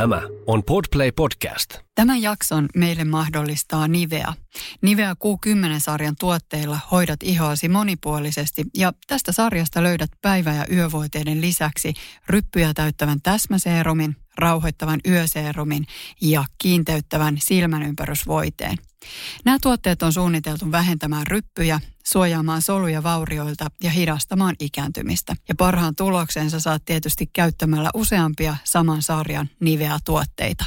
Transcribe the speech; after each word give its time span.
Tämä 0.00 0.22
on 0.46 0.62
Podplay 0.64 1.12
Podcast. 1.12 1.78
Tämän 1.94 2.22
jakson 2.22 2.68
meille 2.76 3.04
mahdollistaa 3.04 3.88
Nivea. 3.88 4.32
Nivea 4.82 5.14
Q10-sarjan 5.14 6.14
tuotteilla 6.20 6.78
hoidat 6.90 7.22
ihoasi 7.22 7.68
monipuolisesti 7.68 8.64
ja 8.76 8.92
tästä 9.06 9.32
sarjasta 9.32 9.82
löydät 9.82 10.10
päivä- 10.22 10.54
ja 10.54 10.66
yövoiteiden 10.72 11.40
lisäksi 11.40 11.94
ryppyjä 12.28 12.74
täyttävän 12.74 13.22
täsmäseerumin, 13.22 14.16
rauhoittavan 14.42 15.00
yöseerumin 15.08 15.86
ja 16.20 16.44
kiinteyttävän 16.58 17.36
silmänympärysvoiteen. 17.38 18.78
Nämä 19.44 19.58
tuotteet 19.62 20.02
on 20.02 20.12
suunniteltu 20.12 20.72
vähentämään 20.72 21.26
ryppyjä, 21.26 21.80
suojaamaan 22.06 22.62
soluja 22.62 23.02
vaurioilta 23.02 23.66
ja 23.82 23.90
hidastamaan 23.90 24.56
ikääntymistä. 24.60 25.36
Ja 25.48 25.54
parhaan 25.54 25.96
tuloksensa 25.96 26.60
saat 26.60 26.84
tietysti 26.84 27.30
käyttämällä 27.32 27.90
useampia 27.94 28.56
saman 28.64 29.02
sarjan 29.02 29.50
Nivea-tuotteita. 29.60 30.64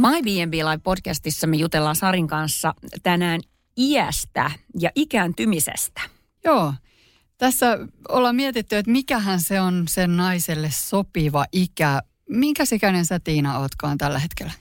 My 0.00 0.22
B&B 0.22 0.52
Live-podcastissa 0.52 1.46
me 1.46 1.56
jutellaan 1.56 1.96
Sarin 1.96 2.26
kanssa 2.26 2.74
tänään 3.02 3.40
iästä 3.78 4.50
ja 4.78 4.90
ikääntymisestä. 4.94 6.00
Joo. 6.44 6.74
Tässä 7.38 7.78
ollaan 8.08 8.36
mietitty, 8.36 8.76
että 8.76 8.90
mikähän 8.90 9.40
se 9.40 9.60
on 9.60 9.84
sen 9.88 10.16
naiselle 10.16 10.68
sopiva 10.72 11.44
ikä. 11.52 12.02
Minkä 12.28 12.64
ikäinen 12.72 13.06
sä 13.06 13.20
Tiina 13.20 13.58
ootkaan 13.58 13.98
tällä 13.98 14.18
hetkellä? 14.18 14.52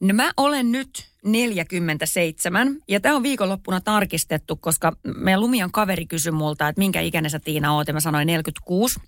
No 0.00 0.14
mä 0.14 0.32
olen 0.36 0.72
nyt 0.72 0.90
47 1.24 2.76
ja 2.88 3.00
tämä 3.00 3.16
on 3.16 3.22
viikonloppuna 3.22 3.80
tarkistettu, 3.80 4.56
koska 4.56 4.92
meidän 5.16 5.40
Lumian 5.40 5.72
kaveri 5.72 6.06
kysyi 6.06 6.32
multa, 6.32 6.68
että 6.68 6.78
minkä 6.78 7.00
ikäinen 7.00 7.30
sä 7.30 7.38
Tiina 7.38 7.74
oot 7.74 7.88
ja 7.88 7.94
mä 7.94 8.00
sanoin 8.00 8.26
46. 8.26 9.00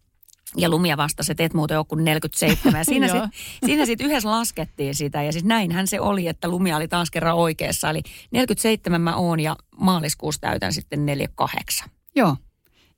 Ja 0.56 0.68
Lumia 0.68 0.96
vastasi, 0.96 1.32
että 1.32 1.44
et 1.44 1.54
muuten 1.54 1.78
ole 1.78 1.86
kuin 1.88 2.04
47. 2.04 2.80
Ja 2.80 2.84
siinä 2.84 3.08
sitten 3.12 3.30
siinä 3.66 3.86
sit 3.86 4.00
yhdessä 4.00 4.30
laskettiin 4.30 4.94
sitä. 4.94 5.22
Ja 5.22 5.32
siis 5.32 5.44
näinhän 5.44 5.86
se 5.86 6.00
oli, 6.00 6.26
että 6.26 6.48
Lumia 6.48 6.76
oli 6.76 6.88
taas 6.88 7.10
kerran 7.10 7.36
oikeassa. 7.36 7.90
Eli 7.90 8.02
47 8.30 9.00
mä 9.00 9.16
oon 9.16 9.40
ja 9.40 9.56
maaliskuussa 9.76 10.40
täytän 10.40 10.72
sitten 10.72 11.06
48. 11.06 11.88
Joo. 12.16 12.36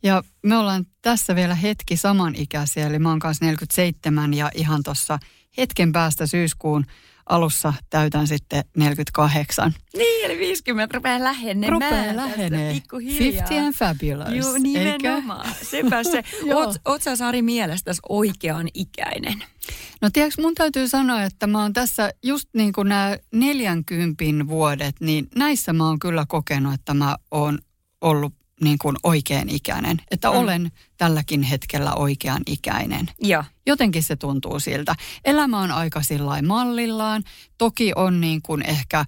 Ja 0.02 0.22
me 0.42 0.56
ollaan 0.56 0.86
tässä 1.02 1.34
vielä 1.34 1.54
hetki 1.54 1.96
samanikäisiä, 1.96 2.86
eli 2.86 2.98
mä 2.98 3.08
oon 3.08 3.18
kanssa 3.18 3.44
47 3.44 4.34
ja 4.34 4.50
ihan 4.54 4.82
tuossa 4.82 5.18
hetken 5.58 5.92
päästä 5.92 6.26
syyskuun 6.26 6.86
alussa 7.26 7.72
täytän 7.90 8.26
sitten 8.26 8.64
48. 8.76 9.74
Niin, 9.96 10.24
eli 10.24 10.38
50 10.38 10.94
rupeaa 10.94 11.24
lähenemään. 11.24 11.72
Rupeaa 11.72 12.16
lähenee. 12.16 12.74
Pikkuhiljaa. 12.74 13.18
50 13.18 13.66
and 13.66 13.74
fabulous. 13.74 14.46
Joo, 14.46 14.58
nimenomaan. 14.58 15.54
Sepä 15.62 16.04
se. 16.04 16.22
Oot, 16.54 16.76
oot 16.84 17.02
sä 17.02 17.16
Sari 17.16 17.42
mielestäsi 17.42 18.00
oikean 18.08 18.68
ikäinen? 18.74 19.44
No 20.00 20.10
tiedätkö, 20.12 20.42
mun 20.42 20.54
täytyy 20.54 20.88
sanoa, 20.88 21.22
että 21.22 21.46
mä 21.46 21.62
oon 21.62 21.72
tässä 21.72 22.12
just 22.22 22.48
niin 22.54 22.72
kuin 22.72 22.88
nämä 22.88 23.16
40 23.32 24.24
vuodet, 24.48 24.96
niin 25.00 25.28
näissä 25.34 25.72
mä 25.72 25.86
oon 25.86 25.98
kyllä 25.98 26.24
kokenut, 26.28 26.74
että 26.74 26.94
mä 26.94 27.16
oon 27.30 27.58
ollut 28.00 28.32
niin 28.64 28.78
kuin 28.78 28.96
oikean 29.02 29.48
ikäinen. 29.48 29.96
Että 30.10 30.30
Mm. 30.30 30.36
olen 30.36 30.72
tälläkin 30.96 31.42
hetkellä 31.42 31.94
oikean 31.94 32.42
ikäinen. 32.46 33.10
Joo. 33.22 33.44
Jotenkin 33.66 34.02
se 34.02 34.16
tuntuu 34.16 34.60
siltä. 34.60 34.94
Elämä 35.24 35.58
on 35.60 35.70
aika 35.70 36.02
sillä 36.02 36.42
mallillaan. 36.42 37.22
Toki 37.58 37.92
on 37.96 38.20
niin 38.20 38.42
kuin 38.42 38.62
ehkä 38.66 39.04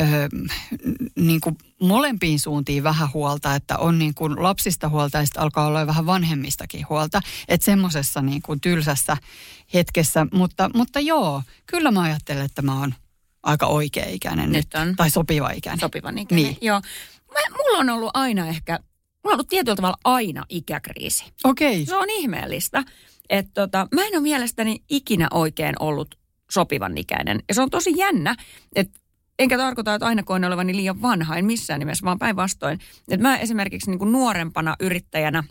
ö, 0.00 0.04
niin 1.18 1.40
kuin 1.40 1.58
molempiin 1.80 2.40
suuntiin 2.40 2.82
vähän 2.82 3.08
huolta, 3.14 3.54
että 3.54 3.78
on 3.78 3.98
niin 3.98 4.14
kuin 4.14 4.42
lapsista 4.42 4.88
huolta 4.88 5.18
ja 5.18 5.24
sitten 5.24 5.42
alkaa 5.42 5.66
olla 5.66 5.86
vähän 5.86 6.06
vanhemmistakin 6.06 6.86
huolta. 6.88 7.20
Että 7.48 7.64
semmoisessa 7.64 8.22
niin 8.22 8.42
kuin 8.42 8.60
tylsässä 8.60 9.16
hetkessä. 9.74 10.26
Mutta, 10.32 10.70
mutta 10.74 11.00
joo, 11.00 11.42
kyllä 11.66 11.90
mä 11.90 12.00
ajattelen, 12.02 12.44
että 12.44 12.62
mä 12.62 12.78
oon 12.80 12.94
aika 13.42 13.66
oikea 13.66 14.04
ikäinen 14.08 14.52
Nyt 14.52 14.66
nyt. 14.74 14.82
on. 14.82 14.96
Tai 14.96 15.10
sopiva 15.10 15.50
ikäinen. 15.50 15.80
Sopivan 15.80 16.18
ikäinen. 16.18 16.44
Niin. 16.44 16.58
Joo. 16.60 16.80
Mä, 17.32 17.56
mulla 17.56 17.78
on 17.78 17.90
ollut 17.90 18.10
aina 18.14 18.46
ehkä, 18.46 18.78
mulla 19.24 19.34
on 19.34 19.36
ollut 19.36 19.48
tietyllä 19.48 19.76
tavalla 19.76 19.98
aina 20.04 20.44
ikäkriisi. 20.48 21.24
Okei. 21.44 21.86
Se 21.86 21.96
on 21.96 22.10
ihmeellistä. 22.10 22.84
Että 23.30 23.50
tota, 23.54 23.88
mä 23.94 24.04
en 24.04 24.14
ole 24.14 24.22
mielestäni 24.22 24.82
ikinä 24.90 25.28
oikein 25.30 25.74
ollut 25.80 26.14
sopivan 26.50 26.98
ikäinen. 26.98 27.42
Ja 27.48 27.54
se 27.54 27.62
on 27.62 27.70
tosi 27.70 27.92
jännä, 27.96 28.36
että 28.74 29.00
enkä 29.38 29.56
tarkoita, 29.56 29.94
että 29.94 30.06
aina 30.06 30.22
koen 30.22 30.44
olevani 30.44 30.76
liian 30.76 31.02
vanha, 31.02 31.36
en 31.36 31.44
missään 31.44 31.80
nimessä, 31.80 32.04
vaan 32.04 32.18
päinvastoin. 32.18 32.80
Että 33.08 33.28
mä 33.28 33.36
esimerkiksi 33.36 33.90
niin 33.90 33.98
kuin 33.98 34.12
nuorempana 34.12 34.76
yrittäjänä 34.80 35.44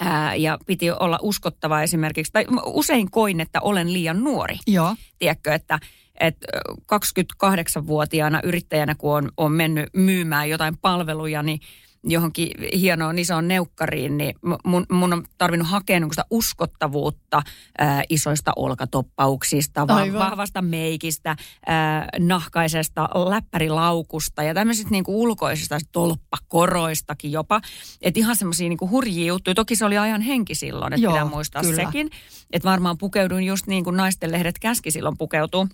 ää, 0.00 0.34
ja 0.34 0.58
piti 0.66 0.90
olla 0.90 1.18
uskottava 1.22 1.82
esimerkiksi, 1.82 2.32
tai 2.32 2.46
usein 2.66 3.10
koin, 3.10 3.40
että 3.40 3.60
olen 3.60 3.92
liian 3.92 4.24
nuori. 4.24 4.56
Joo. 4.66 4.96
Tiedätkö, 5.18 5.54
että, 5.54 5.78
että 6.20 6.46
28-vuotiaana 6.94 8.40
yrittäjänä, 8.44 8.94
kun 8.94 9.16
on, 9.16 9.30
on 9.36 9.52
mennyt 9.52 9.88
myymään 9.92 10.50
jotain 10.50 10.78
palveluja, 10.78 11.42
niin 11.42 11.60
johonkin 12.04 12.50
hienoon 12.72 13.18
isoon 13.18 13.48
neukkariin, 13.48 14.16
niin 14.16 14.34
mun, 14.64 14.86
mun 14.92 15.12
on 15.12 15.24
tarvinnut 15.38 15.68
hakea 15.68 16.00
niin 16.00 16.10
sitä 16.10 16.24
uskottavuutta 16.30 17.42
ää, 17.78 18.02
isoista 18.08 18.52
olkatoppauksista, 18.56 19.88
va- 19.88 20.18
vahvasta 20.18 20.62
meikistä, 20.62 21.36
ää, 21.66 22.08
nahkaisesta 22.18 23.08
läppärilaukusta 23.14 24.42
ja 24.42 24.54
tämmöisistä 24.54 24.90
niin 24.90 25.04
ulkoisista 25.06 25.78
tolppakoroistakin 25.92 27.32
jopa. 27.32 27.60
Että 28.02 28.20
ihan 28.20 28.36
semmoisia 28.36 28.68
niin 28.68 28.90
hurjia 28.90 29.26
juttuja. 29.26 29.54
Toki 29.54 29.76
se 29.76 29.84
oli 29.84 29.98
ajan 29.98 30.20
henki 30.20 30.54
silloin, 30.54 30.92
että 30.92 31.04
Joo, 31.04 31.12
pitää 31.12 31.24
muistaa 31.24 31.62
kyllä. 31.62 31.76
sekin. 31.76 32.10
Että 32.52 32.68
varmaan 32.68 32.98
pukeuduin 32.98 33.44
just 33.44 33.66
niin 33.66 33.84
kuin 33.84 33.96
naisten 33.96 34.32
lehdet 34.32 34.58
käski 34.58 34.90
silloin 34.90 35.18
pukeutuu. 35.18 35.68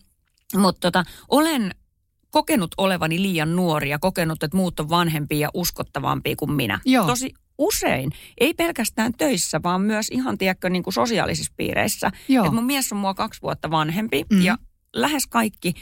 Mutta 0.56 0.80
tota, 0.80 1.04
olen 1.28 1.74
kokenut 2.30 2.70
olevani 2.76 3.22
liian 3.22 3.56
nuori 3.56 3.90
ja 3.90 3.98
kokenut, 3.98 4.42
että 4.42 4.56
muut 4.56 4.80
on 4.80 4.88
vanhempia 4.88 5.38
ja 5.38 5.48
uskottavampia 5.54 6.34
kuin 6.36 6.52
minä. 6.52 6.80
Joo. 6.84 7.06
Tosi 7.06 7.34
usein, 7.58 8.10
ei 8.38 8.54
pelkästään 8.54 9.12
töissä, 9.18 9.60
vaan 9.62 9.80
myös 9.80 10.08
ihan, 10.10 10.38
tiedätkö, 10.38 10.70
niin 10.70 10.82
kuin 10.82 10.94
sosiaalisissa 10.94 11.52
piireissä. 11.56 12.10
Joo. 12.28 12.46
Et 12.46 12.52
mun 12.52 12.64
mies 12.64 12.92
on 12.92 12.98
mua 12.98 13.14
kaksi 13.14 13.42
vuotta 13.42 13.70
vanhempi 13.70 14.24
Mhm. 14.32 14.42
ja 14.42 14.58
lähes 14.94 15.26
kaikki 15.26 15.74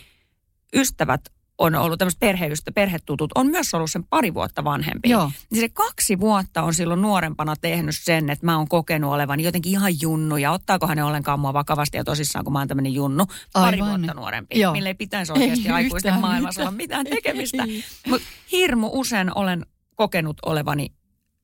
ystävät 0.75 1.20
on 1.58 1.74
ollut 1.74 1.98
tämmöiset 1.98 2.20
perheystä, 2.20 2.72
perhetutut, 2.72 3.30
on 3.34 3.46
myös 3.46 3.74
ollut 3.74 3.91
sen 3.91 4.04
pari 4.04 4.34
vuotta 4.34 4.64
vanhempi. 4.64 5.10
Joo. 5.10 5.30
Niin 5.50 5.60
se 5.60 5.69
kaksi 5.69 6.20
vuotta 6.20 6.62
on 6.62 6.74
silloin 6.74 7.02
nuorempana 7.02 7.56
tehnyt 7.56 7.94
sen, 7.98 8.30
että 8.30 8.46
mä 8.46 8.56
oon 8.56 8.69
kokenut 8.69 9.12
olevani 9.12 9.42
jotenkin 9.44 9.72
ihan 9.72 10.00
junnu 10.00 10.36
ja 10.36 10.52
ottaakohan 10.52 10.96
ne 10.96 11.04
ollenkaan 11.04 11.41
mua 11.41 11.52
vakavasti 11.52 11.96
ja 11.96 12.04
tosissaan, 12.04 12.44
kun 12.44 12.52
mä 12.52 12.58
oon 12.58 12.69
tämmöinen 12.69 12.94
junnu, 12.94 13.26
pari 13.52 13.80
Aivan. 13.80 13.88
vuotta 14.00 14.14
nuorempi, 14.14 14.60
Joo. 14.60 14.72
millä 14.72 14.88
ei 14.88 14.94
pitäisi 14.94 15.32
oikeasti 15.32 15.69
Ei 15.69 15.72
aikuisten 15.74 16.08
yhtään 16.10 16.20
maailmassa 16.20 16.60
mitään. 16.60 16.69
olla 16.69 16.76
mitään 16.76 17.06
tekemistä. 17.06 17.64
Mutta 18.08 18.26
hirmu 18.52 18.90
usein 18.92 19.30
olen 19.38 19.66
kokenut 19.94 20.36
olevani 20.46 20.86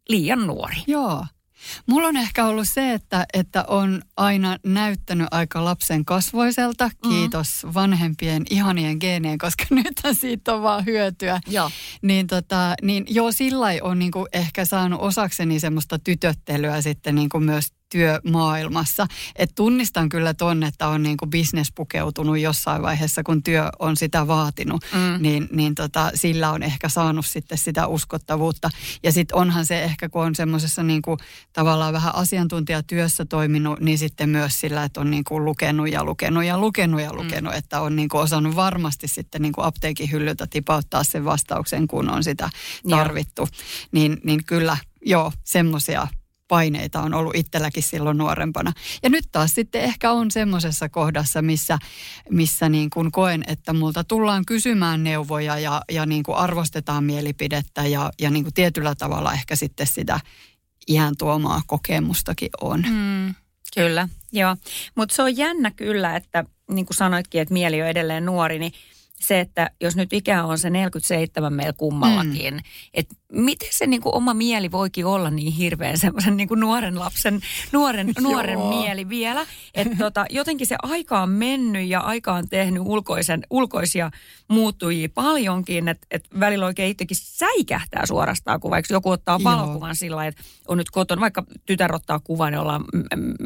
liian 0.08 0.46
nuori. 0.46 0.76
Joo. 0.86 1.26
Mulla 1.86 2.08
on 2.08 2.16
ehkä 2.16 2.46
ollut 2.46 2.68
se, 2.68 2.92
että, 2.92 3.26
että 3.32 3.64
on 3.68 4.02
aina 4.16 4.56
näyttänyt 4.66 5.26
aika 5.30 5.64
lapsen 5.64 6.04
kasvoiselta. 6.04 6.90
Mm. 7.04 7.10
Kiitos 7.10 7.66
vanhempien 7.74 8.42
ihanien 8.50 8.96
geenien, 9.00 9.38
koska 9.38 9.64
nythän 9.84 10.14
siitä 10.14 10.54
on 10.54 10.62
vaan 10.62 10.84
hyötyä. 10.86 11.40
Joo. 11.46 11.70
Niin, 12.02 12.26
tota, 12.26 12.74
niin 12.82 13.04
joo, 13.08 13.32
sillä 13.32 13.66
on 13.82 13.98
niinku 13.98 14.26
ehkä 14.32 14.64
saanut 14.64 15.00
osakseni 15.00 15.60
semmoista 15.60 15.98
tytöttelyä 15.98 16.82
sitten 16.82 17.14
niinku 17.14 17.40
myös 17.40 17.66
työmaailmassa. 17.94 19.06
Et 19.36 19.50
tunnistan 19.54 20.08
kyllä 20.08 20.34
ton, 20.34 20.62
että 20.62 20.88
on 20.88 21.02
niin 21.02 21.16
kuin 21.16 21.30
business 21.30 21.72
pukeutunut 21.74 22.38
jossain 22.38 22.82
vaiheessa, 22.82 23.22
kun 23.22 23.42
työ 23.42 23.70
on 23.78 23.96
sitä 23.96 24.26
vaatinut, 24.26 24.84
mm. 24.92 25.22
niin, 25.22 25.48
niin 25.52 25.74
tota, 25.74 26.10
sillä 26.14 26.50
on 26.50 26.62
ehkä 26.62 26.88
saanut 26.88 27.26
sitten 27.26 27.58
sitä 27.58 27.86
uskottavuutta. 27.86 28.70
Ja 29.02 29.12
sitten 29.12 29.36
onhan 29.36 29.66
se 29.66 29.82
ehkä, 29.82 30.08
kun 30.08 30.22
on 30.22 30.34
semmoisessa 30.34 30.82
niin 30.82 31.02
kuin, 31.02 31.18
tavallaan 31.52 31.92
vähän 31.92 32.14
asiantuntijatyössä 32.14 33.24
toiminut, 33.24 33.80
niin 33.80 33.98
sitten 33.98 34.28
myös 34.28 34.60
sillä, 34.60 34.84
että 34.84 35.00
on 35.00 35.10
niin 35.10 35.24
kuin 35.24 35.44
lukenut 35.44 35.92
ja 35.92 36.04
lukenut 36.04 36.44
ja 36.44 36.58
lukenut 36.58 37.00
ja 37.00 37.12
lukenut, 37.12 37.52
mm. 37.52 37.58
että 37.58 37.80
on 37.80 37.96
niin 37.96 38.08
kuin 38.08 38.20
osannut 38.20 38.56
varmasti 38.56 39.08
sitten 39.08 39.42
niin 39.42 39.52
kuin 39.52 39.64
apteekin 39.64 40.10
hyllyltä 40.10 40.46
tipauttaa 40.46 41.04
sen 41.04 41.24
vastauksen, 41.24 41.86
kun 41.86 42.10
on 42.10 42.24
sitä 42.24 42.50
tarvittu. 42.90 43.48
Niin, 43.92 44.20
niin 44.24 44.44
kyllä, 44.44 44.76
joo, 45.06 45.32
semmoisia 45.44 46.08
paineita 46.48 47.00
on 47.00 47.14
ollut 47.14 47.36
itselläkin 47.36 47.82
silloin 47.82 48.18
nuorempana. 48.18 48.72
Ja 49.02 49.10
nyt 49.10 49.24
taas 49.32 49.50
sitten 49.54 49.82
ehkä 49.82 50.12
on 50.12 50.30
semmoisessa 50.30 50.88
kohdassa, 50.88 51.42
missä, 51.42 51.78
missä 52.30 52.68
niin 52.68 52.90
kuin 52.90 53.12
koen, 53.12 53.44
että 53.46 53.72
multa 53.72 54.04
tullaan 54.04 54.44
kysymään 54.46 55.04
neuvoja 55.04 55.58
ja, 55.58 55.82
ja 55.90 56.06
niin 56.06 56.22
kuin 56.22 56.36
arvostetaan 56.36 57.04
mielipidettä 57.04 57.86
ja, 57.86 58.10
ja 58.20 58.30
niin 58.30 58.44
kuin 58.44 58.54
tietyllä 58.54 58.94
tavalla 58.94 59.32
ehkä 59.32 59.56
sitten 59.56 59.86
sitä 59.86 60.20
iän 60.88 61.14
tuomaa 61.18 61.62
kokemustakin 61.66 62.50
on. 62.60 62.84
Mm, 62.88 63.34
kyllä, 63.74 64.08
joo. 64.32 64.56
Mutta 64.94 65.14
se 65.14 65.22
on 65.22 65.36
jännä 65.36 65.70
kyllä, 65.70 66.16
että 66.16 66.44
niin 66.70 66.86
kuin 66.86 66.96
sanoitkin, 66.96 67.40
että 67.40 67.54
mieli 67.54 67.82
on 67.82 67.88
edelleen 67.88 68.24
nuori, 68.24 68.58
niin 68.58 68.72
se, 69.24 69.40
että 69.40 69.70
jos 69.80 69.96
nyt 69.96 70.12
ikä 70.12 70.44
on 70.44 70.58
se 70.58 70.70
47 70.70 71.52
meillä 71.52 71.72
kummallakin, 71.72 72.54
mm. 72.54 72.60
että 72.94 73.14
miten 73.34 73.68
se 73.72 73.86
niin 73.86 74.02
kuin 74.02 74.14
oma 74.14 74.34
mieli 74.34 74.70
voikin 74.70 75.06
olla 75.06 75.30
niin 75.30 75.52
hirveän 75.52 75.98
semmoisen 75.98 76.36
niin 76.36 76.48
kuin 76.48 76.60
nuoren 76.60 76.98
lapsen, 76.98 77.40
nuoren, 77.72 78.12
nuoren 78.22 78.58
mieli 78.58 79.08
vielä. 79.08 79.46
Että 79.74 79.96
tota, 79.98 80.26
jotenkin 80.30 80.66
se 80.66 80.76
aika 80.82 81.22
on 81.22 81.30
mennyt 81.30 81.88
ja 81.88 82.00
aika 82.00 82.32
on 82.32 82.48
tehnyt 82.48 82.82
ulkoisen, 82.86 83.42
ulkoisia 83.50 84.10
muuttujia 84.48 85.08
paljonkin, 85.14 85.88
että 85.88 86.06
et 86.10 86.24
välillä 86.40 86.66
oikein 86.66 86.90
itsekin 86.90 87.16
säikähtää 87.20 88.06
suorastaan, 88.06 88.60
kun 88.60 88.70
vaikka 88.70 88.94
joku 88.94 89.10
ottaa 89.10 89.44
valokuvan 89.44 89.96
sillä 89.96 90.26
että 90.26 90.42
on 90.68 90.78
nyt 90.78 90.90
kotona, 90.90 91.20
vaikka 91.20 91.44
tytär 91.66 91.94
ottaa 91.94 92.20
kuvan, 92.20 92.52
niin 92.52 92.60
ollaan 92.60 92.84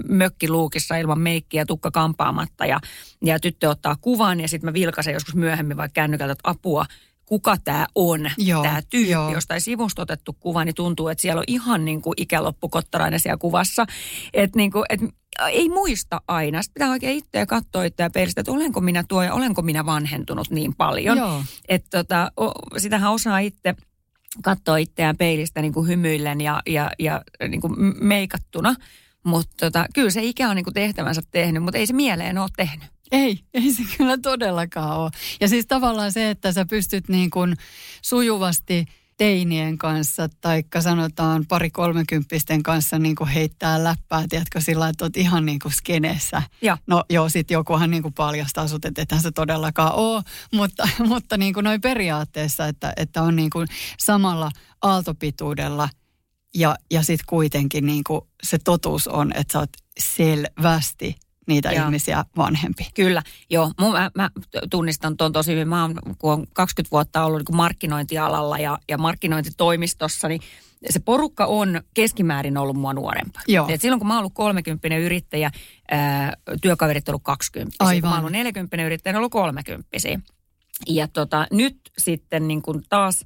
mökkiluukissa 0.08 0.96
ilman 0.96 1.20
meikkiä, 1.20 1.66
tukka 1.66 1.90
kampaamatta 1.90 2.66
ja, 2.66 2.80
ja 3.24 3.40
tyttö 3.40 3.70
ottaa 3.70 3.96
kuvan 4.00 4.40
ja 4.40 4.48
sitten 4.48 4.68
mä 4.68 4.72
vilkasen 4.72 5.14
joskus 5.14 5.34
myöhemmin 5.34 5.67
vaikka 5.76 5.94
kännykältä, 5.94 6.32
että 6.32 6.50
apua, 6.50 6.86
kuka 7.26 7.56
tämä 7.64 7.86
on, 7.94 8.30
tämä 8.62 8.82
tyyppi, 8.90 9.10
joo. 9.10 9.32
josta 9.32 9.54
ei 9.54 9.60
sivusta 9.60 10.02
otettu 10.02 10.32
kuva, 10.32 10.64
niin 10.64 10.74
tuntuu, 10.74 11.08
että 11.08 11.22
siellä 11.22 11.38
on 11.38 11.44
ihan 11.46 11.84
niin 11.84 12.02
kuin 12.02 12.14
ikäloppukottarainen 12.16 13.20
siellä 13.20 13.36
kuvassa. 13.36 13.86
Että 14.34 14.56
niin 14.56 14.70
kuin, 14.70 14.84
et 14.88 15.00
ei 15.46 15.68
muista 15.68 16.20
aina. 16.28 16.62
Sitten 16.62 16.74
pitää 16.74 16.90
oikein 16.90 17.18
itseä 17.18 17.46
katsoa 17.46 17.84
itseä 17.84 18.10
peilistä, 18.10 18.40
että 18.40 18.52
olenko 18.52 18.80
minä 18.80 19.04
tuo 19.08 19.22
ja 19.22 19.34
olenko 19.34 19.62
minä 19.62 19.86
vanhentunut 19.86 20.50
niin 20.50 20.74
paljon. 20.74 21.18
Että 21.68 21.98
tota, 21.98 22.32
sitähän 22.76 23.12
osaa 23.12 23.38
itse 23.38 23.74
katsoa 24.42 24.76
itseään 24.76 25.16
peilistä 25.16 25.62
niin 25.62 25.72
kuin 25.72 25.88
hymyillen 25.88 26.40
ja, 26.40 26.62
ja, 26.66 26.90
ja 26.98 27.22
niin 27.48 27.60
kuin 27.60 27.74
meikattuna. 28.00 28.74
Mutta 29.24 29.56
tota, 29.60 29.86
kyllä 29.94 30.10
se 30.10 30.22
ikä 30.22 30.48
on 30.48 30.56
niin 30.56 30.64
kuin 30.64 30.74
tehtävänsä 30.74 31.22
tehnyt, 31.30 31.62
mutta 31.62 31.78
ei 31.78 31.86
se 31.86 31.92
mieleen 31.92 32.38
ole 32.38 32.48
tehnyt. 32.56 32.88
Ei, 33.12 33.40
ei 33.54 33.72
se 33.72 33.82
kyllä 33.96 34.18
todellakaan 34.18 34.96
ole. 34.96 35.10
Ja 35.40 35.48
siis 35.48 35.66
tavallaan 35.66 36.12
se, 36.12 36.30
että 36.30 36.52
sä 36.52 36.64
pystyt 36.64 37.08
niin 37.08 37.30
kuin 37.30 37.56
sujuvasti 38.02 38.86
teinien 39.18 39.78
kanssa, 39.78 40.28
tai 40.40 40.64
sanotaan 40.80 41.46
pari 41.46 41.70
kolmekymppisten 41.70 42.62
kanssa 42.62 42.98
niin 42.98 43.16
kuin 43.16 43.28
heittää 43.28 43.84
läppää, 43.84 44.24
tiedätkö, 44.28 44.60
sillä 44.60 44.88
että 44.88 45.04
oot 45.04 45.16
ihan 45.16 45.46
niin 45.46 45.58
kuin 45.58 45.72
skeneessä. 45.72 46.42
Ja. 46.62 46.78
No 46.86 47.04
joo, 47.10 47.28
sit 47.28 47.50
jokuhan 47.50 47.90
niin 47.90 48.02
kuin 48.02 48.14
paljastaa 48.14 48.68
sut, 48.68 48.84
että 48.84 49.02
ethän 49.02 49.20
se 49.20 49.30
todellakaan 49.30 49.94
ole, 49.94 50.22
mutta, 50.54 50.88
mutta 51.08 51.36
niin 51.36 51.54
kuin 51.54 51.64
noin 51.64 51.80
periaatteessa, 51.80 52.66
että, 52.66 52.92
että 52.96 53.22
on 53.22 53.36
niin 53.36 53.50
kuin 53.50 53.66
samalla 53.98 54.50
aaltopituudella 54.82 55.88
ja, 56.54 56.76
ja 56.90 57.02
sitten 57.02 57.26
kuitenkin 57.28 57.86
niin 57.86 58.04
kuin 58.04 58.20
se 58.42 58.58
totuus 58.58 59.08
on, 59.08 59.32
että 59.34 59.52
sä 59.52 59.58
oot 59.58 59.70
selvästi 60.00 61.16
niitä 61.48 61.72
Joo. 61.72 61.84
ihmisiä 61.84 62.24
vanhempi. 62.36 62.86
Kyllä, 62.94 63.22
joo. 63.50 63.72
Mun, 63.80 63.92
mä, 63.92 64.10
mä 64.14 64.30
tunnistan 64.70 65.16
tuon 65.16 65.32
tosi 65.32 65.52
hyvin. 65.52 65.68
Mä 65.68 65.82
oon, 65.82 65.94
kun 66.18 66.32
on 66.32 66.46
20 66.52 66.90
vuotta 66.90 67.24
ollut 67.24 67.42
niin 67.48 67.56
markkinointialalla 67.56 68.58
ja, 68.58 68.78
ja 68.88 68.98
markkinointitoimistossa, 68.98 70.28
niin 70.28 70.40
se 70.90 71.00
porukka 71.00 71.46
on 71.46 71.80
keskimäärin 71.94 72.58
ollut 72.58 72.76
mua 72.76 72.92
nuorempaa. 72.92 73.42
Joo. 73.48 73.68
Et 73.68 73.80
silloin 73.80 74.00
kun 74.00 74.08
mä 74.08 74.14
oon 74.14 74.18
ollut 74.18 74.34
30 74.34 74.96
yrittäjä, 74.96 75.50
ää, 75.90 76.32
työkaverit 76.62 77.08
on 77.08 77.12
ollut 77.12 77.24
20. 77.24 77.76
Aivan. 77.78 78.10
Mä 78.10 78.14
oon 78.14 78.20
ollut 78.20 78.32
40 78.32 78.82
yrittäjä, 78.82 79.12
ne 79.12 79.16
on 79.16 79.20
ollut 79.20 79.32
30. 79.32 79.88
Ja 80.88 81.08
tota, 81.08 81.46
nyt 81.50 81.78
sitten 81.98 82.48
niin 82.48 82.62
kun 82.62 82.82
taas 82.88 83.24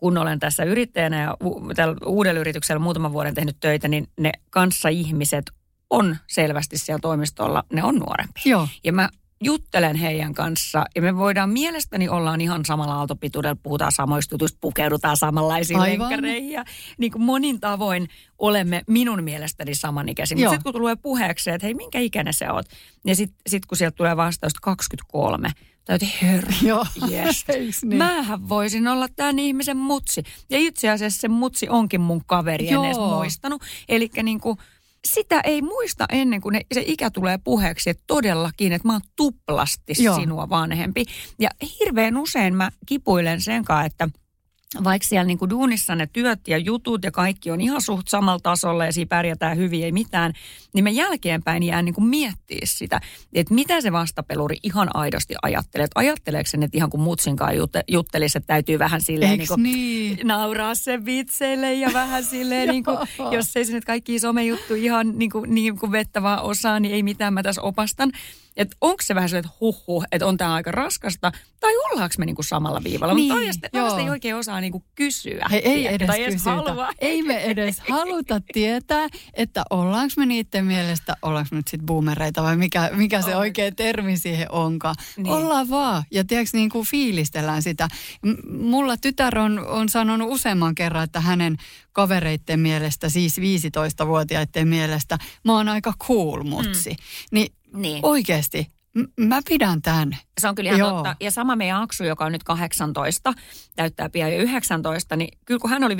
kun 0.00 0.18
olen 0.18 0.38
tässä 0.38 0.64
yrittäjänä 0.64 1.22
ja 1.22 1.36
u- 1.44 1.74
tällä 1.76 1.96
uudella 2.06 2.40
yrityksellä 2.40 2.78
muutaman 2.78 3.12
vuoden 3.12 3.34
tehnyt 3.34 3.56
töitä, 3.60 3.88
niin 3.88 4.08
ne 4.18 4.32
kanssa 4.50 4.88
ihmiset 4.88 5.44
on 5.90 6.16
selvästi 6.26 6.78
siellä 6.78 7.00
toimistolla, 7.00 7.64
ne 7.72 7.84
on 7.84 7.94
nuorempia. 7.94 8.42
Joo. 8.44 8.68
Ja 8.84 8.92
mä 8.92 9.08
juttelen 9.44 9.96
heidän 9.96 10.34
kanssa 10.34 10.84
ja 10.96 11.02
me 11.02 11.16
voidaan 11.16 11.50
mielestäni 11.50 12.08
ollaan 12.08 12.40
ihan 12.40 12.64
samalla 12.64 12.94
aaltopituudella, 12.94 13.56
puhutaan 13.62 13.92
samoista 13.92 14.34
jutuista, 14.34 14.58
pukeudutaan 14.60 15.16
samanlaisiin 15.16 15.80
lenkkareihin 15.80 16.52
ja 16.52 16.64
niin 16.98 17.12
kuin 17.12 17.22
monin 17.22 17.60
tavoin 17.60 18.08
olemme 18.38 18.82
minun 18.86 19.24
mielestäni 19.24 19.74
samanikäisiä. 19.74 20.36
Mutta 20.36 20.50
sitten 20.50 20.72
kun 20.72 20.80
tulee 20.80 20.96
puheeksi, 20.96 21.50
että 21.50 21.66
hei 21.66 21.74
minkä 21.74 21.98
ikäinen 21.98 22.34
sä 22.34 22.52
oot, 22.52 22.66
ja 23.04 23.16
sitten 23.16 23.40
sit 23.46 23.66
kun 23.66 23.78
sieltä 23.78 23.96
tulee 23.96 24.16
vastaus 24.16 24.52
23, 24.62 25.50
täytyy 25.84 26.08
herra, 26.22 26.52
Joo, 26.62 26.86
yes. 27.10 27.44
niin? 27.82 27.98
Mähän 27.98 28.48
voisin 28.48 28.88
olla 28.88 29.08
tämän 29.08 29.38
ihmisen 29.38 29.76
mutsi. 29.76 30.22
Ja 30.50 30.58
itse 30.58 30.90
asiassa 30.90 31.20
se 31.20 31.28
mutsi 31.28 31.68
onkin 31.68 32.00
mun 32.00 32.24
kaveri, 32.26 32.68
en 32.68 32.84
edes 32.84 32.98
muistanut. 32.98 33.62
Eli 33.88 34.10
niin 34.22 34.40
kuin 34.40 34.58
sitä 35.08 35.40
ei 35.44 35.62
muista 35.62 36.06
ennen 36.08 36.40
kuin 36.40 36.52
ne, 36.52 36.60
se 36.74 36.82
ikä 36.86 37.10
tulee 37.10 37.38
puheeksi, 37.44 37.90
että 37.90 38.04
todellakin, 38.06 38.72
että 38.72 38.88
mä 38.88 38.92
oon 38.92 39.00
tuplasti 39.16 39.92
Joo. 39.98 40.16
sinua 40.20 40.48
vanhempi. 40.48 41.04
Ja 41.38 41.50
hirveän 41.80 42.16
usein 42.16 42.54
mä 42.54 42.70
kipuilen 42.86 43.40
sen 43.40 43.64
kanssa, 43.64 43.84
että 43.84 44.08
vaikka 44.84 45.08
siellä 45.08 45.26
niin 45.26 45.38
kuin 45.38 45.50
duunissa 45.50 45.94
ne 45.94 46.08
työt 46.12 46.48
ja 46.48 46.58
jutut 46.58 47.04
ja 47.04 47.10
kaikki 47.10 47.50
on 47.50 47.60
ihan 47.60 47.82
suht 47.82 48.08
samalla 48.08 48.40
tasolla 48.42 48.84
ja 48.84 48.92
siinä 48.92 49.08
pärjätään 49.08 49.56
hyvin, 49.56 49.84
ei 49.84 49.92
mitään, 49.92 50.32
niin 50.72 50.84
me 50.84 50.90
jälkeenpäin 50.90 51.62
jää 51.62 51.82
niin 51.82 51.94
kuin 51.94 52.06
miettiä 52.06 52.60
sitä, 52.64 53.00
että 53.32 53.54
mitä 53.54 53.80
se 53.80 53.92
vastapeluri 53.92 54.56
ihan 54.62 54.88
aidosti 54.94 55.34
ajattelee. 55.42 55.84
Että 55.84 56.00
ajatteleeko 56.00 56.50
sen, 56.50 56.62
että 56.62 56.78
ihan 56.78 56.90
kuin 56.90 57.00
mutsinkaan 57.00 57.56
jutte, 57.56 57.84
juttelisi, 57.88 58.38
että 58.38 58.46
täytyy 58.46 58.78
vähän 58.78 59.00
silleen 59.00 59.38
niin 59.38 59.48
kuin 59.48 59.62
niin? 59.62 60.18
nauraa 60.24 60.74
se 60.74 61.04
vitseille 61.04 61.74
ja 61.74 61.90
vähän 61.92 62.24
silleen, 62.24 62.68
niin 62.72 62.84
kuin, 62.84 62.98
jos 63.30 63.56
ei 63.56 63.64
se 63.64 63.72
nyt 63.72 63.84
kaikki 63.84 64.18
somejuttu 64.18 64.74
ihan 64.74 65.18
niin 65.18 65.30
kuin, 65.30 65.54
niin 65.54 65.78
kuin 65.78 65.92
vettä 65.92 66.22
vaan 66.22 66.42
osaa, 66.42 66.80
niin 66.80 66.94
ei 66.94 67.02
mitään 67.02 67.34
mä 67.34 67.42
tässä 67.42 67.62
opastan. 67.62 68.12
Että 68.56 68.76
onko 68.80 69.02
se 69.02 69.14
vähän 69.14 69.28
sellainen, 69.28 69.48
että 69.48 69.58
huhu, 69.60 70.04
että 70.12 70.26
on 70.26 70.36
tämä 70.36 70.54
aika 70.54 70.72
raskasta, 70.72 71.32
tai 71.60 71.76
ollaanko 71.76 72.14
me 72.18 72.26
niinku 72.26 72.42
samalla 72.42 72.84
viivalla. 72.84 73.14
Niin, 73.14 73.24
mutta 73.24 73.38
oikeasti 73.38 74.02
ei 74.02 74.10
oikein 74.10 74.36
osaa 74.36 74.60
niinku 74.60 74.84
kysyä. 74.94 75.46
He, 75.50 75.56
ei 75.56 75.86
edes 75.86 76.06
tai 76.06 76.24
edes 76.24 76.44
halua. 76.44 76.90
Ei 76.98 77.22
me 77.22 77.42
edes 77.42 77.80
haluta 77.88 78.40
tietää, 78.52 79.08
että 79.34 79.62
ollaanko 79.70 80.14
me 80.16 80.26
niiden 80.26 80.64
mielestä, 80.64 81.16
ollaanko 81.22 81.56
nyt 81.56 81.68
sitten 81.68 81.86
boomereita 81.86 82.42
vai 82.42 82.56
mikä, 82.56 82.90
mikä 82.92 83.22
se 83.22 83.36
oikea 83.36 83.72
termi 83.72 84.16
siihen 84.16 84.52
onkaan. 84.52 84.94
Niin. 85.16 85.28
Ollaan 85.28 85.70
vaan. 85.70 86.04
Ja 86.10 86.24
tiedätkö, 86.24 86.56
niin 86.56 86.70
kuin 86.70 86.86
fiilistellään 86.86 87.62
sitä. 87.62 87.88
Mulla 88.60 88.96
tytär 88.96 89.38
on, 89.38 89.66
on 89.66 89.88
sanonut 89.88 90.28
useamman 90.30 90.74
kerran, 90.74 91.04
että 91.04 91.20
hänen 91.20 91.56
kavereiden 91.92 92.60
mielestä, 92.60 93.08
siis 93.08 93.38
15-vuotiaiden 93.38 94.68
mielestä, 94.68 95.18
mä 95.44 95.52
oon 95.52 95.68
aika 95.68 95.92
cool 95.98 96.42
mutsi. 96.42 96.90
Mm. 96.90 96.96
Niin 97.32 97.52
niin. 97.72 98.04
Oikeasti. 98.06 98.72
M- 98.94 99.24
mä 99.26 99.40
pidän 99.48 99.82
tämän. 99.82 100.16
Se 100.40 100.48
on 100.48 100.54
kyllä 100.54 100.68
ihan 100.68 100.78
Joo. 100.78 100.90
totta. 100.90 101.16
Ja 101.20 101.30
sama 101.30 101.56
meidän 101.56 101.82
Aksu, 101.82 102.04
joka 102.04 102.24
on 102.24 102.32
nyt 102.32 102.42
18, 102.42 103.32
täyttää 103.76 104.08
pian 104.08 104.32
jo 104.32 104.38
19, 104.38 105.16
niin 105.16 105.38
kyllä 105.44 105.60
kun 105.60 105.70
hän 105.70 105.84
oli 105.84 105.94
15-16, 105.94 105.98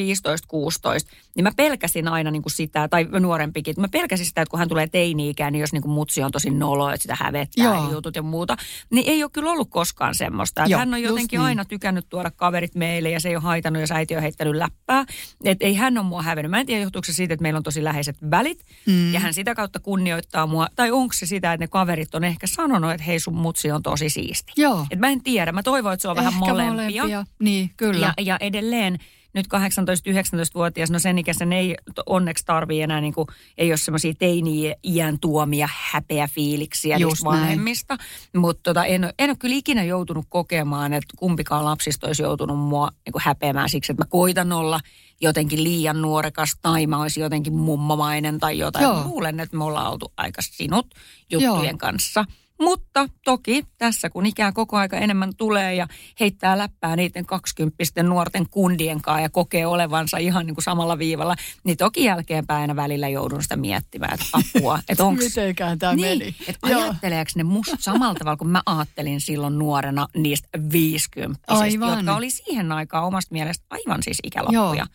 niin 1.37 1.44
mä 1.44 1.50
pelkäsin 1.56 2.09
aina 2.09 2.30
niin 2.30 2.42
kuin 2.42 2.52
sitä, 2.52 2.88
tai 2.88 3.09
nuorempikin, 3.20 3.75
mä 3.78 3.88
pelkäsin 3.88 4.26
sitä, 4.26 4.42
että 4.42 4.50
kun 4.50 4.59
hän 4.59 4.68
tulee 4.68 4.87
teini-ikään, 4.87 5.52
niin 5.52 5.61
jos 5.61 5.73
niin 5.73 5.82
kuin 5.82 5.92
mutsi 5.92 6.23
on 6.23 6.30
tosi 6.30 6.50
nolo, 6.50 6.90
että 6.90 7.02
sitä 7.02 7.16
hävettää 7.20 7.64
Joo. 7.64 7.92
jutut 7.92 8.16
ja 8.16 8.23
muuta, 8.23 8.56
niin 8.90 9.09
ei 9.09 9.23
ole 9.23 9.30
kyllä 9.30 9.50
ollut 9.50 9.70
koskaan 9.70 10.14
semmoista. 10.14 10.64
Että 10.64 10.78
hän 10.78 10.94
on 10.94 11.02
jotenkin 11.02 11.38
niin. 11.38 11.47
aina 11.47 11.64
tykännyt 11.64 12.06
tuoda 12.09 12.30
kaverit 12.30 12.75
meille 12.75 13.11
ja 13.11 13.20
se 13.20 13.28
ei 13.28 13.37
ole 13.37 13.42
haitannut, 13.42 13.80
jos 13.80 13.92
äiti 13.92 14.16
on 14.16 14.23
heittänyt 14.23 14.54
läppää. 14.54 15.04
Että 15.44 15.66
ei 15.66 15.75
hän 15.75 15.99
ole 15.99 16.06
mua 16.06 16.23
hävennyt. 16.23 16.50
Mä 16.50 16.61
en 16.61 16.66
tiedä, 16.66 16.82
johtuuko 16.82 17.04
se 17.04 17.12
siitä, 17.12 17.35
että 17.35 17.42
meillä 17.42 17.56
on 17.56 17.62
tosi 17.62 17.85
läheiset 17.85 18.16
välit 18.30 18.64
mm. 18.87 19.14
ja 19.14 19.20
hän 19.20 19.35
sitä 19.35 19.54
kautta 19.54 19.80
kunnioittaa 19.80 20.47
mua. 20.47 20.68
Tai 20.76 20.90
onko 20.90 21.12
se 21.12 21.26
sitä, 21.26 21.52
että 21.52 21.64
ne 21.64 21.68
kaverit 21.68 22.14
on 22.14 22.25
ehkä 22.25 22.47
sanonut, 22.47 22.80
että 22.91 23.05
hei 23.05 23.21
sun 23.21 23.35
mutsi 23.35 23.71
on 23.73 23.83
tosi 23.83 24.09
siisti. 24.09 24.53
Joo. 24.57 24.87
Et 24.91 24.99
mä 24.99 25.09
en 25.09 25.23
tiedä. 25.23 25.53
Mä 25.53 25.63
toivon, 25.63 25.93
että 25.93 26.03
se 26.03 26.09
on 26.09 26.17
Ehkä 26.19 26.25
vähän 26.27 26.39
molempia. 26.41 27.03
molempia. 27.03 27.25
Niin, 27.39 27.71
kyllä. 27.77 28.15
Ja, 28.19 28.25
ja 28.25 28.37
edelleen 28.41 28.99
nyt 29.35 29.47
18-19-vuotias, 29.47 30.91
no 30.91 30.99
sen 30.99 31.19
ikäisen 31.19 31.53
ei 31.53 31.75
onneksi 32.07 32.45
tarvii 32.47 32.83
enää 32.83 33.01
niin 33.01 33.13
kuin, 33.15 33.27
ei 33.59 33.71
ole 33.71 33.77
semmoisia 33.77 34.13
teini-iän 34.19 35.19
tuomia 35.21 35.69
häpeäfiiliksiä 35.73 36.97
Just 36.97 37.13
niistä 37.13 37.29
näin. 37.31 37.41
vanhemmista. 37.41 37.97
Mutta 38.37 38.63
tota, 38.63 38.85
en, 38.85 39.13
en 39.19 39.31
ole 39.31 39.37
kyllä 39.37 39.55
ikinä 39.57 39.85
joutunut 39.85 40.27
kokemaan, 40.29 40.93
että 40.93 41.15
kumpikaan 41.19 41.65
lapsista 41.65 42.07
olisi 42.07 42.23
joutunut 42.23 42.59
mua 42.59 42.89
niin 43.07 43.13
kuin 43.13 43.23
häpeämään 43.25 43.69
siksi, 43.69 43.93
että 43.93 44.03
mä 44.05 44.09
koitan 44.09 44.53
olla 44.53 44.81
jotenkin 45.21 45.65
liian 45.65 46.03
nuorekas 46.03 46.57
tai 46.63 46.87
mä 46.87 47.03
olisin 47.03 47.23
jotenkin 47.23 47.55
mummomainen 47.55 48.39
tai 48.39 48.59
jotain. 48.59 48.83
Joo. 48.83 48.95
Mä 48.95 49.05
luulen, 49.05 49.41
että 49.41 49.57
me 49.57 49.65
ollaan 49.65 49.93
oltu 49.93 50.13
aika 50.17 50.43
sinut 50.43 50.87
juttujen 51.31 51.65
Joo. 51.65 51.79
kanssa. 51.79 52.25
Mutta 52.61 53.09
toki 53.25 53.64
tässä, 53.79 54.11
kun 54.11 54.26
ikää 54.26 54.52
koko 54.52 54.76
aika 54.76 54.97
enemmän 54.97 55.33
tulee 55.37 55.75
ja 55.75 55.87
heittää 56.21 56.59
läppää 56.59 56.97
niiden 56.97 57.26
kaksikymppisten 57.26 58.07
nuorten 58.07 58.49
kundien 58.50 59.00
kanssa 59.00 59.21
ja 59.21 59.31
kokee 59.31 59.67
olevansa 59.67 60.19
ihan 60.19 60.47
niin 60.47 60.55
kuin 60.55 60.64
samalla 60.64 60.99
viivalla, 60.99 61.37
niin 61.64 61.76
toki 61.76 62.05
jälkeenpäin 62.05 62.76
välillä 62.76 63.09
joudun 63.09 63.43
sitä 63.43 63.57
miettimään, 63.57 64.14
että 64.14 64.26
apua, 64.33 64.79
että 64.88 65.05
onko 65.05 65.23
Mitenkään 65.23 65.79
tämä 65.79 65.95
niin, 65.95 66.19
meni. 66.19 66.35
että 66.49 66.67
ajatteleeko 66.67 67.31
ne 67.37 67.43
musta 67.45 67.76
samalla 67.81 68.14
tavalla 68.14 68.37
kuin 68.37 68.50
mä 68.50 68.62
ajattelin 68.67 69.21
silloin 69.21 69.59
nuorena 69.59 70.07
niistä 70.17 70.49
viisikymppisistä, 70.73 71.55
Aivan. 71.55 71.97
jotka 71.99 72.17
oli 72.17 72.31
siihen 72.31 72.73
aikaan 72.73 73.05
omasta 73.05 73.33
mielestä 73.33 73.64
aivan 73.71 74.02
siis 74.02 74.19
ikäloppuja. 74.25 74.75
Joo. 74.75 74.87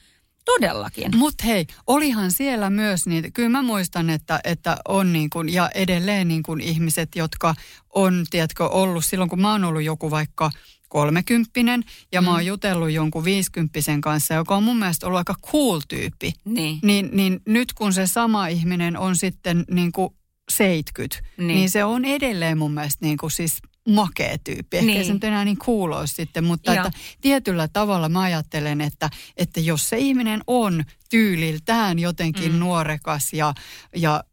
Todellakin. 0.45 1.17
Mutta 1.17 1.43
hei, 1.45 1.65
olihan 1.87 2.31
siellä 2.31 2.69
myös 2.69 3.07
niitä, 3.07 3.31
kyllä 3.31 3.49
mä 3.49 3.61
muistan, 3.61 4.09
että, 4.09 4.39
että 4.43 4.77
on 4.87 5.13
niin 5.13 5.29
kuin, 5.29 5.53
ja 5.53 5.69
edelleen 5.75 6.27
niin 6.27 6.43
kuin 6.43 6.61
ihmiset, 6.61 7.09
jotka 7.15 7.55
on, 7.95 8.25
tiedätkö, 8.29 8.65
ollut 8.67 9.05
silloin, 9.05 9.29
kun 9.29 9.41
mä 9.41 9.51
oon 9.51 9.63
ollut 9.63 9.83
joku 9.83 10.11
vaikka 10.11 10.51
kolmekymppinen, 10.89 11.83
ja 12.11 12.21
mä 12.21 12.31
oon 12.31 12.45
jutellut 12.45 12.91
jonkun 12.91 13.23
viisikymppisen 13.23 14.01
kanssa, 14.01 14.33
joka 14.33 14.55
on 14.55 14.63
mun 14.63 14.77
mielestä 14.77 15.07
ollut 15.07 15.17
aika 15.17 15.35
cool 15.51 15.81
tyyppi, 15.87 16.33
Niin. 16.45 16.79
niin, 16.83 17.09
niin 17.13 17.39
nyt 17.47 17.73
kun 17.73 17.93
se 17.93 18.07
sama 18.07 18.47
ihminen 18.47 18.97
on 18.97 19.15
sitten 19.15 19.65
niin 19.71 19.91
kuin 19.91 20.09
70, 20.51 21.15
Niin. 21.37 21.47
niin. 21.47 21.55
niin 21.55 21.69
se 21.69 21.83
on 21.83 22.05
edelleen 22.05 22.57
mun 22.57 22.71
mielestä 22.73 23.05
niin 23.05 23.17
kuin 23.17 23.31
siis 23.31 23.57
makea 23.87 24.37
tyyppi. 24.43 24.77
Ehkä 24.77 24.91
Niin. 24.91 25.05
se 25.05 25.13
nyt 25.13 25.23
enää 25.23 25.45
niin 25.45 25.57
cool 25.57 25.91
olisi 25.91 26.13
sitten, 26.13 26.43
mutta 26.43 26.73
että 26.73 26.91
tietyllä 27.21 27.67
tavalla 27.67 28.09
mä 28.09 28.21
ajattelen, 28.21 28.81
että, 28.81 29.09
että 29.37 29.59
jos 29.59 29.89
se 29.89 29.97
ihminen 29.97 30.41
on 30.47 30.83
tyyliltään 31.09 31.99
jotenkin 31.99 32.51
mm. 32.51 32.59
nuorekas 32.59 33.33
ja, 33.33 33.53
ja 33.95 34.23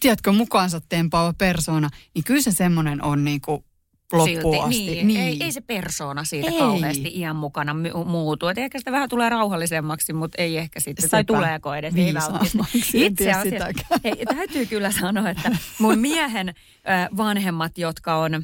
tiedätkö, 0.00 0.32
mukaansa 0.32 0.80
tempaava 0.88 1.32
persona, 1.32 1.88
niin 2.14 2.24
kyllä 2.24 2.42
se 2.42 2.52
semmoinen 2.52 3.04
on 3.04 3.24
niin 3.24 3.40
kuin 3.40 3.64
loppuun 4.12 4.72
Silti, 4.72 4.90
asti. 4.90 5.04
Niin, 5.04 5.20
Ei, 5.20 5.36
ei 5.44 5.52
se 5.52 5.60
persoona 5.60 6.24
siitä 6.24 6.50
Ei. 6.50 6.58
kauheasti 6.58 7.12
iän 7.14 7.36
mukana 7.36 7.74
muutu. 8.06 8.48
Et 8.48 8.58
ehkä 8.58 8.78
sitä 8.78 8.92
vähän 8.92 9.08
tulee 9.08 9.28
rauhallisemmaksi, 9.28 10.12
mutta 10.12 10.42
ei 10.42 10.56
ehkä 10.58 10.80
sitten. 10.80 11.10
Tai 11.10 11.20
Sepä. 11.20 11.24
tuleeko 11.26 11.74
edes, 11.74 11.94
ei 11.96 13.06
en 13.06 13.16
tiedä 13.16 13.42
sitäkään. 13.42 14.00
hei, 14.04 14.26
täytyy 14.36 14.66
kyllä 14.66 14.90
sanoa, 14.90 15.30
että 15.30 15.56
mun 15.78 15.98
miehen 15.98 16.54
vanhemmat, 17.16 17.78
jotka 17.78 18.16
on 18.16 18.42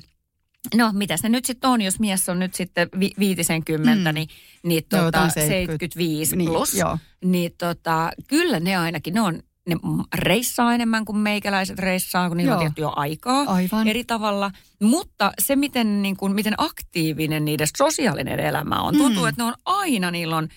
No, 0.75 0.91
mitä 0.93 1.17
se 1.17 1.29
nyt 1.29 1.45
sitten 1.45 1.71
on, 1.71 1.81
jos 1.81 2.01
mies 2.01 2.29
on 2.29 2.39
nyt 2.39 2.55
sitten 2.55 2.89
vi- 3.01 3.13
viitisenkymmentä, 3.19 4.13
Mm. 4.13 4.15
niin, 4.15 4.29
niin 4.63 4.83
tota, 4.89 5.03
jotain 5.05 5.31
70. 5.31 5.49
75 5.95 6.37
Niin, 6.37 6.51
plus. 6.51 6.75
joo. 6.75 6.99
Niin 7.25 7.53
tota, 7.59 8.11
kyllä 8.29 8.61
ne 8.61 8.77
ainakin, 8.77 9.15
ne 9.15 9.21
on, 9.21 9.43
ne 9.67 9.77
reissaa 10.15 10.75
enemmän 10.75 11.05
kuin 11.05 11.19
meikäläiset 11.19 11.79
reissaa, 11.79 12.29
kun 12.29 12.37
niillä 12.37 12.53
on 12.53 12.57
Joo. 12.57 12.61
tietty 12.69 12.81
jo 12.81 12.93
aikaa 12.97 13.45
Aivan. 13.47 13.89
eri 13.89 14.05
tavalla. 14.05 14.51
Mutta 14.83 15.33
se, 15.39 15.57
miten, 15.57 16.03
niin 16.03 16.17
kuin, 16.17 16.33
miten 16.35 16.55
aktiivinen 16.59 17.45
niiden 17.45 17.67
sosiaalinen 17.77 18.41
elämä 18.41 18.81
on. 18.81 18.97
Tuntuu, 18.97 19.23
Mm. 19.23 19.29
että 19.29 19.43
ne 19.43 19.47
on 19.49 19.55
aina, 19.65 20.11
niillä 20.11 20.37
on 20.37 20.49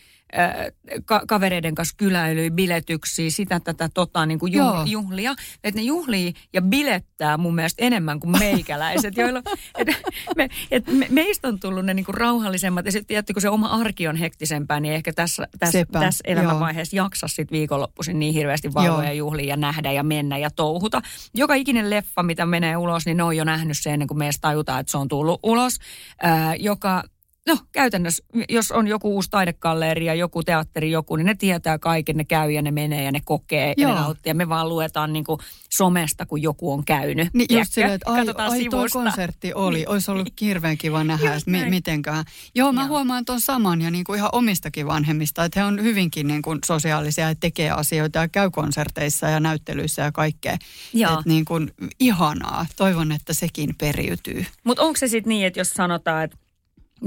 ka- 1.05 1.21
kavereiden 1.27 1.75
kanssa 1.75 1.95
kyläilyä, 1.97 2.49
biletyksiä, 2.49 3.29
sitä 3.29 3.59
tätä 3.59 3.89
tota, 3.93 4.25
niin 4.25 4.39
kuin 4.39 4.53
juh- 4.53 4.87
juhlia. 4.89 5.35
Että 5.63 5.79
ne 5.79 5.85
juhlii 5.85 6.33
ja 6.53 6.61
bilettää 6.61 7.37
mun 7.37 7.55
mielestä 7.55 7.85
enemmän 7.85 8.19
kuin 8.19 8.39
meikäläiset, 8.39 9.17
joilla 9.17 9.41
et, 9.79 9.87
me, 10.35 10.49
et 10.71 10.87
me, 10.87 11.07
meistä 11.09 11.47
on 11.47 11.59
tullut 11.59 11.85
ne 11.85 11.93
niin 11.93 12.05
kuin 12.05 12.15
rauhallisemmat. 12.15 12.85
Ja 12.85 12.91
sitten 12.91 13.07
tietysti 13.07 13.33
kun 13.33 13.41
se 13.41 13.49
oma 13.49 13.67
arki 13.67 14.07
on 14.07 14.15
hektisempää, 14.15 14.79
niin 14.79 14.93
ehkä 14.93 15.13
tässä, 15.13 15.47
tässä, 15.59 15.79
Sepä, 15.79 15.99
tässä 15.99 16.23
elämänvaiheessa 16.27 16.95
jaksa 16.95 17.27
sitten 17.27 17.57
viikonloppuisin 17.57 18.19
niin 18.19 18.33
hirveästi 18.33 18.73
valvoa 18.73 18.95
Joo. 18.95 19.01
ja 19.01 19.13
juhlia 19.13 19.45
ja 19.45 19.57
nähdä 19.57 19.91
ja 19.91 20.03
mennä 20.03 20.37
ja 20.37 20.49
touhuta. 20.51 21.01
Joka 21.33 21.53
ikinen 21.53 21.89
leffa, 21.89 22.23
mitä 22.23 22.45
menee 22.45 22.77
ulos, 22.77 23.05
niin 23.05 23.17
ne 23.17 23.23
on 23.23 23.37
jo 23.37 23.43
nähnyt 23.43 23.77
sen 23.77 23.93
ennen 23.93 24.07
kuin 24.07 24.17
meistä 24.17 24.41
tajutaan, 24.41 24.79
että 24.79 24.91
se 24.91 24.97
on 24.97 25.07
tullut 25.07 25.39
ulos. 25.43 25.77
Ää, 26.21 26.55
joka, 26.55 27.03
no 27.49 27.57
käytännössä, 27.71 28.23
jos 28.49 28.71
on 28.71 28.87
joku 28.87 29.15
uusi 29.15 29.29
taidekalleria, 29.29 30.13
joku 30.13 30.43
teatteri, 30.43 30.91
joku, 30.91 31.15
niin 31.15 31.25
ne 31.25 31.35
tietää 31.35 31.79
kaiken, 31.79 32.17
ne 32.17 32.23
käy 32.23 32.51
ja 32.51 32.61
ne 32.61 32.71
menee 32.71 33.03
ja 33.03 33.11
ne 33.11 33.21
kokee 33.25 33.73
ja 33.77 33.83
Joo. 33.83 33.93
ne 33.93 33.99
nauttii. 33.99 34.29
Ja 34.29 34.35
me 34.35 34.49
vaan 34.49 34.69
luetaan 34.69 35.13
niin 35.13 35.25
kuin 35.25 35.39
somesta, 35.69 36.25
kun 36.25 36.41
joku 36.41 36.73
on 36.73 36.85
käynyt. 36.85 37.29
Niin 37.33 37.57
just 37.57 37.73
silleen, 37.73 37.93
että 37.93 38.11
ai, 38.11 38.17
Katsotaan 38.19 38.51
ai 38.51 38.57
toi 38.57 38.63
sivusta. 38.63 38.99
konsertti 38.99 39.53
oli, 39.53 39.85
olisi 39.87 40.11
ollut 40.11 40.41
hirveän 40.41 40.77
kiva 40.77 41.03
nähdä, 41.03 41.35
että 41.35 41.51
mi, 41.51 41.57
näin. 41.59 41.69
mitenköhän. 41.69 42.25
Joo, 42.55 42.71
mä 42.71 42.81
Joo. 42.81 42.87
huomaan 42.87 43.25
tuon 43.25 43.41
saman 43.41 43.81
ja 43.81 43.91
niin 43.91 44.03
kuin 44.03 44.17
ihan 44.17 44.29
omistakin 44.33 44.87
vanhemmista, 44.87 45.43
että 45.43 45.59
he 45.59 45.65
on 45.65 45.83
hyvinkin 45.83 46.27
niin 46.27 46.41
kuin 46.41 46.59
sosiaalisia 46.65 47.29
ja 47.29 47.35
tekee 47.39 47.71
asioita 47.71 48.19
ja 48.19 48.27
käy 48.27 48.49
konserteissa 48.49 49.27
ja 49.29 49.39
näyttelyissä 49.39 50.01
ja 50.01 50.11
kaikkea. 50.11 50.57
Joo. 50.93 51.13
Että 51.13 51.29
niin 51.29 51.45
kuin 51.45 51.71
ihanaa. 51.99 52.65
Toivon, 52.75 53.11
että 53.11 53.33
sekin 53.33 53.75
periytyy. 53.77 54.45
Mutta 54.63 54.83
onko 54.83 54.97
se 54.97 55.07
sitten 55.07 55.29
niin, 55.29 55.47
että 55.47 55.59
jos 55.59 55.69
sanotaan, 55.69 56.23
että 56.23 56.37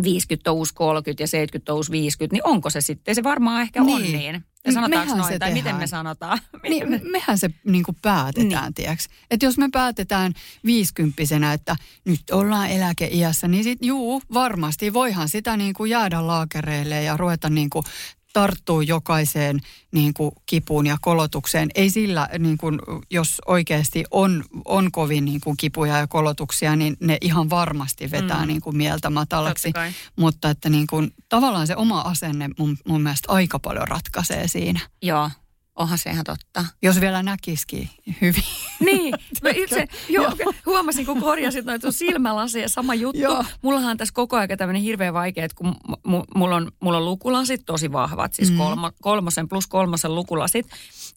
50 0.03 0.51
on 0.51 0.57
uusi 0.57 0.75
30 0.75 1.23
ja 1.23 1.27
70 1.27 1.73
on 1.73 1.77
uusi 1.77 1.93
50, 1.93 2.35
niin 2.35 2.47
onko 2.47 2.71
se 2.71 2.81
sitten? 2.81 3.15
Se 3.15 3.23
varmaan 3.23 3.63
ehkä 3.63 3.81
on 3.81 3.87
Niin. 3.87 4.03
niin. 4.19 4.45
Ja 4.65 4.73
M- 4.73 4.75
sanotaanko 4.75 5.15
noin, 5.17 5.39
tai 5.39 5.49
miten 5.49 5.55
tehdään. 5.65 5.81
me 5.83 5.87
sanotaan? 5.87 6.39
Niin, 6.69 7.01
mehän 7.13 7.39
se 7.39 7.51
niin 7.65 7.85
kuin 7.85 7.97
päätetään, 8.03 8.65
niin. 8.65 8.75
tiedäks. 8.75 9.09
Että 9.31 9.47
jos 9.47 9.59
me 9.59 9.69
päätetään 9.73 10.33
viisikymppisenä, 10.67 11.53
että 11.53 11.77
nyt 12.05 12.21
ollaan 12.33 12.71
eläkeiässä, 12.71 13.49
niin 13.49 13.65
sit 13.65 13.79
juu, 13.83 14.23
varmasti 14.35 14.93
voihan 14.93 15.29
sitä 15.29 15.57
niin 15.57 15.75
kuin 15.75 15.91
jäädä 15.91 16.27
laakereille 16.27 17.03
ja 17.03 17.17
ruveta 17.17 17.51
niin 17.51 17.71
kuin 17.71 17.85
tarttuu 18.33 18.81
jokaiseen 18.81 19.61
niin 19.93 20.15
kuin 20.15 20.33
kipuun 20.47 20.87
ja 20.87 20.97
kolotukseen. 21.01 21.69
Ei 21.75 21.91
sillä, 21.91 22.29
niin 22.39 22.59
kuin, 22.59 22.79
jos 23.11 23.41
oikeasti 23.47 24.05
on, 24.11 24.45
on 24.65 24.93
kovin 24.93 25.25
niin 25.25 25.41
kuin 25.41 25.57
kipuja 25.57 25.99
ja 25.99 26.07
kolotuksia, 26.07 26.77
niin 26.77 26.97
ne 27.01 27.19
ihan 27.21 27.51
varmasti 27.51 28.11
vetää 28.11 28.41
Mm. 28.43 28.47
niin 28.49 28.61
kuin 28.61 28.77
mieltä 28.77 29.11
matalaksi. 29.11 29.73
Mutta 30.17 30.51
että 30.51 30.69
niin 30.69 30.87
kuin, 30.87 31.15
tavallaan 31.29 31.67
se 31.67 31.77
oma 31.77 32.01
asenne 32.01 32.51
mun, 32.59 32.77
mun 32.89 33.03
mielestä 33.03 33.33
aika 33.33 33.59
paljon 33.59 33.89
ratkaisee 33.89 34.49
siinä. 34.49 34.81
Joo, 35.03 35.31
onhan 35.77 35.99
se 35.99 36.11
ihan 36.11 36.25
totta. 36.25 36.65
Jos 36.83 37.01
vielä 37.01 37.23
näkisikin 37.23 37.89
hyvin. 38.21 38.43
Niin, 38.81 39.15
mä 39.43 39.51
itse 39.65 39.87
jo, 40.09 40.23
huomasin, 40.67 41.07
kun 41.07 41.21
korjasit 41.21 41.65
noita 41.65 41.93
silmälaseja, 41.93 42.69
sama 42.69 42.95
juttu. 42.95 43.21
Joo. 43.21 43.45
Mullahan 43.63 43.91
on 43.91 43.97
tässä 43.97 44.15
koko 44.15 44.37
ajan 44.37 44.59
tämmöinen 44.59 44.83
hirveä 44.83 45.13
vaikea, 45.13 45.45
että 45.45 45.55
kun 45.57 45.67
m- 45.69 46.17
m- 46.17 46.23
mulla 46.39 46.57
on, 46.57 46.71
mulla 46.81 46.99
on 46.99 47.05
lukulasit 47.05 47.63
tosi 47.67 47.93
vahvat, 47.93 48.35
siis 48.35 48.51
Mm. 48.51 48.57
kolmo, 48.57 48.91
kolmosen 49.01 49.49
plus 49.49 49.67
kolmosen 49.67 50.15
lukulasit. 50.15 50.67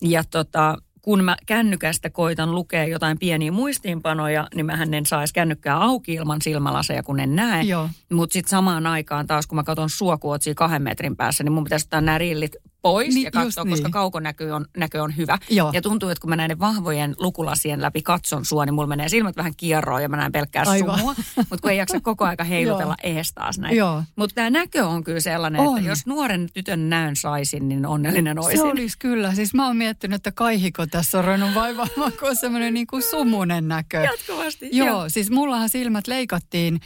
Ja 0.01 0.23
tota, 0.23 0.77
kun 1.01 1.23
mä 1.23 1.35
kännykästä 1.45 2.09
koitan 2.09 2.55
lukea 2.55 2.85
jotain 2.85 3.19
pieniä 3.19 3.51
muistiinpanoja, 3.51 4.47
niin 4.55 4.65
mähän 4.65 4.93
en 4.93 5.05
saisi 5.05 5.33
kännykkää 5.33 5.81
auki 5.83 6.13
ilman 6.13 6.41
silmälaseja, 6.41 7.03
kun 7.03 7.19
en 7.19 7.35
näe. 7.35 7.63
Joo. 7.63 7.89
Mutta 8.13 8.33
sitten 8.33 8.49
samaan 8.49 8.87
aikaan 8.87 9.27
taas, 9.27 9.47
kun 9.47 9.55
mä 9.55 9.63
katson 9.63 9.89
sua, 9.89 10.17
kun 10.17 10.37
kahden 10.55 10.81
metrin 10.81 11.15
päässä, 11.15 11.43
niin 11.43 11.51
mun 11.51 11.63
pitäisi 11.63 11.85
ottaa 11.85 12.01
nämä 12.01 12.17
rillit 12.17 12.55
pois 12.85 13.13
Niin, 13.15 13.23
ja 13.25 13.31
katsoa, 13.31 13.47
just 13.47 13.69
koska 13.69 13.87
niin. 13.87 13.91
kaukonäkö 13.91 14.55
on, 14.55 14.65
näkö 14.77 15.03
on 15.03 15.17
hyvä. 15.17 15.37
Joo. 15.49 15.71
Ja 15.73 15.81
tuntuu, 15.81 16.09
että 16.09 16.21
kun 16.21 16.29
mä 16.29 16.35
näiden 16.35 16.59
vahvojen 16.59 17.15
lukulasien 17.19 17.81
läpi 17.81 18.01
katson 18.01 18.45
sua, 18.45 18.65
niin 18.65 18.73
mulla 18.73 18.87
menee 18.87 19.09
silmät 19.09 19.35
vähän 19.37 19.55
kierroon 19.57 20.01
ja 20.01 20.09
mä 20.09 20.17
näen 20.17 20.31
pelkkää 20.31 20.63
Aivan. 20.67 20.99
sumua. 20.99 21.15
Mutta 21.35 21.57
kun 21.61 21.71
ei 21.71 21.77
jaksa 21.77 21.99
koko 22.01 22.25
aika 22.25 22.43
heilutella 22.43 22.95
ees 23.03 23.33
taas 23.33 23.57
näin. 23.59 23.75
Mutta 24.15 24.33
tämä 24.35 24.49
näkö 24.49 24.85
on 24.87 25.03
kyllä 25.03 25.19
sellainen, 25.19 25.61
On. 25.61 25.77
että 25.77 25.89
jos 25.89 26.05
nuoren 26.05 26.47
tytön 26.53 26.89
näön 26.89 27.15
saisin, 27.15 27.67
niin 27.67 27.85
onnellinen 27.85 28.35
Se 28.35 28.39
olisin. 28.45 28.61
olisi 28.65 28.97
kyllä. 28.97 29.33
Siis 29.33 29.53
mä 29.53 29.67
oon 29.67 29.77
miettinyt, 29.77 30.15
että 30.15 30.31
kaihiko 30.31 30.87
tässä 30.87 31.17
on 31.17 31.23
ruvennut 31.23 31.55
vaivaamaan, 31.55 32.11
kun 32.19 32.29
on 32.29 32.35
semmoinen 32.35 32.73
niin 32.73 32.87
kuin 32.87 33.03
sumunen 33.03 33.67
näkö. 33.67 33.97
Jatkuvasti. 33.97 34.69
Joo, 34.71 34.87
joo, 34.87 35.09
siis 35.09 35.31
mullahan 35.31 35.69
silmät 35.69 36.07
leikattiin, 36.07 36.79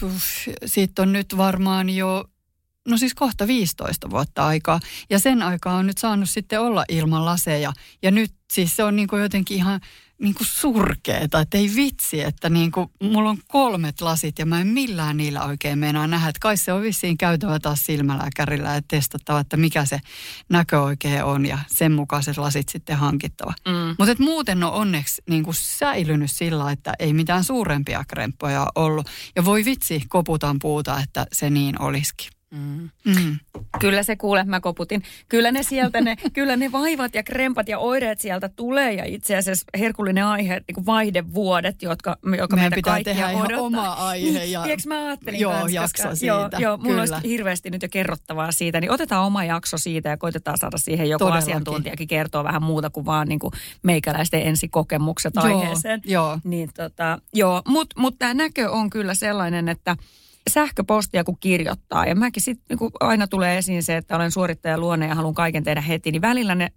puh, 0.00 0.10
siitä 0.66 1.02
on 1.02 1.12
nyt 1.12 1.36
varmaan 1.36 1.90
jo, 1.90 2.24
no 2.88 2.96
siis 2.96 3.14
kohta 3.14 3.46
15 3.46 4.10
vuotta 4.10 4.46
aikaa. 4.46 4.80
Ja 5.10 5.18
sen 5.18 5.42
aikaa 5.42 5.76
on 5.76 5.86
nyt 5.86 5.98
saanut 5.98 6.30
sitten 6.30 6.60
olla 6.60 6.84
ilman 6.88 7.24
laseja. 7.24 7.72
Ja 8.02 8.10
nyt 8.10 8.34
siis 8.52 8.76
se 8.76 8.84
on 8.84 8.96
niin 8.96 9.08
kuin 9.08 9.22
jotenkin 9.22 9.56
ihan 9.56 9.80
niin 10.22 10.34
kuin 10.34 10.46
surkeeta, 10.46 11.40
että 11.40 11.58
ei 11.58 11.70
vitsi, 11.76 12.22
että 12.22 12.48
niin 12.48 12.72
kuin, 12.72 12.90
mulla 13.02 13.30
on 13.30 13.38
kolmet 13.48 14.00
lasit 14.00 14.38
ja 14.38 14.46
mä 14.46 14.60
en 14.60 14.66
millään 14.66 15.16
niillä 15.16 15.44
oikein 15.44 15.78
meinaa 15.78 16.06
nähdä. 16.06 16.28
Että 16.28 16.40
kai 16.40 16.56
se 16.56 16.72
on 16.72 16.82
vissiin 16.82 17.18
käytävä 17.18 17.58
taas 17.58 17.86
silmälääkärillä 17.86 18.74
ja 18.74 18.82
testattava, 18.88 19.40
että 19.40 19.56
mikä 19.56 19.84
se 19.84 20.00
näkö 20.48 20.80
oikein 20.82 21.24
on 21.24 21.46
ja 21.46 21.58
sen 21.66 21.92
mukaiset 21.92 22.36
lasit 22.36 22.68
sitten 22.68 22.96
hankittava. 22.96 23.54
Mm. 23.68 23.94
Mutta 23.98 24.22
muuten 24.22 24.64
on 24.64 24.72
onneksi 24.72 25.22
niin 25.28 25.44
kuin 25.44 25.54
säilynyt 25.54 26.30
sillä, 26.30 26.72
että 26.72 26.94
ei 26.98 27.12
mitään 27.12 27.44
suurempia 27.44 28.04
kremppoja 28.08 28.66
ollut. 28.74 29.06
Ja 29.36 29.44
voi 29.44 29.64
vitsi, 29.64 30.02
koputan 30.08 30.58
puuta, 30.58 31.00
että 31.00 31.26
se 31.32 31.50
niin 31.50 31.82
olisikin. 31.82 32.41
Mm. 32.52 32.90
Kyllä 33.80 34.02
se 34.02 34.16
kuule, 34.16 34.44
mä 34.44 34.60
koputin. 34.60 35.02
Kyllä 35.28 35.50
ne 35.52 35.62
sieltä, 35.62 36.00
ne, 36.00 36.16
kyllä 36.32 36.56
ne 36.56 36.72
vaivat 36.72 37.14
ja 37.14 37.22
krempat 37.22 37.68
ja 37.68 37.78
oireet 37.78 38.20
sieltä 38.20 38.48
tulee. 38.48 38.92
Ja 38.92 39.04
itse 39.04 39.36
asiassa 39.36 39.66
herkullinen 39.78 40.24
aihe, 40.24 40.54
niin 40.68 40.74
kuin 40.74 40.86
vaihdevuodet, 40.86 41.82
jotka, 41.82 42.16
jotka 42.38 42.56
Meidän 42.56 42.72
pitää 42.74 43.02
tehdä 43.04 43.30
ihan 43.30 43.46
odottaa. 43.46 43.60
oma 43.66 43.92
aihe 43.92 44.38
Niin, 44.38 44.52
ja- 44.52 44.62
tiedätkö, 44.62 44.88
mä 44.88 45.06
ajattelin 45.06 45.40
Joo, 45.40 45.52
kans, 45.52 45.72
jakso 45.72 46.02
koska, 46.02 46.14
siitä, 46.14 46.26
Joo, 46.34 46.48
joo 46.58 46.76
mulla 46.76 46.88
kyllä. 47.02 47.16
olisi 47.16 47.28
hirveästi 47.28 47.70
nyt 47.70 47.82
jo 47.82 47.88
kerrottavaa 47.90 48.52
siitä. 48.52 48.80
Niin 48.80 48.90
otetaan 48.90 49.24
oma 49.26 49.44
jakso 49.44 49.78
siitä 49.78 50.08
ja 50.08 50.16
koitetaan 50.16 50.58
saada 50.58 50.78
siihen 50.78 51.08
joku 51.08 51.18
Todellakin. 51.18 51.44
asiantuntijakin 51.44 52.08
kertoa 52.08 52.44
vähän 52.44 52.62
muuta 52.62 52.90
kuin 52.90 53.06
vaan 53.06 53.28
niin 53.28 53.38
kuin 53.38 53.52
meikäläisten 53.82 54.42
ensikokemukset 54.42 55.32
Joo, 55.36 55.44
aiheeseen. 55.44 56.00
joo. 56.04 56.38
Niin 56.44 56.70
tota, 56.76 57.18
joo, 57.34 57.62
mutta 57.68 58.00
mut 58.00 58.14
tämä 58.18 58.34
näkö 58.34 58.70
on 58.70 58.90
kyllä 58.90 59.14
sellainen, 59.14 59.68
että 59.68 59.96
sähköpostia 60.50 61.24
kun 61.24 61.38
kirjoittaa, 61.40 62.06
ja 62.06 62.14
mäkin 62.14 62.42
sitten 62.42 62.78
niin 62.80 62.90
aina 63.00 63.26
tulee 63.26 63.58
esiin 63.58 63.82
se, 63.82 63.96
että 63.96 64.16
olen 64.16 64.30
suorittaja 64.30 64.78
luonne 64.78 65.06
ja 65.06 65.14
haluan 65.14 65.34
kaiken 65.34 65.64
tehdä 65.64 65.80
heti, 65.80 66.12
niin 66.12 66.22
välillä 66.22 66.54
ne 66.54 66.72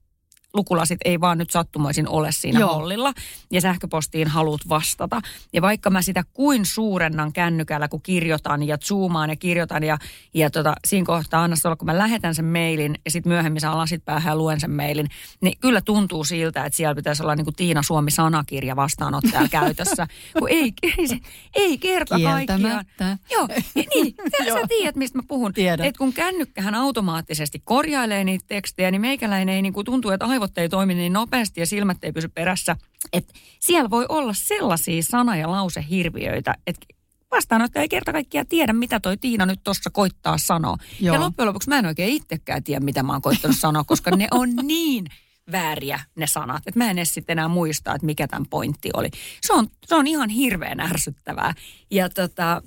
lukulasit 0.56 1.00
ei 1.06 1.22
vaan 1.22 1.38
nyt 1.38 1.50
sattumoisin 1.50 2.08
ole 2.08 2.32
siinä 2.32 2.60
Joo. 2.60 2.74
Hollilla 2.74 3.14
ja 3.52 3.62
sähköpostiin 3.62 4.28
haluat 4.28 4.62
vastata. 4.70 5.22
Ja 5.54 5.62
vaikka 5.62 5.90
mä 5.90 6.02
sitä 6.02 6.24
kuin 6.34 6.66
suurennan 6.66 7.34
kännykällä, 7.34 7.88
kun 7.88 8.02
kirjoitan 8.02 8.64
ja 8.64 8.78
zoomaan 8.78 9.30
ja 9.30 9.36
kirjoitan 9.36 9.84
ja, 9.84 9.98
ja 10.34 10.50
tota, 10.50 10.76
siinä 10.88 11.06
kohtaa 11.06 11.44
anna 11.44 11.56
olla, 11.66 11.76
kun 11.76 11.86
mä 11.86 11.98
lähetän 11.98 12.36
sen 12.36 12.46
mailin 12.46 12.96
ja 13.06 13.12
sitten 13.12 13.32
myöhemmin 13.32 13.62
saan 13.62 13.78
lasit 13.78 14.06
päähän 14.06 14.32
ja 14.32 14.36
luen 14.36 14.60
sen 14.60 14.72
mailin, 14.72 15.08
niin 15.42 15.58
kyllä 15.60 15.82
tuntuu 15.82 16.24
siltä, 16.24 16.66
että 16.66 16.78
siellä 16.78 16.96
pitäisi 16.96 17.24
olla 17.24 17.36
niin 17.36 17.46
kuin 17.46 17.56
Tiina 17.56 17.84
Suomi 17.84 18.12
sanakirja 18.12 18.76
vastaanottaja 18.76 19.48
käytössä, 19.52 20.08
kun 20.40 20.50
ei, 20.50 20.74
ei, 20.84 21.22
ei 21.56 21.78
kerta 21.78 22.20
kaikkiaan. 22.20 22.86
Joo, 23.32 23.48
niin, 23.76 24.16
sä, 24.38 24.54
sä 24.54 24.68
tiedät, 24.68 24.96
mistä 24.96 25.18
mä 25.18 25.24
puhun. 25.28 25.54
Tiedän. 25.54 25.86
Et 25.86 25.98
kun 25.98 26.14
kännykkähän 26.14 26.76
automaattisesti 26.76 27.62
korjailee 27.64 28.24
niitä 28.24 28.46
tekstejä, 28.48 28.92
niin 28.92 29.02
meikäläinen 29.02 29.56
ei 29.56 29.62
niin 29.62 29.74
kuin 29.74 29.86
tuntuu, 29.86 30.12
että 30.12 30.26
aivot 30.26 30.45
ei 30.58 30.70
toimi 30.70 30.94
niin 30.94 31.14
nopeasti 31.14 31.60
ja 31.60 31.66
silmät 31.66 32.04
ei 32.04 32.12
pysy 32.12 32.28
perässä. 32.28 32.76
Että 33.14 33.34
siellä 33.60 33.90
voi 33.90 34.06
olla 34.10 34.34
sellaisia 34.34 35.04
sana- 35.04 35.36
ja 35.36 35.52
lausehirviöitä, 35.52 36.56
että 36.68 36.86
vastaanottaja 37.32 37.82
ei 37.82 37.90
kerta 37.90 38.12
kaikkiaan 38.12 38.48
tiedä, 38.48 38.74
mitä 38.74 39.00
toi 39.00 39.18
Tiina 39.18 39.46
nyt 39.46 39.60
tuossa 39.64 39.90
koittaa 39.90 40.38
sanoa. 40.38 40.78
Joo. 41.00 41.16
Ja 41.16 41.22
loppujen 41.22 41.48
lopuksi 41.48 41.70
mä 41.70 41.80
en 41.80 41.86
oikein 41.86 42.14
itsekään 42.14 42.64
tiedä, 42.64 42.86
mitä 42.86 43.04
mä 43.04 43.12
oon 43.14 43.22
koittanut 43.22 43.58
sanoa, 43.58 43.84
koska 43.84 44.12
ne 44.12 44.28
on 44.32 44.50
niin 44.64 45.06
vääriä 45.52 46.00
ne 46.16 46.28
sanat, 46.28 46.64
että 46.68 46.80
mä 46.80 46.90
en 46.90 46.98
edes 46.98 47.14
sitten 47.14 47.34
enää 47.34 47.48
muista, 47.48 47.96
että 47.96 48.06
mikä 48.06 48.28
tämän 48.28 48.46
pointti 48.50 48.90
oli. 48.94 49.10
Se 49.42 49.54
on, 49.54 49.68
se 49.86 49.96
on 49.96 50.08
ihan 50.08 50.30
hirveän 50.30 50.80
ärsyttävää. 50.80 51.54
Ja 51.92 52.10
tota, 52.10 52.62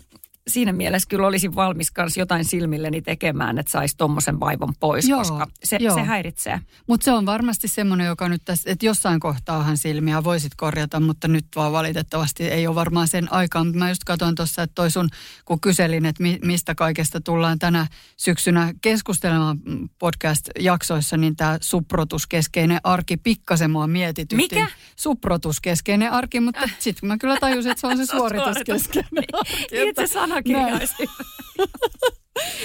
siinä 0.49 0.73
mielessä 0.73 1.09
kyllä 1.09 1.27
olisin 1.27 1.55
valmis 1.55 1.91
kans 1.91 2.17
jotain 2.17 2.45
silmilleni 2.45 3.03
tekemään, 3.03 3.59
että 3.59 3.73
saisi 3.73 3.97
tommosen 3.97 4.41
vaivan 4.41 4.75
pois, 4.81 5.09
Joo, 5.09 5.19
koska 5.19 5.47
se, 5.65 5.77
joo. 5.81 5.95
se 5.95 6.03
häiritsee. 6.03 6.61
Mutta 6.87 7.05
se 7.05 7.13
on 7.13 7.27
varmasti 7.27 7.69
semmoinen, 7.69 8.07
joka 8.07 8.29
nyt 8.29 8.43
tässä, 8.45 8.71
että 8.71 8.87
jossain 8.87 9.21
kohtaahan 9.21 9.77
silmiä 9.77 10.25
voisit 10.25 10.53
korjata, 10.57 11.01
mutta 11.01 11.29
nyt 11.29 11.45
vaan 11.57 11.73
valitettavasti 11.73 12.45
ei 12.45 12.67
ole 12.67 12.75
varmaan 12.75 13.09
sen 13.09 13.33
aikaa. 13.33 13.65
Mutta 13.65 13.79
mä 13.79 13.89
just 13.89 14.05
katsoin 14.05 14.35
tuossa, 14.35 14.63
että 14.63 14.75
toi 14.75 14.91
sun, 14.91 15.09
kun 15.45 15.61
kyselin, 15.61 16.07
että 16.07 16.23
mi, 16.23 16.39
mistä 16.45 16.75
kaikesta 16.75 17.21
tullaan 17.21 17.59
tänä 17.59 17.87
syksynä 18.17 18.75
keskustelemaan 18.81 19.59
mm, 19.65 19.89
podcast-jaksoissa, 19.99 21.17
niin 21.17 21.37
tämä 21.37 21.59
suprotuskeskeinen 21.61 22.81
arki 22.85 23.17
pikkasen 23.17 23.71
mua 23.71 23.87
mietitytti. 23.87 24.37
Mikä? 24.37 24.67
Suprotuskeskeinen 24.97 26.13
arki, 26.13 26.41
mutta 26.41 26.69
sitten 26.79 27.01
kun 27.01 27.09
mä 27.09 27.19
kyllä 27.19 27.37
tajusin, 27.41 27.71
että 27.71 27.81
se 27.81 27.87
on 27.87 27.97
se 27.97 28.07
suorituskeskeinen 28.17 29.25
arki. 29.33 29.67
Niin, 29.71 29.89
että 29.89 30.07
olisi 30.77 31.09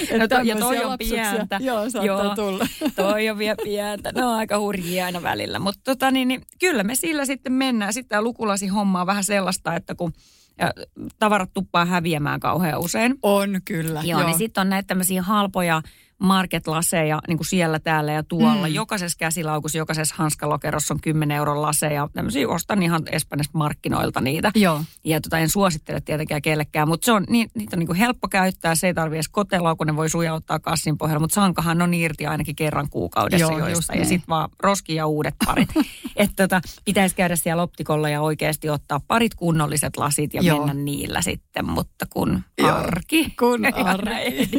Että 0.02 0.18
No 0.18 0.28
to, 0.28 0.40
ja 0.44 0.56
toi 0.56 0.84
on 0.84 0.98
pientä. 0.98 1.60
Joo, 1.62 1.90
saattaa 1.90 2.34
tulla. 2.36 2.66
Toi 2.96 3.28
on 3.28 3.38
vielä 3.38 3.56
pientä. 3.64 4.12
Ne 4.12 4.24
on 4.24 4.34
aika 4.34 4.58
hurjia 4.58 5.06
aina 5.06 5.22
välillä. 5.22 5.58
Mutta 5.58 5.80
tota, 5.84 6.10
niin, 6.10 6.28
niin, 6.28 6.42
kyllä 6.60 6.82
me 6.82 6.94
sillä 6.94 7.24
sitten 7.24 7.52
mennään. 7.52 7.92
Sitten 7.92 8.08
tämä 8.08 8.22
lukulasi 8.22 8.68
homma 8.68 9.00
on 9.00 9.06
vähän 9.06 9.24
sellaista, 9.24 9.76
että 9.76 9.94
kun 9.94 10.12
ja, 10.58 10.72
tavarat 11.18 11.50
tuppaa 11.52 11.84
häviämään 11.84 12.40
kauhean 12.40 12.80
usein. 12.80 13.14
On 13.22 13.60
kyllä. 13.64 14.02
Joo, 14.04 14.26
niin 14.26 14.38
sitten 14.38 14.60
on 14.60 14.70
näitä 14.70 14.86
tämmöisiä 14.86 15.22
halpoja 15.22 15.82
market-laseja 16.18 17.20
niin 17.28 17.38
kuin 17.38 17.46
siellä, 17.46 17.78
täällä 17.78 18.12
ja 18.12 18.22
tuolla. 18.22 18.66
Mm. 18.68 18.74
Jokaisessa 18.74 19.18
käsilaukussa, 19.18 19.78
jokaisessa 19.78 20.14
hanskalokerossa 20.18 20.94
on 20.94 21.00
10 21.00 21.36
euron 21.36 21.62
laseja. 21.62 22.08
Tämmöisiä 22.12 22.48
ostan 22.48 22.82
ihan 22.82 23.02
Espanjasta 23.10 23.58
markkinoilta 23.58 24.20
niitä. 24.20 24.50
Joo. 24.54 24.84
Ja 25.04 25.20
tota, 25.20 25.38
en 25.38 25.48
suosittele 25.48 26.00
tietenkään 26.00 26.42
kellekään, 26.42 26.88
mutta 26.88 27.04
se 27.04 27.12
on, 27.12 27.24
ni, 27.28 27.46
niitä 27.54 27.76
on 27.76 27.78
niin 27.78 27.86
kuin 27.86 27.98
helppo 27.98 28.28
käyttää. 28.28 28.74
Se 28.74 28.86
ei 28.86 28.94
tarvitse 28.94 29.16
edes 29.16 29.28
koteloa, 29.28 29.74
kun 29.74 29.86
ne 29.86 29.96
voi 29.96 30.08
sujauttaa 30.08 30.58
kassin 30.58 30.98
pohjalla. 30.98 31.20
Mutta 31.20 31.34
sankahan 31.34 31.82
on 31.82 31.94
irti 31.94 32.26
ainakin 32.26 32.56
kerran 32.56 32.88
kuukaudessa 32.90 33.52
Joo, 33.52 33.68
joista. 33.68 33.92
Ja 33.92 33.96
niin. 33.96 34.08
sitten 34.08 34.28
vaan 34.28 34.48
roski 34.62 34.94
ja 34.94 35.06
uudet 35.06 35.34
parit. 35.46 35.68
että 36.16 36.48
tota, 36.48 36.60
pitäisi 36.84 37.16
käydä 37.16 37.36
siellä 37.36 37.62
optikolla 37.62 38.08
ja 38.08 38.20
oikeasti 38.20 38.70
ottaa 38.70 39.00
parit 39.08 39.34
kunnolliset 39.34 39.96
lasit 39.96 40.34
ja 40.34 40.42
Joo. 40.42 40.58
mennä 40.66 40.82
niillä 40.82 41.22
sitten. 41.22 41.64
Mutta 41.64 42.06
kun 42.10 42.42
Joo, 42.58 42.70
arki. 42.70 43.34
Kun 43.38 43.60
arki. 43.84 44.50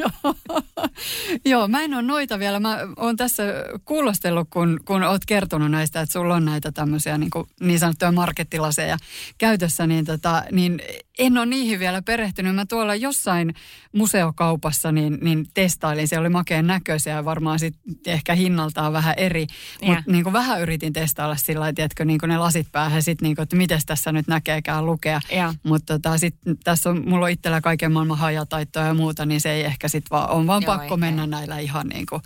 Joo. 1.45 1.54
Joo, 1.55 1.67
mä 1.67 1.81
en 1.81 1.93
ole 1.93 2.01
noita 2.01 2.39
vielä. 2.39 2.59
Mä 2.59 2.79
oon 2.97 3.15
tässä 3.15 3.43
kuulostellut, 3.85 4.47
kun, 4.49 4.79
kun 4.85 5.03
oot 5.03 5.25
kertonut 5.25 5.71
näistä, 5.71 6.01
että 6.01 6.13
sulla 6.13 6.35
on 6.35 6.45
näitä 6.45 6.71
tämmöisiä 6.71 7.17
niin, 7.17 7.29
kuin, 7.29 7.47
niin 7.59 7.79
sanottuja 7.79 8.11
markettilaseja 8.11 8.97
käytössä, 9.37 9.87
niin, 9.87 10.05
tota, 10.05 10.43
niin 10.51 10.81
en 11.19 11.37
ole 11.37 11.45
niihin 11.45 11.79
vielä 11.79 12.01
perehtynyt. 12.01 12.55
Mä 12.55 12.65
tuolla 12.65 12.95
jossain 12.95 13.53
museokaupassa 13.91 14.91
niin, 14.91 15.17
niin 15.21 15.45
testailin. 15.53 16.07
Se 16.07 16.19
oli 16.19 16.29
makeen 16.29 16.67
näköisiä 16.67 17.15
ja 17.15 17.25
varmaan 17.25 17.59
sit 17.59 17.75
ehkä 18.07 18.35
hinnaltaan 18.35 18.93
vähän 18.93 19.13
eri. 19.17 19.47
Mutta 19.85 20.03
niin 20.07 20.23
kuin 20.23 20.33
vähän 20.33 20.61
yritin 20.61 20.93
testailla 20.93 21.35
sillä 21.35 21.59
lailla, 21.59 21.73
tiedätkö, 21.73 22.05
niin 22.05 22.19
kuin 22.19 22.29
ne 22.29 22.37
lasit 22.37 22.67
päähän. 22.71 23.03
Sitten 23.03 23.25
niin 23.25 23.35
kuin, 23.35 23.43
että 23.43 23.55
miten 23.55 23.79
tässä 23.85 24.11
nyt 24.11 24.27
näkeekään 24.27 24.85
lukea. 24.85 25.21
Ja. 25.31 25.53
Mutta 25.63 25.99
tota, 25.99 26.17
sit 26.17 26.35
tässä 26.63 26.89
on, 26.89 27.09
mulla 27.09 27.25
on 27.25 27.31
itsellä 27.31 27.61
kaiken 27.61 27.91
maailman 27.91 28.17
hajataitoja 28.17 28.85
ja 28.85 28.93
muuta, 28.93 29.25
niin 29.25 29.41
se 29.41 29.51
ei 29.51 29.63
ehkä 29.63 29.87
sit 29.87 30.05
vaan, 30.11 30.29
on 30.29 30.47
vaan 30.47 30.63
Joo, 30.63 30.77
pakko 30.77 30.93
ei, 30.93 30.99
mennä 30.99 31.23
ei. 31.23 31.29
Näillä 31.35 31.59
ihan 31.59 31.87
niin 31.87 32.05
kuin 32.09 32.21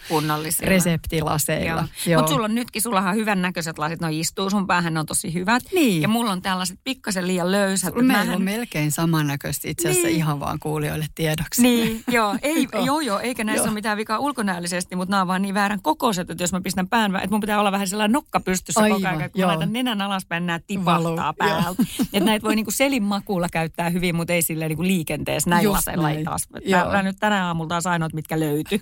reseptilaseilla. 0.62 1.88
Mutta 2.18 2.32
sulla 2.32 2.46
on 2.46 2.56
nytkin, 2.56 2.82
sullahan 2.82 3.10
on 3.12 3.16
hyvän 3.16 3.42
näköiset 3.42 3.78
lasit, 3.78 4.02
ne 4.02 4.08
istuu 4.12 4.50
sun 4.50 4.68
päähän, 4.68 4.94
ne 4.94 5.00
on 5.00 5.06
tosi 5.06 5.34
hyvät. 5.34 5.64
Niin. 5.74 6.02
Ja 6.02 6.08
mulla 6.08 6.32
on 6.32 6.42
tällaiset 6.42 6.80
pikkasen 6.84 7.28
liian 7.28 7.52
löysät. 7.52 7.94
Meillä 7.96 8.14
Mähän- 8.14 8.36
on 8.36 8.42
melkein 8.42 8.92
samannäköistä 8.92 9.70
itse 9.70 9.90
asiassa 9.90 10.08
Niin. 10.08 10.18
ihan 10.18 10.40
vaan 10.40 10.60
kuulijoille 10.60 11.06
tiedoksi. 11.16 11.62
Niin, 11.62 12.04
joo, 12.08 12.36
ei, 12.42 12.68
Joo. 12.74 12.86
joo, 12.86 13.00
joo, 13.00 13.20
eikä 13.20 13.44
näissä 13.44 13.60
Joo. 13.62 13.68
ole 13.68 13.74
mitään 13.74 13.98
vikaa 13.98 14.20
ulkonäöllisesti, 14.20 14.96
mutta 14.96 15.12
nämä 15.12 15.22
on 15.22 15.28
vaan 15.28 15.42
niin 15.42 15.54
väärän 15.54 15.82
kokoiset, 15.82 16.30
että 16.30 16.44
jos 16.44 16.52
mä 16.52 16.62
pistän 16.62 16.90
pään, 16.90 17.16
että 17.16 17.30
mun 17.30 17.40
pitää 17.40 17.60
olla 17.60 17.72
vähän 17.72 17.88
sellainen 17.88 18.14
nokka 18.14 18.40
pystyssä 18.40 18.82
koko 18.82 18.94
Aivan, 18.96 19.06
ajan, 19.18 19.32
kun 19.32 19.40
mä 19.40 19.42
joo. 19.42 19.48
laitan 19.48 19.74
nenän 19.74 20.02
alaspäin, 20.02 20.46
nämä 20.46 20.60
tipahtaa 20.68 21.34
päältä. 21.38 21.84
Että 22.14 22.20
näitä 22.20 22.44
voi 22.44 22.56
niinku 22.56 22.72
selin 22.72 23.04
makuulla 23.04 23.48
käyttää 23.52 23.90
hyvin, 23.90 24.16
mutta 24.16 24.34
ei 24.34 24.42
silleen 24.42 24.70
niinku 24.70 24.84
liikenteessä 24.84 25.50
näin 25.50 25.72
laseilla 25.72 26.10
ei 26.12 26.24
taas. 26.24 26.48
Mä, 26.72 26.92
mä 26.92 27.04
nyt 27.04 27.16
tänä 27.20 27.48
aamulla 27.48 27.70
taas 27.70 27.88
ainoat, 27.88 28.14
mitkä 28.14 28.40
löytyi. 28.40 28.82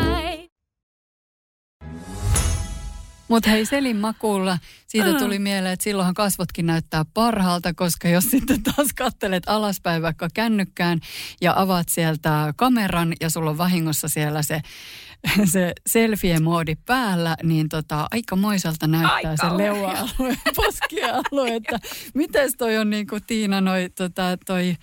Mutta 3.31 3.49
hei 3.49 3.65
Selin 3.65 3.97
makuulla, 3.97 4.57
siitä 4.87 5.13
tuli 5.13 5.39
mieleen, 5.39 5.73
että 5.73 5.83
silloinhan 5.83 6.13
kasvotkin 6.13 6.65
näyttää 6.65 7.05
parhaalta, 7.13 7.73
koska 7.73 8.09
jos 8.09 8.23
sitten 8.23 8.63
taas 8.63 8.87
kattelet 8.95 9.43
alaspäin 9.47 10.01
vaikka 10.01 10.27
kännykkään 10.33 10.99
ja 11.41 11.53
avaat 11.55 11.89
sieltä 11.89 12.53
kameran 12.57 13.13
ja 13.21 13.29
sulla 13.29 13.49
on 13.49 13.57
vahingossa 13.57 14.07
siellä 14.07 14.41
se, 14.41 14.61
se 15.53 15.73
selfie-moodi 15.89 16.75
päällä, 16.85 17.35
niin 17.43 17.69
tota, 17.69 18.07
aika 18.11 18.35
moiselta 18.35 18.87
näyttää 18.87 19.31
Ai 19.31 19.37
se 19.37 19.41
kauhea. 19.41 19.73
leuа-alue, 19.73 20.37
poskialue, 20.55 21.55
että 21.55 21.79
mites 22.13 22.53
toi 22.57 22.77
on 22.77 22.89
niin 22.89 23.07
kuin 23.07 23.23
Tiina 23.27 23.61
noi, 23.61 23.89
tota, 23.95 24.37
toi 24.45 24.75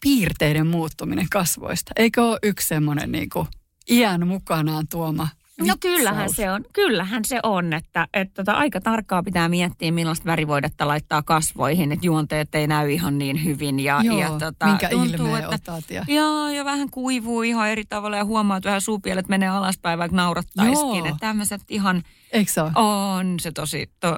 piirteiden 0.00 0.66
muuttuminen 0.66 1.26
kasvoista. 1.30 1.92
Eikö 1.96 2.22
ole 2.22 2.38
yksi 2.42 2.68
semmoinen 2.68 3.12
niin 3.12 3.28
kuin 3.30 3.48
iän 3.90 4.26
mukanaan 4.26 4.88
tuoma 4.88 5.28
No 5.60 5.74
kyllähän 5.80 6.30
se 6.32 6.50
on, 6.50 6.64
kyllähän 6.72 7.24
se 7.24 7.40
on, 7.42 7.72
että, 7.72 8.08
että 8.14 8.34
tota, 8.34 8.52
aika 8.52 8.80
tarkkaa 8.80 9.22
pitää 9.22 9.48
miettiä, 9.48 9.92
millaista 9.92 10.24
värivoidetta 10.26 10.88
laittaa 10.88 11.22
kasvoihin, 11.22 11.92
että 11.92 12.06
juonteet 12.06 12.54
ei 12.54 12.66
näy 12.66 12.92
ihan 12.92 13.18
niin 13.18 13.44
hyvin. 13.44 13.80
Ja, 13.80 14.00
Joo, 14.04 14.18
ja 14.20 14.30
tota, 14.30 14.66
minkä 14.66 14.88
tuntuu, 14.88 15.26
ilmeen 15.26 15.44
että, 15.54 15.72
otat 15.72 15.90
ja- 15.90 16.04
Joo, 16.08 16.48
ja 16.48 16.64
vähän 16.64 16.90
kuivuu 16.90 17.42
ihan 17.42 17.68
eri 17.68 17.84
tavalla 17.84 18.16
ja 18.16 18.24
huomaa, 18.24 18.56
että 18.56 18.68
vähän 18.68 18.80
suupielet 18.80 19.28
menee 19.28 19.48
alaspäin, 19.48 19.98
vaikka 19.98 20.16
naurattaisikin. 20.16 20.96
Joo. 20.96 21.04
Että 21.06 21.20
tämmöiset 21.20 21.60
ihan, 21.68 22.02
Eikö 22.36 22.52
se 22.52 22.62
ole? 22.62 22.70
on 22.74 23.40
se 23.40 23.52
tosi, 23.52 23.90
to, 24.00 24.16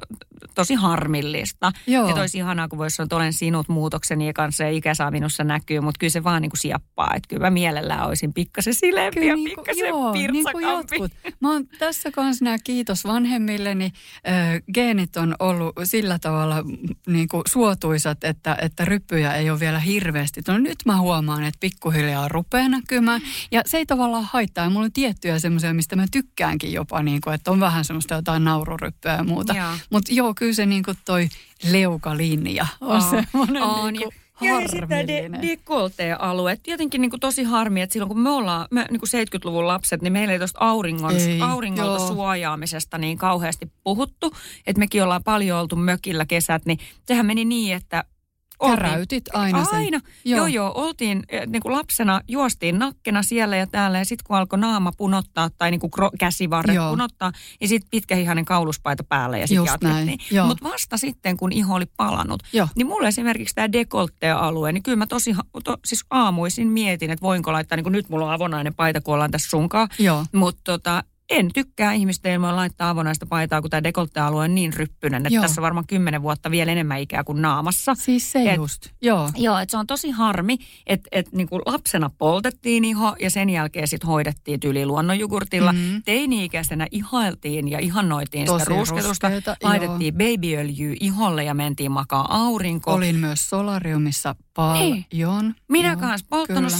tosi 0.54 0.74
harmillista. 0.74 1.72
Joo. 1.86 2.08
Ja 2.08 2.14
toisi 2.14 2.38
ihanaa, 2.38 2.68
kun 2.68 2.78
voisi 2.78 2.96
sanoa, 2.96 3.04
että 3.04 3.16
olen 3.16 3.32
sinut 3.32 3.68
muutokseni 3.68 4.32
kanssa 4.32 4.64
ja 4.64 4.70
ikä 4.70 4.94
saa 4.94 5.10
minussa 5.10 5.44
näkyy, 5.44 5.80
mutta 5.80 5.98
kyllä 5.98 6.10
se 6.10 6.24
vaan 6.24 6.42
niin 6.42 6.50
kuin 6.50 6.60
sieppaa. 6.60 7.14
Että 7.16 7.28
kyllä 7.28 7.46
mä 7.46 7.50
mielellään 7.50 8.06
olisin 8.06 8.34
pikkasen 8.34 8.74
sileempi 8.74 9.26
ja 9.26 9.34
niinku- 9.34 9.62
pikkasen 9.62 9.88
joo, 9.88 10.12
niin 10.12 10.44
kuin. 10.52 11.10
Mä 11.40 11.52
oon 11.52 11.66
tässä 11.78 12.10
kanssa 12.10 12.44
nämä 12.44 12.56
kiitos 12.64 13.04
vanhemmilleni. 13.04 13.92
Ö, 14.28 14.30
geenit 14.74 15.16
on 15.16 15.34
ollut 15.38 15.74
sillä 15.84 16.18
tavalla 16.18 16.64
niin 17.06 17.28
kuin 17.28 17.42
suotuisat, 17.48 18.24
että, 18.24 18.56
että 18.62 18.84
ryppyjä 18.84 19.34
ei 19.34 19.50
ole 19.50 19.60
vielä 19.60 19.78
hirveästi. 19.78 20.40
No 20.48 20.58
nyt 20.58 20.78
mä 20.86 21.00
huomaan, 21.00 21.44
että 21.44 21.60
pikkuhiljaa 21.60 22.28
rupeaa 22.28 22.68
näkymään. 22.68 23.20
Ja 23.50 23.62
se 23.66 23.76
ei 23.78 23.86
tavallaan 23.86 24.24
haittaa. 24.32 24.64
Ja 24.64 24.70
mulla 24.70 24.84
on 24.84 24.92
tiettyjä 24.92 25.38
semmoisia, 25.38 25.74
mistä 25.74 25.96
mä 25.96 26.06
tykkäänkin 26.10 26.72
jopa, 26.72 27.02
niin 27.02 27.20
kuin, 27.20 27.34
että 27.34 27.50
on 27.50 27.60
vähän 27.60 27.84
semmoista 27.84 28.07
jotain 28.14 28.44
naururyppyä 28.44 29.12
ja 29.12 29.24
muuta. 29.24 29.54
Mutta 29.90 30.12
joo, 30.14 30.34
kyllä 30.34 30.52
se 30.52 30.66
niin 30.66 30.82
kuin 30.82 30.96
toi 31.04 31.28
leukalinja 31.70 32.66
on, 32.80 32.96
On, 32.96 33.02
semmoinen 33.02 33.62
on. 33.62 33.92
niin 33.92 34.02
kuin 34.02 34.14
Ja, 34.40 34.60
ja 34.60 34.68
sitten 34.68 34.88
de, 34.88 34.96
harmillinen. 34.96 35.42
dekoltealue. 35.42 36.58
Jotenkin 36.66 37.00
niin 37.00 37.10
kuin 37.10 37.20
tosi 37.20 37.42
harmi, 37.44 37.82
että 37.82 37.92
silloin 37.92 38.08
kun 38.08 38.20
me 38.20 38.30
ollaan, 38.30 38.66
me 38.70 38.86
niin 38.90 39.00
kuin 39.00 39.10
70-luvun 39.26 39.66
lapset, 39.66 40.02
niin 40.02 40.12
meillä 40.12 40.32
ei 40.32 40.38
tuosta 40.38 40.58
auringon, 40.60 41.16
Ei, 41.16 41.40
auringolta 41.42 41.98
joo. 42.02 42.08
suojaamisesta 42.08 42.98
niin 42.98 43.18
kauheasti 43.18 43.70
puhuttu. 43.84 44.32
Että 44.66 44.78
mekin 44.80 45.02
ollaan 45.02 45.24
paljon 45.24 45.60
oltu 45.60 45.76
mökillä 45.76 46.26
kesät, 46.26 46.66
niin 46.66 46.78
sehän 47.06 47.26
meni 47.26 47.44
niin, 47.44 47.76
että 47.76 48.04
oltiin- 48.60 48.76
Käräytit 48.78 49.24
aina 49.32 49.64
sen. 49.64 49.74
Aina. 49.74 50.00
Joo, 50.24 50.38
joo. 50.38 50.46
joo 50.46 50.72
oltiin 50.74 51.22
eh, 51.28 51.46
niin 51.46 51.62
kuin 51.62 51.72
lapsena, 51.72 52.20
juostiin 52.28 52.78
nakkena 52.78 53.22
siellä 53.22 53.56
ja 53.56 53.66
täällä 53.66 53.98
ja 53.98 54.04
sitten 54.04 54.24
kun 54.26 54.36
alkoi 54.36 54.58
naama 54.58 54.92
punottaa 54.96 55.50
tai 55.58 55.70
niin 55.70 55.80
kuin 55.80 55.90
käsivarret 56.18 56.76
Joo. 56.76 56.90
punottaa, 56.90 57.32
niin 57.60 57.68
sitten 57.68 57.90
pitkähihainen 57.90 58.44
kauluspaita 58.44 59.04
päälle 59.04 59.38
ja 59.38 59.46
sitten 59.46 59.64
jatkettiin. 59.64 60.18
Mutta 60.46 60.64
vasta 60.70 60.96
sitten, 60.96 61.36
kun 61.36 61.52
iho 61.52 61.74
oli 61.74 61.86
palannut, 61.96 62.42
Joo. 62.52 62.68
niin 62.76 62.86
mulle 62.86 63.08
esimerkiksi 63.08 63.54
tämä 63.54 63.72
dekolttea-alue, 63.72 64.72
niin 64.72 64.82
kyllä 64.82 64.96
mä 64.96 65.06
tosi, 65.06 65.34
to, 65.64 65.76
siis 65.84 66.04
aamuisin 66.10 66.68
mietin, 66.68 67.10
että 67.10 67.22
voinko 67.22 67.52
laittaa, 67.52 67.76
niin 67.76 67.84
kuin 67.84 67.92
nyt 67.92 68.08
mulla 68.08 68.26
on 68.26 68.32
avonainen 68.32 68.74
paita, 68.74 69.00
kun 69.00 69.14
ollaan 69.14 69.30
tässä 69.30 69.50
sunkaan, 69.50 69.88
mutta 70.34 70.60
tota, 70.64 71.04
en 71.30 71.50
tykkää 71.54 71.92
ihmisten 71.92 72.32
ilman 72.32 72.56
laittaa 72.56 72.90
avonaista 72.90 73.26
paitaa, 73.26 73.60
kun 73.60 73.70
tämä 73.70 73.82
dekolttealue 73.82 74.44
on 74.44 74.54
niin 74.54 74.72
ryppyinen, 74.72 75.26
että 75.26 75.34
Joo. 75.34 75.42
tässä 75.42 75.60
on 75.60 75.62
varmaan 75.62 75.86
kymmenen 75.86 76.22
vuotta 76.22 76.50
vielä 76.50 76.72
enemmän 76.72 77.00
ikää 77.00 77.24
kuin 77.24 77.42
naamassa. 77.42 77.94
Siis 77.94 78.32
se 78.32 78.50
Et- 78.50 78.56
just. 78.56 78.88
Joo. 79.02 79.30
Joo, 79.36 79.58
että 79.58 79.70
se 79.70 79.76
on 79.76 79.86
tosi 79.86 80.10
harmi, 80.10 80.56
että 80.86 81.08
et 81.12 81.32
niinku 81.32 81.58
lapsena 81.66 82.10
poltettiin 82.18 82.84
iho 82.84 83.16
ja 83.20 83.30
sen 83.30 83.50
jälkeen 83.50 83.88
sitten 83.88 84.08
hoidettiin 84.08 84.60
yli 84.64 84.86
luonnonjogurtilla. 84.86 85.72
Mhm. 85.72 85.82
Mm-hmm. 85.82 86.02
Teini-ikäisenä 86.04 86.86
ihailtiin 86.90 87.68
ja 87.68 87.78
ihannoitiin 87.78 88.46
Tosi 88.46 88.64
sitä 88.64 88.74
rusketusta. 88.74 89.28
ruskeita, 89.28 89.56
Laitettiin 89.62 90.14
babyöljyä 90.14 90.96
iholle 91.00 91.44
ja 91.44 91.54
mentiin 91.54 91.92
makaa 91.92 92.26
aurinko. 92.46 92.92
Olin 92.92 93.16
myös 93.16 93.48
solariumissa 93.50 94.34
paljon. 94.54 95.54
Minä 95.68 95.88
Joo, 95.88 95.96
kanssa 96.00 96.26
polttanut 96.30 96.72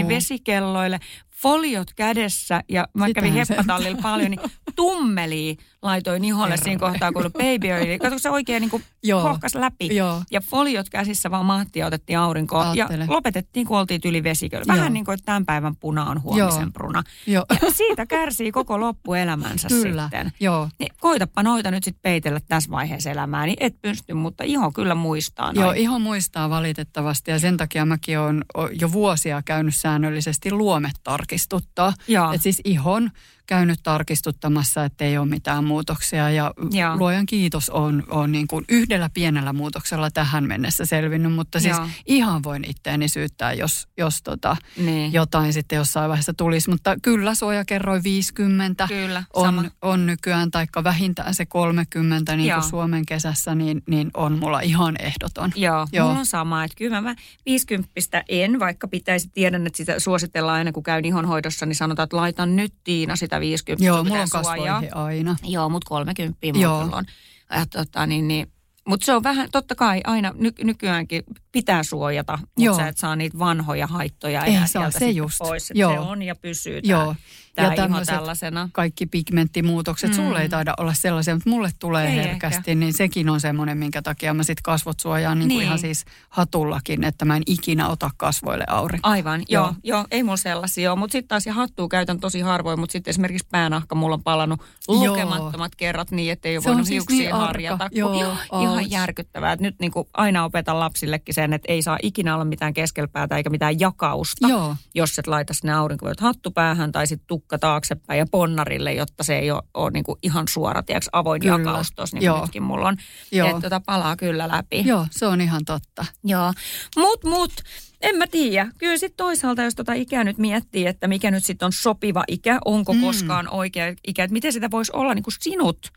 Joo. 0.00 0.08
vesikelloille, 0.08 1.00
foliot 1.42 1.92
kädessä 1.96 2.62
ja 2.68 2.88
mä 2.94 3.06
Sitähän 3.06 3.12
kävin 3.12 3.46
heppatallilla 3.48 4.02
paljon, 4.02 4.30
niin 4.30 4.40
tummeli 4.76 5.56
laitoin 5.82 6.24
iholle 6.24 6.56
siinä 6.56 6.78
kohtaa, 6.78 7.12
kun 7.12 7.22
oli 7.22 7.30
baby 7.30 7.72
oil. 7.72 7.98
Kato, 7.98 8.10
kun 8.10 8.20
se 8.20 8.30
oikein 8.30 8.60
niin 8.60 8.70
kuin 8.70 8.84
Joo. 9.02 9.22
hohkas 9.22 9.54
läpi. 9.54 9.96
Joo. 9.96 10.22
Ja 10.30 10.40
foliot 10.40 10.88
käsissä 10.88 11.30
vaan 11.30 11.46
mahtia 11.46 11.80
ja 11.80 11.86
otettiin 11.86 12.18
aurinkoon. 12.18 12.66
Aattele. 12.66 13.04
Ja 13.04 13.10
lopetettiin, 13.12 13.66
kun 13.66 13.78
oltiin 13.78 14.00
yli 14.04 14.22
vesiköllä. 14.22 14.64
Vähän 14.66 14.84
Joo. 14.86 14.92
niin 14.92 15.04
kuin, 15.04 15.14
että 15.14 15.24
tämän 15.24 15.46
päivän 15.46 15.76
puna 15.76 16.04
on 16.04 16.22
huomisen 16.22 16.60
Joo. 16.60 16.70
pruna. 16.72 17.02
Joo. 17.26 17.44
Ja 17.62 17.70
siitä 17.70 18.06
kärsii 18.06 18.52
koko 18.52 18.80
loppuelämänsä 18.80 19.68
Kyllä, 19.68 20.02
sitten. 20.02 20.32
joo. 20.40 20.68
Niin 20.78 20.94
koitapa 21.00 21.42
noita 21.42 21.70
nyt 21.70 21.84
sitten 21.84 22.02
peitellä 22.02 22.40
tässä 22.48 22.70
vaiheessa 22.70 23.10
elämää, 23.10 23.46
niin 23.46 23.56
et 23.60 23.74
pysty, 23.82 24.14
mutta 24.14 24.44
iho 24.44 24.72
kyllä 24.72 24.94
muistaa 24.94 25.52
noin. 25.52 25.64
Joo, 25.64 25.72
iho 25.72 25.98
muistaa 25.98 26.50
valitettavasti 26.50 27.30
ja 27.30 27.38
sen 27.38 27.56
takia 27.56 27.86
mäkin 27.86 28.18
olen 28.18 28.44
jo 28.80 28.92
vuosia 28.92 29.42
käynyt 29.44 29.74
säännöllisesti 29.74 30.52
luomet 30.52 30.94
tarkistuttaa. 31.04 31.92
Joo. 32.08 32.32
Et 32.32 32.42
siis 32.42 32.60
ihon 32.64 33.10
käynyt 33.52 33.80
tarkistuttamassa, 33.82 34.84
että 34.84 35.04
ei 35.04 35.18
ole 35.18 35.26
mitään 35.28 35.64
muutoksia 35.64 36.30
ja 36.30 36.54
Joo. 36.70 36.96
luojan 36.96 37.26
kiitos 37.26 37.70
on, 37.70 38.04
on 38.10 38.32
niin 38.32 38.46
kuin 38.46 38.64
yhdellä 38.68 39.10
pienellä 39.14 39.52
muutoksella 39.52 40.10
tähän 40.10 40.44
mennessä 40.44 40.86
selvinnyt, 40.86 41.32
mutta 41.32 41.60
siis 41.60 41.76
Joo. 41.76 41.88
ihan 42.06 42.42
voin 42.42 42.64
itteeni 42.70 43.08
syyttää, 43.08 43.52
jos, 43.52 43.88
jos 43.98 44.22
tota, 44.22 44.56
Niin. 44.76 45.12
jotain 45.12 45.52
sitten 45.52 45.76
jossain 45.76 46.08
vaiheessa 46.08 46.34
tulisi, 46.34 46.70
mutta 46.70 46.96
kyllä 47.02 47.34
suojakerroin 47.34 48.02
50 48.04 48.88
Kyllä, 48.88 49.24
sama. 49.34 49.60
on, 49.60 49.70
on 49.82 50.06
nykyään, 50.06 50.50
taikka 50.50 50.84
vähintään 50.84 51.34
se 51.34 51.46
30 51.46 52.36
niin 52.36 52.48
Joo. 52.48 52.60
kuin 52.60 52.70
Suomen 52.70 53.06
kesässä, 53.06 53.54
niin, 53.54 53.82
niin 53.88 54.10
on 54.14 54.38
mulla 54.38 54.60
ihan 54.60 54.94
ehdoton. 54.98 55.52
Joo. 55.56 55.86
Joo, 55.92 56.06
mulla 56.06 56.18
on 56.20 56.26
sama. 56.26 56.64
Että 56.64 56.74
kyllä 56.78 57.00
mä 57.00 57.14
50 57.46 58.24
en, 58.28 58.60
vaikka 58.60 58.88
pitäisi 58.88 59.28
tiedän, 59.34 59.66
että 59.66 59.76
sitä 59.76 60.00
suositellaan 60.00 60.58
aina 60.58 60.72
kun 60.72 60.82
käyn 60.82 61.04
ihonhoidossa, 61.04 61.66
niin 61.66 61.76
sanotaan, 61.76 62.04
että 62.04 62.16
laitan 62.16 62.56
nyt 62.56 62.74
Tiina 62.84 63.16
sitä 63.16 63.40
50. 63.42 63.84
Joo, 63.84 64.04
mulla 64.04 64.22
on 64.22 64.28
kasvoihin 64.30 64.96
aina. 64.96 65.36
Joo, 65.44 65.68
mutta 65.68 65.88
30 65.88 66.38
mulla 66.54 66.96
on. 66.96 67.04
Ja, 67.50 67.66
tota, 67.66 68.06
niin, 68.06 68.28
niin, 68.28 68.52
mutta 68.88 69.04
se 69.04 69.12
on 69.12 69.22
vähän, 69.22 69.48
totta 69.52 69.74
kai 69.74 70.00
aina 70.04 70.32
ny, 70.34 70.52
nykyäänkin 70.64 71.22
pitää 71.52 71.82
suojata, 71.82 72.38
mutta 72.58 72.76
sä 72.76 72.88
et 72.88 72.98
saa 72.98 73.16
niitä 73.16 73.38
vanhoja 73.38 73.86
haittoja 73.86 74.44
Ei 74.44 74.54
enää 74.54 74.66
saa, 74.66 74.82
sieltä 74.82 74.98
se 74.98 75.10
just. 75.10 75.38
pois. 75.38 75.72
Joo. 75.74 75.92
Se 75.92 75.98
on 75.98 76.22
ja 76.22 76.34
pysyy 76.34 76.80
Joo. 76.82 77.14
Tämä, 77.54 77.74
Ja 77.74 77.84
iho 77.84 78.00
tällaisena. 78.06 78.68
Kaikki 78.72 79.06
pigmenttimuutokset, 79.06 80.10
mm. 80.10 80.16
sulle 80.16 80.42
ei 80.42 80.48
taida 80.48 80.74
olla 80.78 80.94
sellaisia, 80.94 81.34
mutta 81.34 81.50
mulle 81.50 81.70
tulee 81.78 82.08
Ei 82.08 82.16
herkästi, 82.16 82.56
ehkä. 82.56 82.74
niin 82.74 82.92
sekin 82.92 83.28
on 83.28 83.40
semmoinen, 83.40 83.78
minkä 83.78 84.02
takia 84.02 84.34
mä 84.34 84.42
sit 84.42 84.60
kasvot 84.62 85.00
suojaan 85.00 85.38
niin 85.38 85.48
kuin 85.48 85.56
Niin. 85.58 85.66
ihan 85.66 85.78
siis 85.78 86.04
hatullakin, 86.28 87.04
että 87.04 87.24
mä 87.24 87.36
en 87.36 87.42
ikinä 87.46 87.88
ota 87.88 88.10
kasvoille 88.16 88.64
aurinkoa. 88.68 89.10
Aivan, 89.10 89.42
joo, 89.48 89.64
Joo. 89.64 89.74
joo, 89.84 90.04
ei 90.10 90.22
mulla 90.22 90.36
sellaisia 90.36 90.92
ole. 90.92 90.98
Mutta 90.98 91.12
sitten 91.12 91.28
taas 91.28 91.46
ja 91.46 91.52
hattua 91.54 91.88
käytän 91.88 92.20
tosi 92.20 92.40
harvoin, 92.40 92.80
mutta 92.80 92.92
sitten 92.92 93.10
esimerkiksi 93.10 93.48
päänahka 93.50 93.94
mulla 93.94 94.14
on 94.14 94.22
palannut 94.22 94.60
Joo. 94.88 95.06
lukemattomat 95.06 95.74
kerrat 95.76 96.10
niin, 96.10 96.32
että 96.32 96.48
ei 96.48 96.56
ole 96.56 96.62
Se 96.62 96.68
voinut 96.68 96.86
siis 96.86 96.94
hiuksia 97.08 97.18
niin 97.18 97.34
harjata. 97.46 97.88
kun- 97.88 97.98
Joo, 97.98 98.36
ihan 98.62 98.90
järkyttävää. 98.90 99.52
Että 99.52 99.62
nyt 99.62 99.76
niin 99.80 99.92
kuin 99.92 100.08
aina 100.14 100.44
opetan 100.44 100.80
lapsillekin 100.80 101.34
sen, 101.34 101.52
että 101.52 101.72
ei 101.72 101.82
saa 101.82 101.98
ikinä 102.02 102.34
olla 102.34 102.44
mitään 102.44 102.74
keskelpäätä 102.74 103.36
eikä 103.36 103.50
mitään 103.50 103.80
jakausta, 103.80 104.48
Joo. 104.48 104.76
jos 104.94 105.18
et 105.18 105.26
laita 105.26 105.54
sinne 105.54 105.72
aurinkovoit 105.72 106.20
hattu 106.20 106.50
päähän 106.50 106.92
tai 106.92 107.06
sitten 107.06 107.26
tukka 107.42 107.58
taaksepäin 107.58 108.18
ja 108.18 108.26
ponnarille, 108.30 108.92
jotta 108.92 109.24
se 109.24 109.38
ei 109.38 109.50
ole, 109.50 109.62
ole 109.74 109.90
niin 109.90 110.04
kuin 110.04 110.18
ihan 110.22 110.48
suora, 110.48 110.82
tiedätkö, 110.82 111.10
avoin 111.12 111.40
Kyllä. 111.40 111.58
jakaus 111.58 111.92
tuossa, 111.96 112.16
niin 112.16 112.30
kuin 112.30 112.40
nytkin 112.40 112.62
mulla 112.62 112.88
on. 112.88 112.96
Joo. 113.32 113.48
Että 113.48 113.60
tota 113.60 113.80
palaa 113.86 114.16
kyllä 114.16 114.48
läpi. 114.48 114.82
Joo, 114.86 115.06
se 115.10 115.26
on 115.26 115.40
ihan 115.40 115.64
totta. 115.64 116.06
Joo, 116.24 116.52
mut 116.96 117.24
mut, 117.24 117.52
en 118.00 118.16
mä 118.16 118.26
tiedä. 118.26 118.68
Kyllä 118.78 118.96
sitten 118.96 119.16
toisaalta, 119.16 119.62
jos 119.62 119.74
tota 119.74 119.92
ikää 119.92 120.24
nyt 120.24 120.38
miettii, 120.38 120.86
että 120.86 121.08
mikä 121.08 121.30
nyt 121.30 121.44
sitten 121.44 121.66
on 121.66 121.72
sopiva 121.72 122.24
ikä, 122.28 122.58
onko 122.64 122.92
mm. 122.92 123.00
koskaan 123.00 123.48
oikea 123.48 123.94
ikä, 124.06 124.24
että 124.24 124.32
miten 124.32 124.52
sitä 124.52 124.70
voisi 124.70 124.92
olla 124.94 125.14
niin 125.14 125.22
kuin 125.22 125.34
sinut 125.40 125.92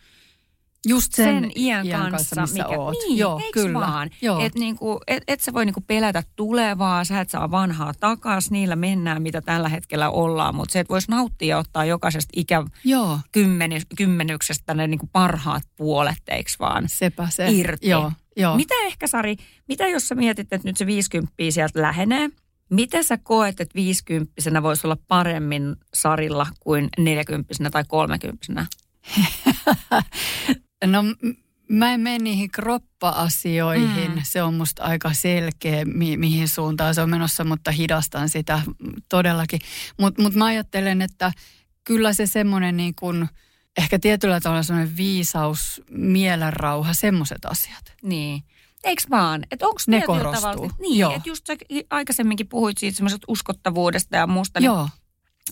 Just 0.87 1.13
sen, 1.13 1.43
sen, 1.43 1.51
iän, 1.55 1.87
kanssa, 2.11 2.41
missä 2.41 2.63
mikä, 2.63 2.79
oot. 2.79 2.97
Niin, 3.07 3.17
Joo, 3.17 3.41
kyllä. 3.53 3.79
vaan? 3.79 4.09
Joo. 4.21 4.39
Et, 4.39 4.55
niinku, 4.55 4.99
et, 5.07 5.23
et 5.27 5.41
sä 5.41 5.53
voi 5.53 5.65
niinku 5.65 5.81
pelätä 5.87 6.23
tulevaa, 6.35 7.03
sä 7.03 7.21
et 7.21 7.29
saa 7.29 7.51
vanhaa 7.51 7.93
takas, 7.99 8.51
niillä 8.51 8.75
mennään, 8.75 9.21
mitä 9.21 9.41
tällä 9.41 9.69
hetkellä 9.69 10.09
ollaan, 10.09 10.55
mutta 10.55 10.73
se, 10.73 10.79
että 10.79 10.91
voisi 10.91 11.11
nauttia 11.11 11.47
ja 11.47 11.57
ottaa 11.57 11.85
jokaisesta 11.85 12.31
ikä 12.35 12.63
Joo, 12.83 13.19
kymmeni, 13.31 13.81
kymmenyksestä 13.97 14.73
ne 14.73 14.87
niinku 14.87 15.09
parhaat 15.11 15.63
puolet, 15.75 16.21
eiks 16.27 16.59
vaan? 16.59 16.83
sepä 16.87 17.27
se. 17.29 17.47
irti. 17.51 17.89
Joo, 17.89 18.11
joo. 18.37 18.55
Mitä 18.55 18.75
ehkä, 18.85 19.07
Sari, 19.07 19.35
mitä 19.67 19.87
jos 19.87 20.07
sä 20.07 20.15
mietit, 20.15 20.53
että 20.53 20.67
nyt 20.67 20.77
se 20.77 20.85
50 20.85 21.33
sieltä 21.49 21.81
lähenee? 21.81 22.29
Mitä 22.69 23.03
sä 23.03 23.17
koet, 23.17 23.61
että 23.61 23.75
50 23.75 24.63
voisi 24.63 24.87
olla 24.87 24.97
paremmin 25.07 25.75
Sarilla 25.93 26.47
kuin 26.59 26.89
40 26.97 27.69
tai 27.71 27.83
30 27.87 28.65
No 30.87 31.03
mä 31.69 31.93
en 31.93 31.99
mene 31.99 32.17
niihin 32.19 32.51
kroppa-asioihin. 32.51 34.11
Mm. 34.11 34.21
Se 34.23 34.43
on 34.43 34.53
musta 34.53 34.83
aika 34.83 35.13
selkeä, 35.13 35.85
mi- 35.85 36.17
mihin 36.17 36.49
suuntaan 36.49 36.95
se 36.95 37.01
on 37.01 37.09
menossa, 37.09 37.43
mutta 37.43 37.71
hidastan 37.71 38.29
sitä 38.29 38.61
todellakin. 39.09 39.59
Mutta 39.99 40.21
mut 40.21 40.33
mä 40.35 40.45
ajattelen, 40.45 41.01
että 41.01 41.31
kyllä 41.83 42.13
se 42.13 42.27
semmoinen 42.27 42.77
niin 42.77 42.93
kuin, 42.95 43.29
ehkä 43.77 43.99
tietyllä 43.99 44.39
tavalla 44.39 44.63
semmoinen 44.63 44.97
viisaus, 44.97 45.81
mielenrauha, 45.91 46.93
semmoiset 46.93 47.45
asiat. 47.45 47.93
Niin. 48.03 48.43
Eikö 48.83 49.03
vaan? 49.09 49.43
Että 49.51 49.67
onko 49.67 49.79
Ne 49.87 50.01
korostuu. 50.01 50.33
tavalla... 50.51 50.73
Niin, 50.79 50.99
Joo. 50.99 51.11
että 51.15 51.29
just 51.29 51.47
sä 51.47 51.53
aikaisemminkin 51.89 52.47
puhuit 52.47 52.77
siitä 52.77 52.97
semmoisesta 52.97 53.25
uskottavuudesta 53.27 54.15
ja 54.15 54.27
muusta. 54.27 54.59
Niin 54.59 54.65
Joo, 54.65 54.89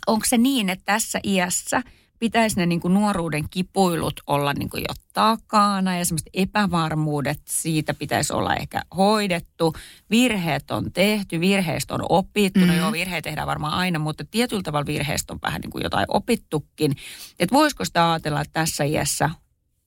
onko 0.08 0.26
se 0.30 0.38
niin, 0.38 0.69
että 0.69 0.86
tässä 0.86 1.19
iässä 1.24 1.82
pitäisi 2.23 2.59
ne 2.59 2.65
niin 2.65 2.79
kuin 2.79 2.93
nuoruuden 2.93 3.43
kipuilut 3.49 4.13
olla 4.27 4.53
niin 4.53 4.69
kuin 4.69 4.81
jo 4.81 4.93
takana 5.13 5.97
ja 5.97 6.05
semmoiset 6.05 6.29
epävarmuudet 6.33 7.39
siitä 7.45 7.93
pitäisi 7.93 8.33
olla 8.33 8.55
ehkä 8.55 8.81
hoidettu. 8.97 9.73
Virheet 10.09 10.71
on 10.71 10.91
tehty, 10.91 11.39
virheistä 11.39 11.93
on 11.93 12.05
opittu. 12.09 12.59
Mm-hmm. 12.59 12.75
No 12.75 12.79
joo, 12.79 12.91
virheet 12.91 13.23
tehdään 13.23 13.47
varmaan 13.47 13.73
aina, 13.73 13.99
mutta 13.99 14.25
tietyllä 14.31 14.63
tavalla 14.63 14.86
virheistä 14.86 15.33
on 15.33 15.39
vähän 15.41 15.62
niin 15.62 15.71
kuin 15.71 15.83
jotain 15.83 16.05
opittukin. 16.07 16.91
Että 17.39 17.55
voisiko 17.55 17.86
sitä 17.86 18.12
ajatella, 18.12 18.41
että 18.41 18.53
tässä 18.53 18.83
iässä 18.83 19.29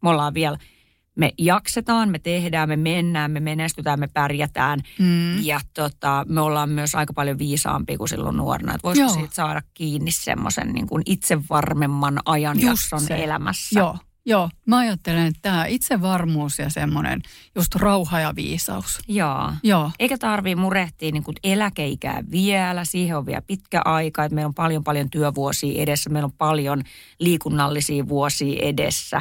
me 0.02 0.10
ollaan 0.10 0.34
vielä– 0.34 0.58
me 1.16 1.32
jaksetaan, 1.38 2.08
me 2.08 2.18
tehdään, 2.18 2.68
me 2.68 2.76
mennään, 2.76 3.30
me 3.30 3.40
menestytään, 3.40 4.00
me 4.00 4.08
pärjätään. 4.08 4.80
Mm. 4.98 5.42
Ja 5.42 5.60
tota, 5.74 6.24
me 6.28 6.40
ollaan 6.40 6.70
myös 6.70 6.94
aika 6.94 7.12
paljon 7.12 7.38
viisaampia 7.38 7.98
kuin 7.98 8.08
silloin 8.08 8.36
nuorena. 8.36 8.74
Että 8.74 8.86
voisiko 8.86 9.06
Joo. 9.06 9.14
siitä 9.14 9.34
saada 9.34 9.62
kiinni 9.74 10.10
semmoisen 10.10 10.72
niin 10.72 10.86
kuin 10.86 11.02
itsevarmemman 11.06 12.20
ajanjakson 12.24 13.12
elämässä? 13.12 13.78
Joo. 13.78 13.98
Joo, 14.28 14.50
mä 14.66 14.78
ajattelen, 14.78 15.26
että 15.26 15.38
tämä 15.42 15.66
itsevarmuus 15.66 16.58
ja 16.58 16.70
semmoinen 16.70 17.22
just 17.54 17.74
rauha 17.74 18.20
ja 18.20 18.34
viisaus. 18.36 18.98
Joo. 19.08 19.52
Joo. 19.62 19.90
Eikä 19.98 20.18
tarvii 20.18 20.54
murehtia 20.54 21.12
niin 21.12 21.22
kuin 21.22 21.36
eläkeikää 21.44 22.22
vielä, 22.30 22.84
siihen 22.84 23.16
on 23.16 23.26
vielä 23.26 23.42
pitkä 23.42 23.82
aika, 23.84 24.24
että 24.24 24.34
meillä 24.34 24.48
on 24.48 24.54
paljon 24.54 24.84
paljon 24.84 25.10
työvuosia 25.10 25.82
edessä, 25.82 26.10
meillä 26.10 26.26
on 26.26 26.32
paljon 26.38 26.82
liikunnallisia 27.18 28.08
vuosia 28.08 28.62
edessä 28.62 29.20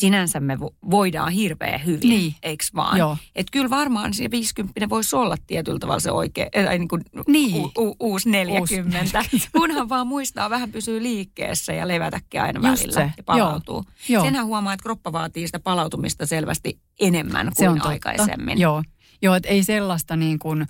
sinänsä 0.00 0.40
me 0.40 0.58
voidaan 0.90 1.32
hirveän 1.32 1.84
hyvin, 1.84 2.08
niin. 2.08 2.34
eikö 2.42 2.64
vaan? 2.74 2.98
Joo. 2.98 3.16
Et 3.34 3.46
kyllä 3.52 3.70
varmaan 3.70 4.14
se 4.14 4.30
50 4.30 4.88
voisi 4.88 5.16
olla 5.16 5.36
tietyllä 5.46 5.78
tavalla 5.78 6.00
se 6.00 6.10
oikea, 6.10 6.46
tai 6.64 6.78
niin 6.78 6.88
kuin 6.88 7.02
niin. 7.26 7.64
U, 7.64 7.72
u, 7.78 7.96
uusi 8.00 8.30
40, 8.30 9.18
uusi. 9.32 9.48
kunhan 9.52 9.88
vaan 9.88 10.06
muistaa 10.06 10.50
vähän 10.50 10.72
pysyä 10.72 11.02
liikkeessä 11.02 11.72
ja 11.72 11.88
levätäkin 11.88 12.42
aina 12.42 12.70
Just 12.70 12.82
välillä 12.82 13.00
se. 13.00 13.12
ja 13.16 13.22
palautuu. 13.22 13.84
Joo. 14.08 14.24
Senhän 14.24 14.46
huomaa, 14.46 14.72
että 14.72 14.82
kroppa 14.82 15.12
vaatii 15.12 15.46
sitä 15.46 15.60
palautumista 15.60 16.26
selvästi 16.26 16.78
enemmän 17.00 17.46
kuin 17.46 17.54
se 17.56 17.68
on 17.68 17.86
aikaisemmin. 17.86 18.60
Joo, 18.60 18.82
Joo 19.22 19.34
että 19.34 19.48
ei 19.48 19.64
sellaista 19.64 20.16
niin 20.16 20.38
kuin 20.38 20.66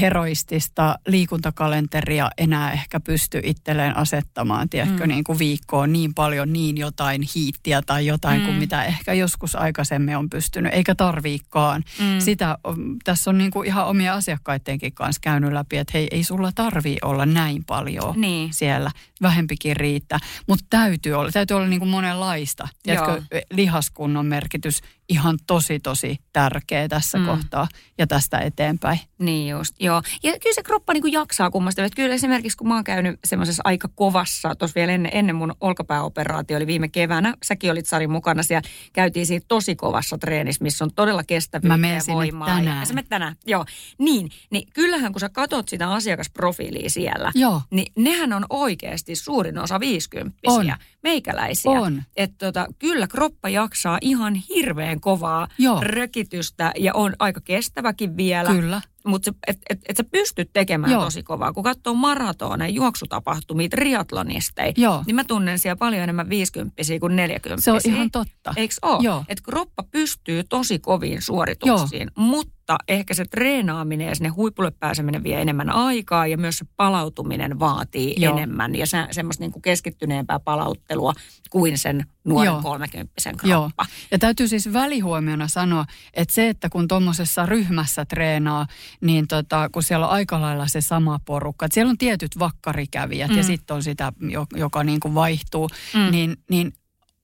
heroistista 0.00 0.98
liikuntakalenteria 1.06 2.30
enää 2.38 2.72
ehkä 2.72 3.00
pysty 3.00 3.40
itselleen 3.42 3.96
asettamaan, 3.96 4.68
tiedätkö, 4.68 5.04
mm. 5.04 5.08
niin 5.08 5.24
kuin 5.24 5.38
viikkoon 5.38 5.92
niin 5.92 6.14
paljon 6.14 6.52
niin 6.52 6.76
jotain 6.76 7.22
hiittiä 7.34 7.82
tai 7.82 8.06
jotain 8.06 8.40
mm. 8.40 8.46
kuin 8.46 8.56
mitä 8.56 8.84
ehkä 8.84 9.12
joskus 9.12 9.56
aikaisemmin 9.56 10.16
on 10.16 10.30
pystynyt, 10.30 10.74
eikä 10.74 10.94
tarviikaan. 10.94 11.84
Mm. 11.98 12.20
Sitä, 12.20 12.58
tässä 13.04 13.30
on 13.30 13.38
niin 13.38 13.50
kuin 13.50 13.68
ihan 13.68 13.86
omia 13.86 14.14
asiakkaidenkin 14.14 14.92
kanssa 14.92 15.20
käynyt 15.20 15.52
läpi, 15.52 15.76
että 15.76 15.90
hei, 15.94 16.08
ei 16.10 16.24
sulla 16.24 16.50
tarvii 16.54 16.96
olla 17.02 17.26
näin 17.26 17.64
paljon 17.64 18.20
niin. 18.20 18.52
siellä, 18.52 18.90
vähempikin 19.22 19.76
riittää, 19.76 20.18
mutta 20.48 20.64
täytyy 20.70 21.12
olla, 21.12 21.30
täytyy 21.30 21.56
olla 21.56 21.66
niin 21.66 21.80
kuin 21.80 21.88
monenlaista. 21.88 22.68
Tiedätkö, 22.82 23.22
lihaskunnon 23.50 24.26
merkitys 24.26 24.82
ihan 25.08 25.38
tosi, 25.46 25.80
tosi 25.80 26.18
tärkeä 26.32 26.88
tässä 26.88 27.18
mm. 27.18 27.26
kohtaa 27.26 27.68
ja 27.98 28.06
tästä 28.06 28.38
eteenpäin. 28.38 29.00
Niin 29.18 29.48
just, 29.48 29.74
joo. 29.80 30.02
Ja 30.22 30.32
kyllä 30.42 30.54
se 30.54 30.62
kroppa 30.62 30.92
niin 30.92 31.02
kuin 31.02 31.12
jaksaa 31.12 31.50
kummasta. 31.50 31.84
Että 31.84 31.96
kyllä 31.96 32.14
esimerkiksi 32.14 32.56
kun 32.56 32.68
mä 32.68 32.74
oon 32.74 32.84
käynyt 32.84 33.20
semmoisessa 33.24 33.62
aika 33.64 33.88
kovassa, 33.94 34.54
tuossa 34.54 34.74
vielä 34.74 34.92
ennen, 34.92 35.12
ennen 35.14 35.36
mun 35.36 35.54
olkapääoperaatio 35.60 36.56
oli 36.56 36.66
viime 36.66 36.88
keväänä, 36.88 37.34
säkin 37.44 37.70
olit 37.70 37.86
Sari 37.86 38.06
mukana 38.06 38.42
siellä, 38.42 38.68
käytiin 38.92 39.26
siinä 39.26 39.44
tosi 39.48 39.76
kovassa 39.76 40.18
treenissä, 40.18 40.62
missä 40.62 40.84
on 40.84 40.94
todella 40.94 41.24
kestävyyttä 41.24 41.76
mä 41.76 41.88
ja 41.88 42.00
voimaa. 42.14 42.48
tänään. 42.48 42.80
Ja, 42.80 42.86
sä 42.86 42.94
tänään, 43.08 43.36
joo. 43.46 43.64
Niin, 43.98 44.30
niin 44.50 44.68
kyllähän 44.74 45.12
kun 45.12 45.20
sä 45.20 45.28
katot 45.28 45.68
sitä 45.68 45.92
asiakasprofiilia 45.92 46.90
siellä, 46.90 47.32
joo. 47.34 47.62
niin 47.70 47.92
nehän 47.98 48.32
on 48.32 48.46
oikeasti 48.50 49.16
suurin 49.16 49.58
osa 49.58 49.80
viisikymppisiä, 49.80 50.78
meikäläisiä. 51.02 51.70
On. 51.70 52.02
Että 52.16 52.46
tota, 52.46 52.66
kyllä 52.78 53.06
kroppa 53.06 53.48
jaksaa 53.48 53.98
ihan 54.00 54.34
hirveän 54.34 54.95
hirveän 54.96 55.00
kovaa 55.00 55.48
Joo. 55.58 55.80
rökitystä 55.82 56.72
ja 56.76 56.94
on 56.94 57.14
aika 57.18 57.40
kestäväkin 57.40 58.16
vielä. 58.16 58.50
Kyllä. 58.50 58.80
Mutta 59.06 59.32
että 59.46 59.62
et, 59.70 59.80
et 59.88 59.96
sä 59.96 60.04
pystyt 60.04 60.50
tekemään 60.52 60.92
Joo. 60.92 61.04
tosi 61.04 61.22
kovaa. 61.22 61.52
Kun 61.52 61.62
katsoo 61.64 61.94
maratoneja, 61.94 62.68
juoksutapahtumia, 62.68 63.68
triatlonisteja, 63.68 64.72
Joo. 64.76 65.02
niin 65.06 65.16
mä 65.16 65.24
tunnen 65.24 65.58
siellä 65.58 65.76
paljon 65.76 66.02
enemmän 66.02 66.28
50 66.28 66.82
kuin 67.00 67.16
40 67.16 67.64
Se 67.64 67.72
on 67.72 67.80
ihan 67.84 68.10
totta. 68.10 68.54
Eikö 68.56 68.74
ole? 68.82 69.24
Että 69.28 69.44
kroppa 69.44 69.82
pystyy 69.90 70.44
tosi 70.44 70.78
koviin 70.78 71.22
suorituksiin, 71.22 72.10
Joo. 72.16 72.26
mutta 72.26 72.55
ehkä 72.88 73.14
se 73.14 73.24
treenaaminen 73.24 74.08
ja 74.08 74.14
sinne 74.14 74.28
huipulle 74.28 74.70
pääseminen 74.70 75.24
vie 75.24 75.40
enemmän 75.40 75.70
aikaa 75.70 76.26
ja 76.26 76.38
myös 76.38 76.58
se 76.58 76.66
palautuminen 76.76 77.58
vaatii 77.58 78.14
Joo. 78.16 78.36
enemmän 78.36 78.74
ja 78.74 78.86
se, 78.86 79.06
semmoista 79.10 79.42
niin 79.42 79.52
kuin 79.52 79.62
keskittyneempää 79.62 80.40
palauttelua 80.40 81.12
kuin 81.50 81.78
sen 81.78 82.06
nuoren 82.24 82.46
Joo. 82.46 82.62
30 82.62 83.14
kroppa. 83.24 83.48
Joo. 83.48 83.70
Ja 84.10 84.18
täytyy 84.18 84.48
siis 84.48 84.72
välihuomiona 84.72 85.48
sanoa, 85.48 85.84
että 86.14 86.34
se, 86.34 86.48
että 86.48 86.68
kun 86.68 86.88
tuommoisessa 86.88 87.46
ryhmässä 87.46 88.04
treenaa, 88.04 88.66
niin 89.00 89.28
tota, 89.28 89.68
kun 89.72 89.82
siellä 89.82 90.06
on 90.06 90.12
aika 90.12 90.40
lailla 90.40 90.66
se 90.66 90.80
sama 90.80 91.20
porukka, 91.24 91.66
että 91.66 91.74
siellä 91.74 91.90
on 91.90 91.98
tietyt 91.98 92.38
vakkarikävijät 92.38 93.30
mm. 93.30 93.36
ja 93.36 93.42
sitten 93.42 93.74
on 93.74 93.82
sitä, 93.82 94.12
joka 94.56 94.84
niin 94.84 95.00
kuin 95.00 95.14
vaihtuu, 95.14 95.68
mm. 95.94 96.10
niin, 96.10 96.36
niin 96.50 96.72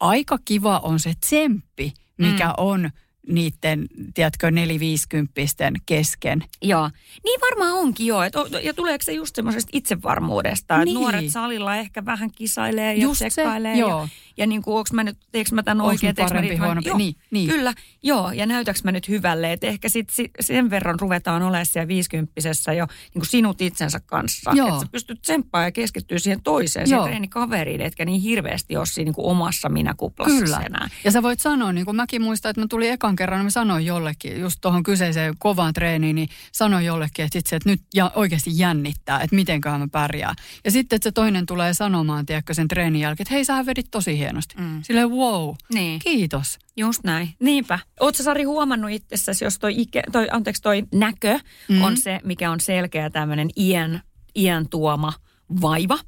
aika 0.00 0.38
kiva 0.44 0.78
on 0.78 1.00
se 1.00 1.12
tsemppi, 1.20 1.92
mikä 2.18 2.46
mm. 2.46 2.54
on 2.56 2.90
niiden, 3.28 3.88
tiedätkö, 4.14 4.50
neliviisikymppisten 4.50 5.74
kesken. 5.86 6.44
Joo, 6.62 6.90
niin 7.24 7.40
varmaan 7.40 7.72
onkin 7.72 8.06
jo. 8.06 8.22
Et, 8.22 8.32
ja 8.62 8.74
tuleeko 8.74 9.02
se 9.02 9.12
just 9.12 9.36
semmoisesta 9.36 9.70
itsevarmuudesta, 9.72 10.78
niin. 10.78 10.88
että 10.88 11.00
nuoret 11.00 11.30
salilla 11.30 11.76
ehkä 11.76 12.04
vähän 12.04 12.30
kisailee 12.30 12.94
ja 12.94 13.02
just 13.02 13.22
tsekkailee. 13.28 13.74
Se, 13.74 13.80
joo. 13.80 14.00
Ja, 14.00 14.08
ja 14.36 14.46
niin 14.46 14.62
kuin, 14.62 14.76
onko 14.76 14.88
mä 14.92 15.04
nyt, 15.04 15.18
teekö 15.32 15.54
mä 15.54 15.62
tämän 15.62 15.80
oikein? 15.80 16.14
parempi, 16.14 16.56
mä, 16.56 16.64
huonompi? 16.64 16.88
Joo, 16.88 16.98
niin, 16.98 17.16
niin. 17.30 17.48
Kyllä, 17.48 17.74
joo, 18.02 18.32
ja 18.32 18.46
näytäks 18.46 18.84
mä 18.84 18.92
nyt 18.92 19.08
hyvälle, 19.08 19.52
että 19.52 19.66
ehkä 19.66 19.88
sit, 19.88 20.10
sit 20.10 20.30
sen 20.40 20.70
verran 20.70 21.00
ruvetaan 21.00 21.42
olemaan 21.42 21.66
siellä 21.66 21.88
viisikymppisessä 21.88 22.72
jo 22.72 22.86
niin 22.86 23.20
kuin 23.20 23.26
sinut 23.26 23.60
itsensä 23.60 24.00
kanssa. 24.00 24.50
Että 24.50 24.80
sä 24.80 24.86
pystyt 24.92 25.22
tsemppaamaan 25.22 25.66
ja 25.66 25.72
keskittyä 25.72 26.18
siihen 26.18 26.42
toiseen, 26.42 26.88
siihen 26.88 27.04
treenikaveriin, 27.04 27.80
etkä 27.80 28.04
niin 28.04 28.20
hirveästi 28.20 28.76
ole 28.76 28.86
siinä 28.86 29.04
niin 29.04 29.14
kuin 29.14 29.26
omassa 29.26 29.68
minäkuplassa 29.68 30.38
Kyllä. 30.38 30.58
enää. 30.66 30.88
Ja 31.04 31.10
sä 31.10 31.22
voit 31.22 31.40
sanoa, 31.40 31.72
niin 31.72 31.84
kuin 31.84 31.96
mäkin 31.96 32.22
muistan, 32.22 32.50
että 32.50 32.60
mä 32.60 32.66
tulin 32.66 32.92
ekan 32.92 33.16
kerran, 33.16 33.38
niin 33.38 33.46
mä 33.46 33.50
sanoin 33.50 33.86
jollekin, 33.86 34.40
just 34.40 34.58
tuohon 34.60 34.82
kyseiseen 34.82 35.34
kovaan 35.38 35.74
treeniin, 35.74 36.16
niin 36.16 36.28
sanoin 36.52 36.86
jollekin, 36.86 37.24
että, 37.24 37.38
itse, 37.38 37.56
että 37.56 37.68
nyt 37.68 37.80
ja 37.94 38.10
oikeasti 38.14 38.50
jännittää, 38.54 39.20
että 39.20 39.36
mitenköhän 39.36 39.80
mä 39.80 39.88
pärjää. 39.92 40.34
Ja 40.64 40.70
sitten, 40.70 40.96
että 40.96 41.06
se 41.06 41.12
toinen 41.12 41.46
tulee 41.46 41.74
sanomaan, 41.74 42.26
tiedätkö, 42.26 42.54
sen 42.54 42.68
treenin 42.68 43.00
jälkeen, 43.00 43.24
että 43.24 43.34
hei, 43.34 43.44
sä 43.44 43.66
vedit 43.66 43.90
tosi 43.90 44.18
hienosti. 44.18 44.31
Mm. 44.58 44.82
Silleen 44.82 45.10
wow, 45.10 45.54
niin. 45.74 45.98
kiitos. 45.98 46.58
Just 46.76 47.04
näin. 47.04 47.34
Niinpä. 47.40 47.78
Oletko 48.00 48.22
Sari 48.22 48.44
huomannut 48.44 48.90
itsessäsi, 48.90 49.44
jos 49.44 49.58
toi, 49.58 49.80
ike, 49.80 50.02
toi, 50.12 50.28
anteeksi, 50.30 50.62
toi 50.62 50.82
näkö 50.94 51.38
mm. 51.68 51.82
on 51.82 51.96
se, 51.96 52.20
mikä 52.24 52.50
on 52.50 52.60
selkeä 52.60 53.10
tämmöinen 53.10 53.48
iän, 53.56 54.02
iän 54.36 54.68
tuoma 54.68 55.12
vaiva, 55.60 55.98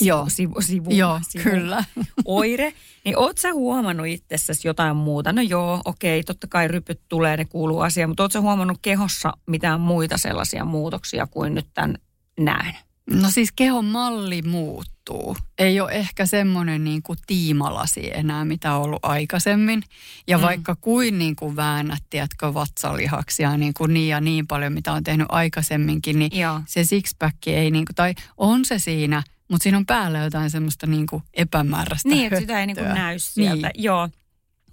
Joo. 0.00 0.24
Sivu, 0.28 0.60
sivu, 0.60 0.90
joo, 0.90 1.20
sivu, 1.28 1.44
kyllä. 1.44 1.84
oire, 2.24 2.72
niin 3.04 3.18
oot 3.18 3.38
sä 3.38 3.52
huomannut 3.52 4.06
itsessäsi 4.06 4.68
jotain 4.68 4.96
muuta? 4.96 5.32
No 5.32 5.42
joo, 5.42 5.80
okei, 5.84 6.22
totta 6.22 6.46
kai 6.46 6.68
rypyt 6.68 7.00
tulee, 7.08 7.36
ne 7.36 7.44
kuuluu 7.44 7.80
asiaan, 7.80 8.10
mutta 8.10 8.22
oot 8.22 8.32
sä 8.32 8.40
huomannut 8.40 8.78
kehossa 8.82 9.32
mitään 9.46 9.80
muita 9.80 10.18
sellaisia 10.18 10.64
muutoksia 10.64 11.26
kuin 11.26 11.54
nyt 11.54 11.66
tämän 11.74 11.94
näen? 12.40 12.74
No 13.10 13.30
siis 13.30 13.52
kehon 13.56 13.84
malli 13.84 14.42
muuttuu. 14.42 15.36
Ei 15.58 15.80
ole 15.80 15.92
ehkä 15.92 16.26
semmoinen 16.26 16.84
niin 16.84 17.02
kuin 17.02 17.18
tiimalasi 17.26 18.10
enää, 18.14 18.44
mitä 18.44 18.74
on 18.74 18.82
ollut 18.82 19.04
aikaisemmin. 19.04 19.82
Ja 20.26 20.38
mm. 20.38 20.42
vaikka 20.42 20.76
kuin, 20.76 21.18
niin 21.18 21.36
kuin 21.36 21.56
väännät, 21.56 22.02
tiedätkö, 22.10 22.54
vatsalihaksia 22.54 23.56
niin, 23.56 23.74
kuin 23.74 23.94
niin 23.94 24.08
ja 24.08 24.20
niin 24.20 24.46
paljon, 24.46 24.72
mitä 24.72 24.92
on 24.92 25.04
tehnyt 25.04 25.26
aikaisemminkin, 25.30 26.18
niin 26.18 26.40
Joo. 26.40 26.60
se 26.66 26.84
sixpack 26.84 27.46
ei, 27.46 27.70
niin 27.70 27.84
kuin, 27.84 27.94
tai 27.94 28.14
on 28.36 28.64
se 28.64 28.78
siinä, 28.78 29.22
mutta 29.48 29.62
siinä 29.62 29.78
on 29.78 29.86
päällä 29.86 30.18
jotain 30.18 30.50
semmoista 30.50 30.86
niin 30.86 31.06
kuin 31.06 31.22
epämääräistä 31.34 32.08
Niin, 32.08 32.26
että 32.26 32.40
sitä 32.40 32.60
ei 32.60 32.66
niin 32.66 32.76
kuin 32.76 32.94
näy 32.94 33.18
sieltä. 33.18 33.70
Niin. 33.74 33.84
Joo. 33.84 34.08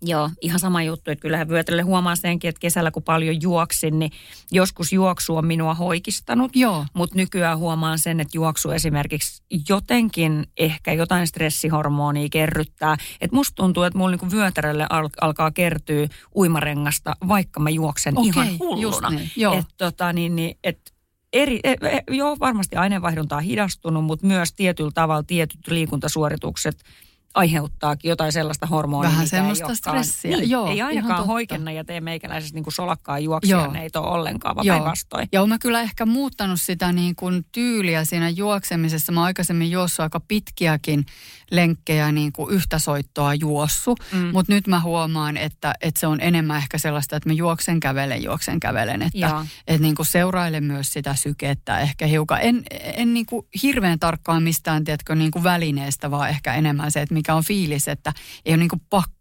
Joo, 0.03 0.29
ihan 0.41 0.59
sama 0.59 0.83
juttu, 0.83 1.11
että 1.11 1.21
kyllähän 1.21 1.49
vyötärölle 1.49 1.81
huomaa 1.81 2.15
senkin, 2.15 2.49
että 2.49 2.59
kesällä 2.59 2.91
kun 2.91 3.03
paljon 3.03 3.41
juoksin, 3.41 3.99
niin 3.99 4.11
joskus 4.51 4.93
juoksu 4.93 5.35
on 5.35 5.45
minua 5.45 5.73
hoikistanut. 5.73 6.55
Joo. 6.55 6.85
Mutta 6.93 7.15
nykyään 7.15 7.57
huomaan 7.57 7.99
sen, 7.99 8.19
että 8.19 8.37
juoksu 8.37 8.71
esimerkiksi 8.71 9.43
jotenkin 9.69 10.45
ehkä 10.57 10.93
jotain 10.93 11.27
stressihormonia 11.27 12.29
kerryttää. 12.31 12.97
Että 13.21 13.35
musta 13.35 13.55
tuntuu, 13.55 13.83
että 13.83 13.97
mulla 13.97 14.11
niinku 14.11 14.31
vyötärölle 14.31 14.87
al- 14.89 15.09
alkaa 15.21 15.51
kertyä 15.51 16.07
uimarengasta, 16.35 17.15
vaikka 17.27 17.59
mä 17.59 17.69
juoksen 17.69 18.17
Okei, 18.17 18.29
ihan 18.29 18.59
hulluna. 18.59 19.09
Niin, 19.09 19.31
joo. 19.35 19.53
Et, 19.53 19.65
tota, 19.77 20.13
niin, 20.13 20.35
niin, 20.35 20.57
et, 20.63 20.93
eri, 21.33 21.59
e, 21.63 21.71
e, 21.71 22.03
joo, 22.11 22.37
varmasti 22.39 22.75
aineenvaihdunta 22.75 23.37
on 23.37 23.43
hidastunut, 23.43 24.05
mutta 24.05 24.27
myös 24.27 24.53
tietyllä 24.53 24.91
tavalla 24.93 25.23
tietyt 25.23 25.67
liikuntasuoritukset– 25.67 26.83
aiheuttaakin 27.33 28.09
jotain 28.09 28.31
sellaista 28.31 28.65
hormonia. 28.65 29.09
Vähän 29.09 29.19
mikä 29.23 29.29
semmoista 29.29 29.65
ei 29.65 29.69
olekaan- 29.71 30.03
stressiä, 30.05 30.37
Niin, 30.37 30.49
joo, 30.49 30.67
ei 30.67 30.81
ainakaan 30.81 31.25
hoikenna 31.25 31.71
ja 31.71 31.83
tee 31.83 32.01
meikäläisestä 32.01 32.55
niin 32.55 32.63
kuin 32.63 32.73
solakkaa 32.73 33.19
juoksia, 33.19 33.57
Joo. 33.57 33.71
ne 33.71 33.81
ei 33.83 33.89
ole 33.95 34.07
ollenkaan, 34.07 34.55
vaan 34.55 34.67
päinvastoin. 34.67 35.27
Ja 35.31 35.41
olen 35.41 35.49
mä 35.49 35.59
kyllä 35.59 35.81
ehkä 35.81 36.05
muuttanut 36.05 36.61
sitä 36.61 36.91
niin 36.91 37.15
kuin 37.15 37.45
tyyliä 37.51 38.05
siinä 38.05 38.29
juoksemisessa. 38.29 39.11
Mä 39.11 39.23
aikaisemmin 39.23 39.71
juossut 39.71 39.99
aika 39.99 40.19
pitkiäkin 40.19 41.05
lenkkejä 41.51 42.11
niin 42.11 42.31
kuin 42.31 42.53
yhtä 42.55 42.79
soittoa 42.79 43.33
juossu. 43.33 43.95
Mm. 44.11 44.25
Mutta 44.33 44.53
nyt 44.53 44.67
mä 44.67 44.79
huomaan, 44.79 45.37
että, 45.37 45.73
että 45.81 45.99
se 45.99 46.07
on 46.07 46.21
enemmän 46.21 46.57
ehkä 46.57 46.77
sellaista, 46.77 47.15
että 47.15 47.29
mä 47.29 47.33
juoksen 47.33 47.79
kävelen, 47.79 48.23
juoksen 48.23 48.59
kävelen. 48.59 49.01
Että, 49.01 49.27
että 49.67 49.81
niin 49.81 49.95
kuin 49.95 50.05
seurailen 50.05 50.63
myös 50.63 50.93
sitä 50.93 51.15
sykettä 51.15 51.79
ehkä 51.79 52.05
hiukan. 52.05 52.39
En, 52.41 52.63
en 52.71 53.13
niin 53.13 53.25
kuin 53.25 53.47
hirveän 53.63 53.99
tarkkaan 53.99 54.43
mistään, 54.43 54.83
tiedätkö, 54.83 55.15
niin 55.15 55.31
kuin 55.31 55.43
välineestä, 55.43 56.11
vaan 56.11 56.29
ehkä 56.29 56.53
enemmän 56.53 56.91
se, 56.91 57.01
että 57.01 57.13
mikä 57.13 57.35
on 57.35 57.43
fiilis, 57.43 57.87
että 57.87 58.13
ei 58.45 58.53
ole 58.53 58.57
niin 58.57 58.69
kuin 58.69 58.81
pakko 58.89 59.11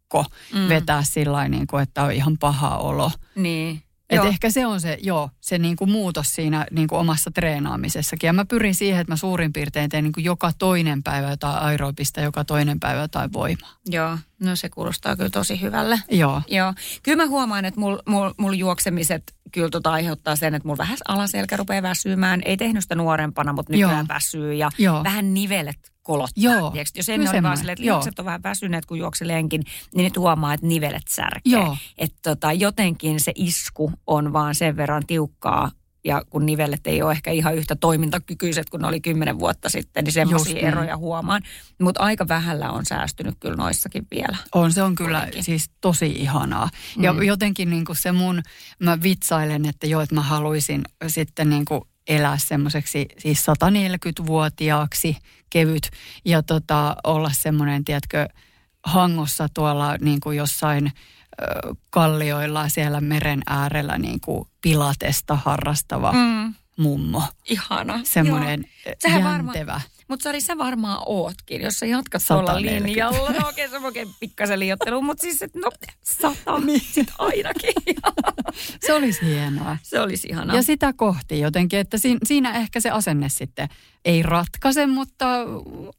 Mm. 0.55 0.69
vetää 0.69 1.03
sillä 1.03 1.49
niin 1.49 1.67
kuin, 1.67 1.83
että 1.83 2.03
on 2.03 2.13
ihan 2.13 2.39
paha 2.39 2.77
olo. 2.77 3.13
Niin. 3.35 3.83
Et 4.11 4.25
ehkä 4.25 4.51
se 4.51 4.67
on 4.67 4.81
se, 4.81 4.99
joo, 5.03 5.31
se 5.41 5.59
niinku 5.59 5.87
muutos 5.87 6.35
siinä 6.35 6.67
niinku 6.71 6.97
omassa 6.97 7.31
treenaamisessakin. 7.31 8.27
Ja 8.27 8.33
mä 8.33 8.45
pyrin 8.45 8.75
siihen, 8.75 9.01
että 9.01 9.13
mä 9.13 9.17
suurin 9.17 9.53
piirtein 9.53 9.91
teen 9.91 10.05
niinku 10.05 10.21
joka 10.21 10.53
toinen 10.59 11.03
päivä 11.03 11.31
jotain 11.31 11.63
aerobista, 11.63 12.21
joka 12.21 12.45
toinen 12.45 12.81
päivä 12.81 13.01
jotain 13.01 13.33
voimaa. 13.33 13.73
Joo, 13.87 14.19
no 14.41 14.57
se 14.57 14.69
kuulostaa 14.69 15.17
kyllä 15.17 15.31
tosi 15.31 15.61
hyvälle. 15.61 16.01
Joo. 16.11 16.43
Joo, 16.49 16.75
kyllä 17.03 17.23
mä 17.25 17.29
huomaan, 17.29 17.65
että 17.65 17.81
mulla 17.81 18.03
mul, 18.07 18.31
mul 18.37 18.53
juoksemiset 18.53 19.35
kyllä 19.53 19.71
tota 19.71 19.93
aiheuttaa 19.93 20.37
sen, 20.37 20.55
että 20.55 20.69
mulla 20.69 20.79
vähän 20.79 20.99
alaselkä 21.09 21.57
rupeaa 21.57 21.83
väsymään. 21.83 22.43
Ei 22.45 22.57
tehnyt 22.57 22.83
sitä 22.83 22.95
nuorempana, 22.95 23.53
mutta 23.53 23.73
nykyään 23.73 24.07
Joo. 24.09 24.15
väsyy 24.15 24.55
ja 24.55 24.71
Joo. 24.79 25.05
vähän 25.05 25.35
nivelet 25.35 25.93
kolottaa. 26.11 26.43
Joo, 26.45 26.71
Tiedätkö? 26.71 26.99
Jos 26.99 27.09
ennen 27.09 27.31
oli 27.31 27.43
vaan 27.43 27.57
silleen, 27.57 27.73
että 27.73 27.85
lihakset 27.85 28.19
on 28.19 28.25
vähän 28.25 28.43
väsyneet, 28.43 28.87
kun 28.87 28.99
juoksi 28.99 29.29
lenkin, 29.29 29.63
niin 29.95 30.05
nyt 30.05 30.17
huomaa, 30.17 30.55
että 30.55 30.67
nivelet 30.67 31.09
särkee. 31.09 31.53
Joo. 31.53 31.77
Että 31.99 32.19
tota, 32.23 32.53
jotenkin 32.53 33.21
se 33.21 33.33
isku 33.35 33.93
on 34.07 34.33
vaan 34.33 34.55
sen 34.55 34.77
verran 34.77 35.07
tiukkaa, 35.07 35.71
ja 36.05 36.23
kun 36.31 36.47
nivelet 36.47 36.87
ei 36.87 37.03
ole 37.03 37.13
ehkä 37.13 37.31
ihan 37.31 37.55
yhtä 37.55 37.77
toimintakykyiset 37.77 38.71
kuin 38.71 38.81
ne 38.81 38.89
oli 38.89 39.01
kymmenen 39.01 39.39
vuotta 39.39 39.69
sitten, 39.69 40.05
niin 40.05 40.13
semmoisia 40.13 40.55
näin. 40.55 40.67
eroja 40.67 40.97
huomaan. 40.97 41.43
Mutta 41.81 42.01
aika 42.03 42.29
vähällä 42.29 42.71
on 42.71 42.87
säästynyt 42.87 43.35
kyllä 43.41 43.57
noissakin 43.57 44.07
vielä. 44.11 44.37
On, 44.55 44.73
se 44.73 44.83
on 44.83 44.95
kyllä 44.95 45.19
Kuitenkin. 45.19 45.45
siis 45.45 45.71
tosi 45.81 46.07
ihanaa. 46.07 46.69
Ja 46.99 47.13
Mm. 47.13 47.23
jotenkin 47.23 47.71
niinku 47.71 47.95
se 47.95 48.13
mun, 48.13 48.43
mä 48.79 49.03
vitsailen, 49.03 49.67
että 49.67 49.87
joo, 49.87 50.01
että 50.01 50.15
mä 50.15 50.23
haluaisin 50.23 50.83
sitten 51.07 51.51
niinku 51.51 51.87
elää 52.09 52.39
semmoiseksi 52.39 53.07
siis 53.19 53.45
140-vuotiaaksi 53.47 55.17
kevyt 55.51 55.91
ja 56.25 56.43
tota, 56.43 56.97
olla 57.05 57.31
semmoinen, 57.33 57.85
tiedätkö, 57.85 58.29
hangossa 58.85 59.49
tuolla 59.55 59.97
niin 59.97 60.21
kuin 60.21 60.37
jossain 60.37 60.87
ö, 61.43 61.45
kallioilla 61.91 62.69
siellä 62.69 63.01
meren 63.01 63.43
äärellä 63.47 63.99
niin 63.99 64.21
kuin 64.21 64.49
pilatesta 64.61 65.37
harrastava 65.45 66.13
Mm. 66.13 66.55
mummo. 66.77 67.23
Ihana. 67.51 68.01
Semmoinen 68.05 68.65
jäntevä. 68.87 69.25
varmaan- 69.31 69.55
Mutta 70.11 70.23
Sari, 70.23 70.41
sä 70.41 70.59
varmaan 70.59 71.03
ootkin, 71.07 71.63
jos 71.63 71.75
sä 71.75 71.87
jatkat 71.87 72.23
tuolla 72.29 72.47
140. 72.47 72.89
linjalla. 72.89 73.31
No 73.41 73.49
okei, 73.49 73.69
se 73.69 73.77
on 73.77 73.85
oikein 73.85 74.09
pikkasen 74.21 74.61
liiottelu, 74.61 75.03
mutta 75.03 75.23
siis, 75.23 75.43
että 75.43 75.59
no 75.59 75.71
sata 76.03 76.59
niin. 76.67 76.81
sit 76.81 77.09
ainakin. 77.19 77.75
Se 78.87 78.93
olisi 78.93 79.27
hienoa. 79.27 79.77
se 79.83 80.01
olisi 80.01 80.29
ihanaa. 80.29 80.57
Ja 80.57 80.63
sitä 80.63 80.93
kohti 80.93 81.41
jotenkin, 81.41 81.79
että 81.79 81.99
siinä, 81.99 82.21
siinä 82.25 82.53
ehkä 82.53 82.81
se 82.81 82.91
asenne 82.91 83.29
sitten 83.29 83.69
ei 84.05 84.23
ratkaise, 84.23 84.87
mutta 84.87 85.27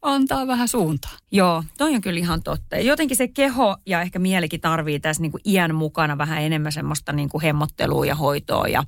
antaa 0.02 0.48
vähän 0.48 0.68
suuntaa. 0.68 1.12
Joo, 1.32 1.64
toi 1.78 1.96
on 1.96 2.02
kyllä 2.02 2.20
ihan 2.20 2.44
totta. 2.44 2.78
Jotenkin 2.78 3.18
se 3.18 3.28
keho 3.28 3.78
ja 3.86 4.02
ehkä 4.02 4.20
mielikin 4.20 4.62
tarvii 4.62 5.00
tässä 5.00 5.22
niinku 5.22 5.40
iän 5.46 5.76
mukana 5.76 6.18
vähän 6.18 6.42
enemmän 6.42 6.72
semmoista 6.72 7.14
niinku 7.14 7.42
hemmottelua 7.42 8.06
ja 8.06 8.16
hoitoa 8.16 8.68
ja 8.68 8.84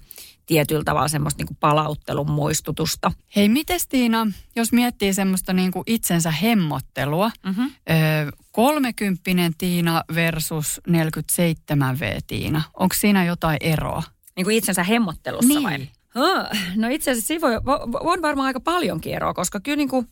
tietyllä 0.45 0.84
tavalla 0.84 1.08
semmoista 1.08 1.39
niinku 1.39 1.58
palauttelun 1.60 2.32
muistutusta. 2.32 3.12
Hei, 3.36 3.49
mites 3.49 3.88
Tiina, 3.88 4.27
jos 4.56 4.71
miettii 4.71 5.13
semmoista 5.13 5.53
niin 5.53 5.71
kuin 5.71 5.84
itsensä 5.88 6.32
hemmottelua, 6.32 7.32
Mm-hmm. 7.45 7.65
ö, 7.65 8.32
30 8.51 9.23
Tiina 9.58 10.03
versus 10.15 10.82
47V 10.89 12.19
Tiina, 12.27 12.62
onko 12.79 12.95
siinä 12.97 13.25
jotain 13.25 13.58
eroa? 13.62 14.03
Niin 14.36 14.45
kuin 14.45 14.58
itsensä 14.58 14.84
hemmottelussa 14.84 15.47
Niin. 15.47 15.63
vai? 15.63 15.88
Huh, 16.15 16.60
No 16.75 16.88
itse 16.88 17.12
asiassa 17.12 17.27
siinä 17.27 17.41
voi, 17.41 17.56
vo- 17.58 17.97
on 17.99 18.21
varmaan 18.21 18.45
aika 18.47 18.60
paljonkin 18.60 19.13
eroa, 19.13 19.34
koska 19.34 19.60
kyllä 19.60 19.75
niin 19.77 19.89
kuin, 19.89 20.08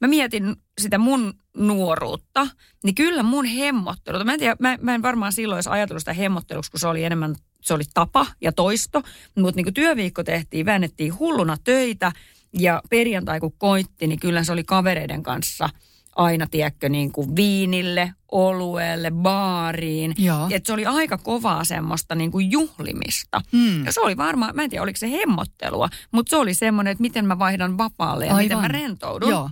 mä 0.00 0.08
mietin 0.08 0.56
sitä 0.80 0.98
mun 0.98 1.34
nuoruutta, 1.56 2.46
niin 2.84 2.94
kyllä 2.94 3.22
mun 3.22 3.44
hemmottelut, 3.44 4.24
mä 4.24 4.32
en, 4.32 4.38
tiedä, 4.38 4.56
mä, 4.58 4.78
mä 4.80 4.94
en 4.94 5.02
varmaan 5.02 5.32
silloin 5.32 5.56
olisi 5.56 5.70
ajatellut 5.70 6.00
sitä 6.00 6.12
hemmotteluksi, 6.12 6.70
kun 6.70 6.80
se 6.80 6.88
oli 6.88 7.04
enemmän, 7.04 7.34
se 7.64 7.74
oli 7.74 7.84
tapa 7.94 8.26
ja 8.40 8.52
toisto, 8.52 9.02
mutta 9.38 9.56
niin 9.56 9.64
kuin 9.64 9.74
työviikko 9.74 10.24
tehtiin, 10.24 10.66
väännettiin 10.66 11.18
hulluna 11.18 11.56
töitä 11.64 12.12
ja 12.58 12.82
perjantai 12.90 13.40
kun 13.40 13.54
koitti, 13.58 14.06
niin 14.06 14.20
kyllä 14.20 14.44
se 14.44 14.52
oli 14.52 14.64
kavereiden 14.64 15.22
kanssa 15.22 15.68
aina, 16.16 16.46
tiedätkö, 16.46 16.88
niin 16.88 17.12
kuin 17.12 17.36
viinille, 17.36 18.12
olueelle, 18.32 19.10
baariin. 19.10 20.14
Joo. 20.18 20.48
Et 20.50 20.66
se 20.66 20.72
oli 20.72 20.86
aika 20.86 21.18
kovaa 21.18 21.64
semmoista 21.64 22.14
niin 22.14 22.30
kuin 22.30 22.50
juhlimista. 22.50 23.40
Hmm. 23.52 23.84
Ja 23.84 23.92
se 23.92 24.00
oli 24.00 24.16
varmaan, 24.16 24.56
mä 24.56 24.62
en 24.62 24.70
tiedä 24.70 24.82
oliko 24.82 24.96
se 24.96 25.10
hemmottelua, 25.10 25.88
mutta 26.12 26.30
se 26.30 26.36
oli 26.36 26.54
semmoinen, 26.54 26.92
että 26.92 27.02
miten 27.02 27.26
mä 27.26 27.38
vaihdan 27.38 27.78
vapaalle 27.78 28.26
ja 28.26 28.34
miten 28.34 28.58
mä 28.58 28.68
rentoudun. 28.68 29.30
Joo. 29.30 29.50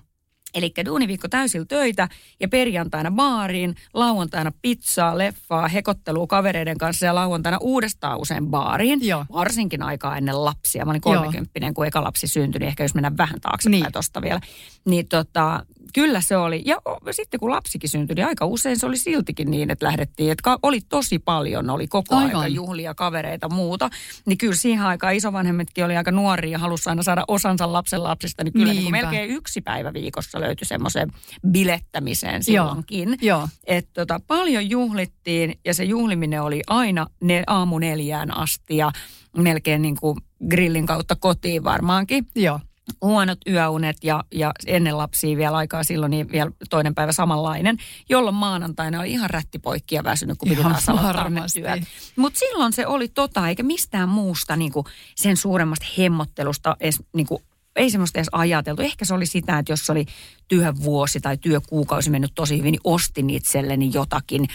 Eli 0.54 0.72
duuniviikko 0.84 1.28
täysillä 1.28 1.66
töitä 1.66 2.08
ja 2.40 2.48
perjantaina 2.48 3.10
baariin, 3.10 3.74
lauantaina 3.94 4.52
pizzaa, 4.62 5.18
leffaa, 5.18 5.68
hekottelua 5.68 6.26
kavereiden 6.26 6.78
kanssa 6.78 7.06
ja 7.06 7.14
lauantaina 7.14 7.58
uudestaan 7.60 8.18
usein 8.18 8.46
baariin. 8.46 9.06
Joo. 9.06 9.24
Varsinkin 9.32 9.82
aikaa 9.82 10.16
ennen 10.16 10.44
lapsia. 10.44 10.84
Mä 10.84 10.90
olin. 10.90 11.00
30 11.00 11.72
kun 11.74 11.86
eka 11.86 12.02
lapsi 12.04 12.28
syntyi, 12.28 12.58
niin 12.58 12.68
ehkä 12.68 12.84
jos 12.84 12.94
mennään 12.94 13.16
vähän 13.16 13.40
taaksepäin 13.40 13.82
Niin. 13.82 13.92
tosta 13.92 14.22
vielä. 14.22 14.40
Niin 14.84 15.08
tota, 15.08 15.66
kyllä 15.94 16.20
se 16.20 16.36
oli. 16.36 16.62
Ja 16.64 16.76
sitten 17.10 17.40
kun 17.40 17.50
lapsikin 17.50 17.90
syntyi, 17.90 18.14
niin 18.14 18.26
aika 18.26 18.46
usein 18.46 18.78
se 18.78 18.86
oli 18.86 18.96
siltikin 18.96 19.50
niin, 19.50 19.70
että 19.70 19.86
lähdettiin. 19.86 20.32
Että 20.32 20.58
oli 20.62 20.80
tosi 20.88 21.18
paljon, 21.18 21.70
oli 21.70 21.86
koko 21.88 22.16
Aivan. 22.16 22.36
aika 22.36 22.48
juhlia, 22.48 22.94
kavereita, 22.94 23.48
muuta. 23.48 23.90
Niin 24.26 24.38
kyllä 24.38 24.54
siihen 24.54 24.84
aikaan 24.84 25.14
isovanhemmatkin 25.14 25.84
oli 25.84 25.96
aika 25.96 26.10
nuoria 26.10 26.52
ja 26.52 26.58
halusi 26.58 26.88
aina 26.90 27.02
saada 27.02 27.24
osansa 27.28 27.72
lapsen 27.72 28.02
lapsista. 28.02 28.44
Niin 28.44 28.52
kyllä 28.52 28.72
niin 28.72 28.90
melkein 28.90 29.30
yksi 29.30 29.60
päivä 29.60 29.92
viikossa 29.92 30.40
löytyi 30.42 30.66
semmoiseen 30.66 31.12
bilettämiseen 31.48 32.44
silloinkin. 32.44 33.18
Joo. 33.22 33.48
Et 33.66 33.88
tota, 33.92 34.20
paljon 34.26 34.70
juhlittiin 34.70 35.58
ja 35.64 35.74
se 35.74 35.84
juhliminen 35.84 36.42
oli 36.42 36.62
aina 36.66 37.06
ne, 37.20 37.44
aamu 37.46 37.78
neljään 37.78 38.36
asti 38.36 38.76
ja 38.76 38.92
melkein 39.36 39.82
niin 39.82 39.96
kuin 40.00 40.16
grillin 40.50 40.86
kautta 40.86 41.16
kotiin 41.16 41.64
varmaankin. 41.64 42.26
Joo. 42.34 42.60
Huonot 43.02 43.38
yöunet 43.48 43.96
ja, 44.04 44.24
ja 44.34 44.52
ennen 44.66 44.98
lapsia 44.98 45.36
vielä 45.36 45.56
aikaa 45.56 45.84
silloin 45.84 46.10
niin 46.10 46.32
vielä 46.32 46.50
toinen 46.70 46.94
päivä 46.94 47.12
samanlainen, 47.12 47.76
jolloin 48.08 48.34
maanantaina 48.34 49.00
oli 49.00 49.10
ihan 49.10 49.30
rättipoikki 49.30 49.94
ja 49.94 50.04
väsynyt, 50.04 50.38
kun 50.38 50.48
piti 50.48 50.60
Ihan 50.60 50.72
taas 50.72 50.88
aloittaa 50.88 51.12
ne 51.12 51.18
varmasti. 51.18 51.60
työt. 51.60 51.82
Mutta 52.16 52.38
silloin 52.38 52.72
se 52.72 52.86
oli 52.86 53.08
tota, 53.08 53.48
eikä 53.48 53.62
mistään 53.62 54.08
muusta 54.08 54.56
niin 54.56 54.72
kuin 54.72 54.86
sen 55.16 55.36
suuremmasta 55.36 55.86
hemmottelusta 55.98 56.76
edes 56.80 57.02
niin 57.16 57.26
kuin 57.26 57.42
ei 57.76 57.90
semmoista 57.90 58.18
edes 58.18 58.28
ajateltu. 58.32 58.82
Ehkä 58.82 59.04
se 59.04 59.14
oli 59.14 59.26
sitä, 59.26 59.58
että 59.58 59.72
jos 59.72 59.90
oli 59.90 60.06
työvuosi 60.48 61.20
tai 61.20 61.36
työkuukausi 61.36 62.10
mennyt 62.10 62.32
tosi 62.34 62.58
hyvin, 62.58 62.72
niin 62.72 62.80
ostin 62.84 63.30
itselleni 63.30 63.90
jotakin 63.94 64.48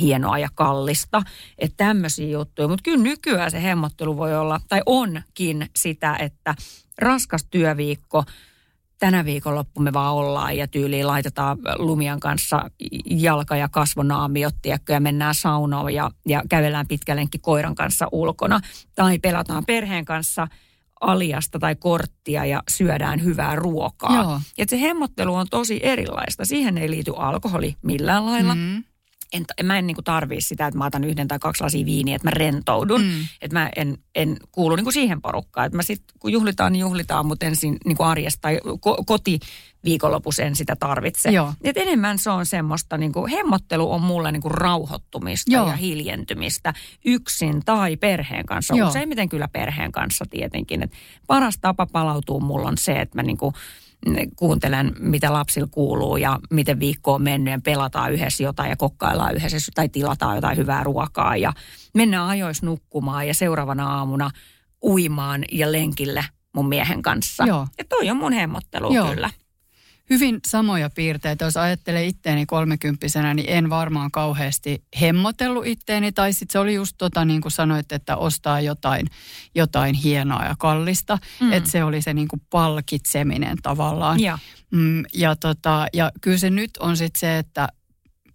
hienoa 0.00 0.38
ja 0.38 0.48
kallista. 0.54 1.22
Että 1.58 1.84
tämmöisiä 1.84 2.28
juttuja. 2.28 2.68
Mutta 2.68 2.82
kyllä 2.82 3.02
nykyään 3.02 3.50
se 3.50 3.62
hemmottelu 3.62 4.16
voi 4.16 4.36
olla, 4.36 4.60
tai 4.68 4.82
onkin 4.86 5.70
sitä, 5.76 6.16
että 6.16 6.54
raskas 6.98 7.44
työviikko, 7.50 8.24
tänä 8.98 9.24
viikonloppu 9.24 9.80
me 9.80 9.92
vaan 9.92 10.14
ollaan 10.14 10.56
ja 10.56 10.68
tyyliin 10.68 11.06
laitetaan 11.06 11.58
Lumian 11.78 12.20
kanssa 12.20 12.70
jalka- 13.04 13.56
ja 13.56 13.68
kasvonaamiot, 13.68 14.54
ja 14.64 15.00
mennään 15.00 15.34
saunoon 15.34 15.94
ja, 15.94 16.10
ja 16.26 16.42
kävellään 16.48 16.86
pitkälenkin 16.86 17.40
koiran 17.40 17.74
kanssa 17.74 18.08
ulkona. 18.12 18.60
Tai 18.94 19.18
pelataan 19.18 19.64
perheen 19.64 20.04
kanssa 20.04 20.48
aliasta 21.00 21.58
tai 21.58 21.76
korttia 21.76 22.44
ja 22.44 22.62
syödään 22.68 23.24
hyvää 23.24 23.56
ruokaa. 23.56 24.16
Joo. 24.16 24.40
Et 24.58 24.68
se 24.68 24.80
hemmottelu 24.80 25.34
on 25.34 25.46
tosi 25.50 25.80
erilaista. 25.82 26.44
Siihen 26.44 26.78
ei 26.78 26.90
liity 26.90 27.12
alkoholi 27.16 27.76
millään 27.82 28.26
lailla. 28.26 28.54
Mm. 28.54 28.84
En, 29.34 29.44
mä 29.62 29.78
en 29.78 29.86
niinku 29.86 30.02
tarvii 30.02 30.40
sitä, 30.40 30.66
että 30.66 30.78
mä 30.78 30.86
otan 30.86 31.04
yhden 31.04 31.28
tai 31.28 31.38
kaksi 31.38 31.62
lasia 31.62 31.86
viiniä, 31.86 32.16
että 32.16 32.26
mä 32.26 32.30
rentoudun. 32.30 33.02
Mm. 33.02 33.26
Että 33.42 33.58
mä 33.58 33.70
en, 33.76 33.98
en 34.14 34.36
kuulu 34.52 34.76
niinku 34.76 34.92
siihen 34.92 35.22
porukkaan. 35.22 35.66
Että 35.66 35.76
mä 35.76 35.82
sit, 35.82 36.02
kun 36.18 36.32
juhlitaan, 36.32 36.72
niin 36.72 36.80
juhlitaan, 36.80 37.26
mutta 37.26 37.46
ensin 37.46 37.76
niinku 37.84 38.02
arjesta 38.02 38.40
tai 38.40 38.60
ko- 38.66 39.04
koti 39.06 39.38
viikonlopussa 39.84 40.42
en 40.42 40.56
sitä 40.56 40.76
tarvitse. 40.76 41.30
Joo. 41.30 41.52
Et 41.64 41.76
enemmän 41.76 42.18
se 42.18 42.30
on 42.30 42.46
semmoista, 42.46 42.98
niinku, 42.98 43.26
hemmottelu 43.26 43.92
on 43.92 44.02
mulle 44.02 44.32
niinku 44.32 44.48
rauhoittumista 44.48 45.52
Joo. 45.52 45.68
ja 45.68 45.76
hiljentymistä 45.76 46.74
yksin 47.04 47.62
tai 47.64 47.96
perheen 47.96 48.46
kanssa. 48.46 48.76
Joo. 48.76 48.88
Useimmiten 48.88 49.28
kyllä 49.28 49.48
perheen 49.48 49.92
kanssa 49.92 50.24
tietenkin. 50.30 50.82
Et 50.82 50.92
paras 51.26 51.58
tapa 51.60 51.86
palautuu 51.86 52.40
mulla 52.40 52.68
on 52.68 52.78
se, 52.78 53.00
että 53.00 53.18
mä 53.18 53.22
niinku, 53.22 53.52
kuuntelen, 54.36 54.92
mitä 54.98 55.32
lapsilla 55.32 55.68
kuuluu 55.70 56.16
ja 56.16 56.38
miten 56.50 56.80
viikko 56.80 57.14
on 57.14 57.22
mennyt 57.22 57.52
ja 57.52 57.60
pelataan 57.64 58.12
yhdessä 58.12 58.42
jotain 58.42 58.70
ja 58.70 58.76
kokkaillaan 58.76 59.34
yhdessä 59.34 59.72
tai 59.74 59.88
tilataan 59.88 60.36
jotain 60.36 60.56
hyvää 60.56 60.84
ruokaa 60.84 61.36
ja 61.36 61.52
mennään 61.94 62.28
ajois 62.28 62.62
nukkumaan 62.62 63.28
ja 63.28 63.34
seuraavana 63.34 63.86
aamuna 63.86 64.30
uimaan 64.82 65.44
ja 65.52 65.72
lenkille 65.72 66.24
mun 66.54 66.68
miehen 66.68 67.02
kanssa. 67.02 67.44
Joo. 67.44 67.66
Ja 67.78 67.84
toi 67.88 68.10
on 68.10 68.16
mun 68.16 68.32
hemmottelu 68.32 68.94
Joo. 68.94 69.08
kyllä. 69.08 69.30
Hyvin 70.10 70.40
samoja 70.46 70.90
piirteitä. 70.90 71.44
Jos 71.44 71.56
ajattelee 71.56 72.06
itteeni 72.06 72.46
kolmekymppisenä, 72.46 73.34
niin 73.34 73.48
en 73.48 73.70
varmaan 73.70 74.10
kauheasti 74.10 74.84
hemmotellut 75.00 75.66
itteeni. 75.66 76.12
Tai 76.12 76.32
sitten 76.32 76.52
se 76.52 76.58
oli 76.58 76.74
just 76.74 76.94
tota, 76.98 77.24
niin 77.24 77.40
kuin 77.40 77.52
sanoit, 77.52 77.92
että 77.92 78.16
ostaa 78.16 78.60
jotain, 78.60 79.06
jotain 79.54 79.94
hienoa 79.94 80.44
ja 80.44 80.54
kallista. 80.58 81.18
Mm. 81.40 81.52
Että 81.52 81.70
se 81.70 81.84
oli 81.84 82.02
se 82.02 82.14
niin 82.14 82.28
kuin 82.28 82.42
palkitseminen 82.50 83.58
tavallaan. 83.62 84.20
Joo. 84.20 84.38
Mm, 84.70 85.04
ja, 85.14 85.36
tota, 85.36 85.86
ja 85.92 86.12
kyllä 86.20 86.38
se 86.38 86.50
nyt 86.50 86.70
on 86.76 86.96
sitten 86.96 87.20
se, 87.20 87.38
että 87.38 87.68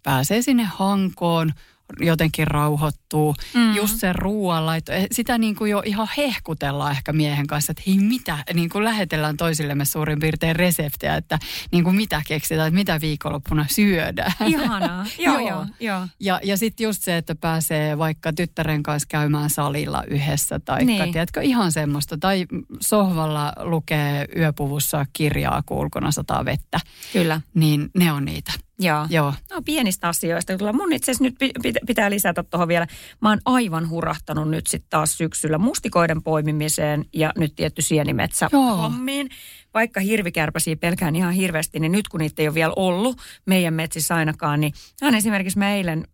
pääsee 0.02 0.42
sinne 0.42 0.64
hankoon, 0.64 1.52
jotenkin 2.00 2.46
rauhoittuu. 2.46 3.34
Mm. 3.54 3.76
Just 3.76 3.96
se 3.96 4.12
ruoanlaitto, 4.12 4.92
eh, 4.92 5.06
sitä 5.12 5.38
niin 5.38 5.56
kuin 5.56 5.70
jo 5.70 5.82
ihan 5.84 6.08
hehkutellaan 6.16 6.92
ehkä 6.92 7.12
miehen 7.12 7.46
kanssa, 7.46 7.70
että 7.70 7.82
hei 7.86 7.98
mitä, 7.98 8.38
niin 8.54 8.68
kuin 8.68 8.84
lähetellään 8.84 9.36
toisillemme 9.36 9.84
suurin 9.84 10.20
piirtein 10.20 10.56
reseptejä, 10.56 11.16
että 11.16 11.38
niin 11.72 11.84
kuin 11.84 11.96
mitä 11.96 12.22
keksitään, 12.26 12.68
että 12.68 12.78
mitä 12.78 13.00
viikonloppuna 13.00 13.66
syödään. 13.70 14.32
Ihanaa. 14.46 15.06
joo, 15.18 15.38
Joo. 15.38 15.48
joo, 15.48 15.66
joo. 15.80 16.06
Ja, 16.20 16.40
ja 16.42 16.56
sitten 16.56 16.84
just 16.84 17.02
se, 17.02 17.16
että 17.16 17.34
pääsee 17.34 17.98
vaikka 17.98 18.32
tyttären 18.32 18.82
kanssa 18.82 19.06
käymään 19.10 19.50
salilla 19.50 20.04
yhdessä 20.08 20.60
tai 20.60 20.84
niin. 20.84 21.12
tiedätkö, 21.12 21.40
ihan 21.42 21.72
semmoista. 21.72 22.18
Tai 22.18 22.46
sohvalla 22.80 23.52
lukee 23.62 24.26
yöpuvussa 24.36 25.06
kirjaa, 25.12 25.62
kun 25.66 25.78
ulkona 25.78 26.10
sataa 26.10 26.44
vettä. 26.44 26.80
Kyllä. 27.12 27.40
Niin 27.54 27.90
ne 27.94 28.12
on 28.12 28.24
niitä. 28.24 28.52
Joo. 28.80 29.06
Joo. 29.10 29.34
No 29.50 29.62
pienistä 29.64 30.08
asioista. 30.08 30.56
Kyllä 30.56 30.72
mun 30.72 30.92
itse 30.92 31.12
asiassa 31.12 31.24
nyt 31.24 31.34
pi- 31.38 31.52
pit- 31.66 31.86
pitää 31.86 32.10
lisätä 32.10 32.42
tuohon 32.42 32.68
vielä. 32.68 32.86
Mä 33.22 33.28
oon 33.28 33.40
aivan 33.44 33.88
hurahtanut 33.90 34.50
nyt 34.50 34.66
sitten 34.66 34.90
taas 34.90 35.18
syksyllä 35.18 35.58
mustikoiden 35.58 36.22
poimimiseen 36.22 37.04
ja 37.12 37.32
nyt 37.38 37.54
tietty 37.56 37.82
sienimetsä 37.82 38.48
Joo. 38.52 38.76
hommiin. 38.76 39.28
Vaikka 39.74 40.00
hirvikärpäsiä 40.00 40.76
pelkään 40.76 41.16
ihan 41.16 41.32
hirveästi, 41.32 41.80
niin 41.80 41.92
nyt 41.92 42.08
kun 42.08 42.20
niitä 42.20 42.42
ei 42.42 42.48
ole 42.48 42.54
vielä 42.54 42.72
ollut 42.76 43.16
meidän 43.46 43.74
metsissä 43.74 44.14
ainakaan, 44.14 44.60
niin 44.60 44.72
hän 45.02 45.14
esimerkiksi 45.14 45.58
mä 45.58 45.74
eilen 45.74 46.04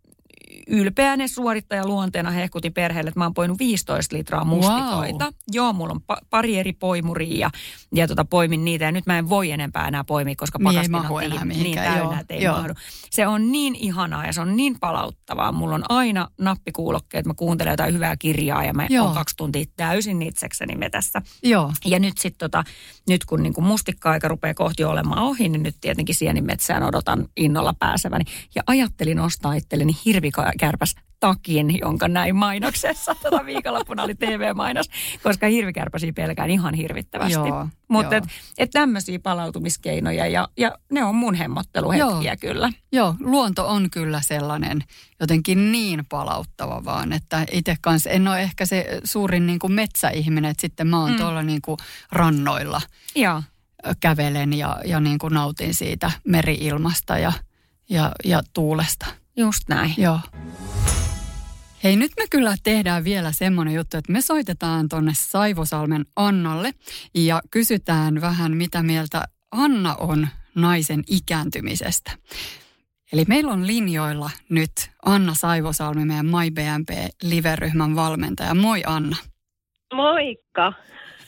ylpeänä 0.68 1.28
suorittaja 1.28 1.86
luonteena 1.86 2.30
hehkutin 2.30 2.72
perheelle, 2.72 3.08
että 3.08 3.20
mä 3.20 3.24
oon 3.24 3.34
poinut 3.34 3.58
15 3.58 4.16
litraa 4.16 4.44
mustikoita. 4.44 5.24
Wow. 5.24 5.34
Joo, 5.52 5.72
mulla 5.72 5.92
on 5.92 6.00
pa- 6.12 6.26
pari 6.30 6.58
eri 6.58 6.72
poimuria 6.72 7.38
ja, 7.38 7.50
ja 7.94 8.08
tota, 8.08 8.24
poimin 8.24 8.64
niitä 8.64 8.84
ja 8.84 8.92
nyt 8.92 9.06
mä 9.06 9.18
en 9.18 9.28
voi 9.28 9.50
enempää 9.50 9.88
enää 9.88 10.04
poimia, 10.04 10.34
koska 10.36 10.58
Niin 10.58 10.64
pakastin 10.64 10.94
on 10.94 11.22
enää 11.22 11.44
niin, 11.44 11.62
niin 11.62 11.74
täynnä, 11.74 11.98
joo, 11.98 12.16
että 12.20 12.34
ei 12.34 12.42
joo. 12.42 12.56
mahdu. 12.56 12.74
Se 13.10 13.26
on 13.26 13.52
niin 13.52 13.74
ihanaa 13.74 14.26
ja 14.26 14.32
se 14.32 14.40
on 14.40 14.56
niin 14.56 14.80
palauttavaa. 14.80 15.52
Mulla 15.52 15.74
on 15.74 15.84
aina 15.88 16.28
nappikuulokkeet, 16.40 17.26
mä 17.26 17.34
kuuntelen 17.34 17.70
jotain 17.70 17.94
hyvää 17.94 18.16
kirjaa 18.16 18.64
ja 18.64 18.74
mä 18.74 18.86
oon 19.02 19.14
kaksi 19.14 19.36
tuntia 19.36 19.64
täysin 19.76 20.22
itsekseni 20.22 20.76
metässä. 20.76 21.22
Joo. 21.42 21.72
Ja 21.84 21.98
nyt 21.98 22.18
sitten 22.18 22.50
tota, 22.50 22.64
nyt 23.08 23.24
kun 23.24 23.42
niinku 23.42 23.60
mustikka-aika 23.60 24.28
rupeaa 24.28 24.54
kohti 24.54 24.84
olemaan 24.84 25.22
ohi, 25.22 25.48
niin 25.48 25.62
nyt 25.62 25.76
tietenkin 25.80 26.14
sienimetsään 26.14 26.82
odotan 26.82 27.28
innolla 27.36 27.74
pääseväni. 27.78 28.24
Ja 28.54 28.62
ajattelin 28.66 29.20
ostaa 29.20 29.54
itselleni 29.54 29.96
hirvikärpäs 30.42 30.94
takin, 31.20 31.78
jonka 31.78 32.08
näin 32.08 32.36
mainoksessa. 32.36 33.14
Tota 33.22 33.46
viikonloppuna 33.46 34.02
oli 34.02 34.14
TV-mainos, 34.14 34.90
koska 35.22 35.46
hirvikärpäsiä 35.46 36.12
pelkään 36.12 36.50
ihan 36.50 36.74
hirvittävästi. 36.74 37.38
Mutta 37.88 38.14
joo. 38.14 38.24
et, 38.24 38.24
et 38.58 38.70
tämmöisiä 38.70 39.18
palautumiskeinoja 39.18 40.26
ja, 40.26 40.48
ja 40.56 40.78
ne 40.92 41.04
on 41.04 41.14
mun 41.14 41.34
hemmotteluhetkiä 41.34 42.32
Joo. 42.32 42.36
kyllä. 42.40 42.72
Joo, 42.92 43.14
luonto 43.20 43.68
on 43.68 43.90
kyllä 43.90 44.20
sellainen 44.20 44.84
jotenkin 45.20 45.72
niin 45.72 46.04
palauttava 46.08 46.84
vaan, 46.84 47.12
että 47.12 47.46
itse 47.52 47.76
kanssa 47.80 48.10
en 48.10 48.28
ole 48.28 48.42
ehkä 48.42 48.66
se 48.66 49.00
suurin 49.04 49.46
niin 49.46 49.58
kuin 49.58 49.72
metsäihminen, 49.72 50.50
että 50.50 50.60
sitten 50.60 50.86
mä 50.86 51.00
oon 51.00 51.10
mm. 51.10 51.16
tuolla 51.16 51.42
niin 51.42 51.62
kuin 51.62 51.76
rannoilla 52.12 52.80
Joo. 53.14 53.42
kävelen 54.00 54.52
ja, 54.52 54.76
ja 54.84 55.00
niin 55.00 55.18
kuin 55.18 55.34
nautin 55.34 55.74
siitä 55.74 56.10
meriilmasta 56.24 57.18
ja, 57.18 57.32
ja, 57.90 58.12
ja 58.24 58.42
tuulesta. 58.52 59.06
Just 59.36 59.68
näin. 59.68 59.94
Joo. 59.98 60.20
Hei, 61.84 61.96
nyt 61.96 62.12
me 62.16 62.24
kyllä 62.30 62.54
tehdään 62.62 63.04
vielä 63.04 63.32
semmoinen 63.32 63.74
juttu, 63.74 63.96
että 63.96 64.12
me 64.12 64.20
soitetaan 64.20 64.88
tonne 64.88 65.12
Saivosalmen 65.14 66.04
Annalle 66.16 66.72
ja 67.14 67.40
kysytään 67.50 68.20
vähän, 68.20 68.56
mitä 68.56 68.82
mieltä 68.82 69.24
Anna 69.52 69.94
on 69.94 70.28
naisen 70.54 71.02
ikääntymisestä. 71.10 72.10
Eli 73.12 73.24
meillä 73.28 73.52
on 73.52 73.66
linjoilla 73.66 74.30
nyt 74.48 74.72
Anna 75.04 75.34
Saivosalmi, 75.34 76.04
meidän 76.04 76.26
MyBMP 76.26 76.88
Live-ryhmän 77.22 77.96
valmentaja. 77.96 78.54
Moi 78.54 78.82
Anna. 78.86 79.16
Moikka. 79.94 80.72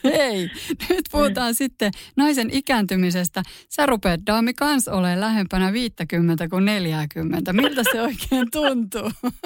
Hei, 0.17 0.49
nyt 0.89 1.05
puhutaan 1.11 1.55
sitten 1.55 1.91
naisen 2.17 2.49
ikääntymisestä. 2.51 3.41
Sä 3.69 3.85
rupeat 3.85 4.19
daami 4.27 4.53
kans 4.53 4.87
olemaan 4.87 5.19
lähempänä 5.19 5.73
50 5.73 6.47
kuin 6.49 6.65
40. 6.65 7.53
Miltä 7.53 7.81
se 7.91 8.01
oikein 8.01 8.47
tuntuu? 8.51 9.11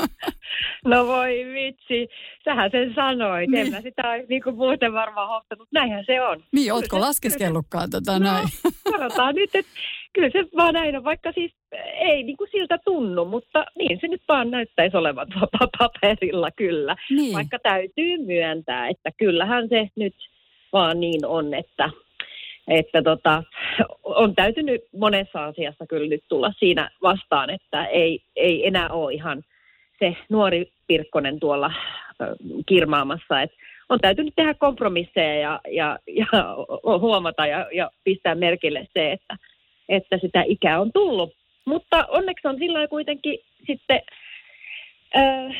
No 0.85 1.07
voi 1.07 1.45
vitsi, 1.53 2.09
sähän 2.45 2.71
sen 2.71 2.93
sanoit. 2.95 3.49
Niin. 3.49 3.65
En 3.65 3.73
mä 3.73 3.81
sitä 3.81 4.09
ole 4.09 4.25
niin 4.29 4.43
kuin 4.43 4.55
muuten 4.55 4.93
varmaan 4.93 5.27
hohtanut. 5.27 5.67
Näinhän 5.71 6.03
se 6.05 6.21
on. 6.21 6.43
Niin, 6.51 6.73
ootko 6.73 6.99
laskeskellutkaan 6.99 7.89
tota 7.89 8.19
No, 8.19 8.25
näin? 8.25 8.47
sanotaan 8.91 9.35
nyt, 9.35 9.55
että 9.55 9.71
kyllä 10.13 10.29
se 10.29 10.45
vaan 10.57 10.73
näin 10.73 10.97
on, 10.97 11.03
vaikka 11.03 11.31
siis 11.31 11.51
ei 11.95 12.23
niin 12.23 12.37
kuin 12.37 12.49
siltä 12.51 12.77
tunnu, 12.85 13.25
mutta 13.25 13.65
niin 13.77 13.97
se 14.01 14.07
nyt 14.07 14.21
vaan 14.27 14.51
näyttäisi 14.51 14.97
olevan 14.97 15.27
paperilla 15.79 16.51
kyllä. 16.51 16.95
Niin. 17.09 17.33
Vaikka 17.33 17.59
täytyy 17.63 18.17
myöntää, 18.17 18.89
että 18.89 19.09
kyllähän 19.17 19.69
se 19.69 19.87
nyt 19.95 20.15
vaan 20.73 20.99
niin 20.99 21.25
on, 21.25 21.53
että, 21.53 21.89
että 22.67 23.01
tota, 23.01 23.43
on 24.03 24.35
täytynyt 24.35 24.81
monessa 24.97 25.45
asiassa 25.45 25.85
kyllä 25.87 26.07
nyt 26.07 26.23
tulla 26.29 26.53
siinä 26.59 26.89
vastaan, 27.01 27.49
että 27.49 27.85
ei, 27.85 28.19
ei 28.35 28.67
enää 28.67 28.89
ole 28.89 29.13
ihan 29.13 29.43
se 29.99 30.17
nuori 30.29 30.71
Pirkkonen 30.87 31.39
tuolla 31.39 31.71
kirmaamassa, 32.65 33.41
että 33.41 33.57
on 33.89 33.99
täytynyt 33.99 34.33
tehdä 34.35 34.53
kompromisseja 34.53 35.35
ja, 35.35 35.59
ja, 35.71 35.99
ja 36.07 36.25
huomata 36.99 37.47
ja, 37.47 37.67
ja 37.73 37.91
pistää 38.03 38.35
merkille 38.35 38.87
se, 38.93 39.11
että, 39.11 39.37
että 39.89 40.17
sitä 40.17 40.43
ikää 40.47 40.81
on 40.81 40.91
tullut. 40.93 41.33
Mutta 41.65 42.05
onneksi 42.09 42.47
on 42.47 42.57
sillä 42.57 42.87
kuitenkin 42.87 43.39
sitten 43.67 44.01
äh, 45.15 45.55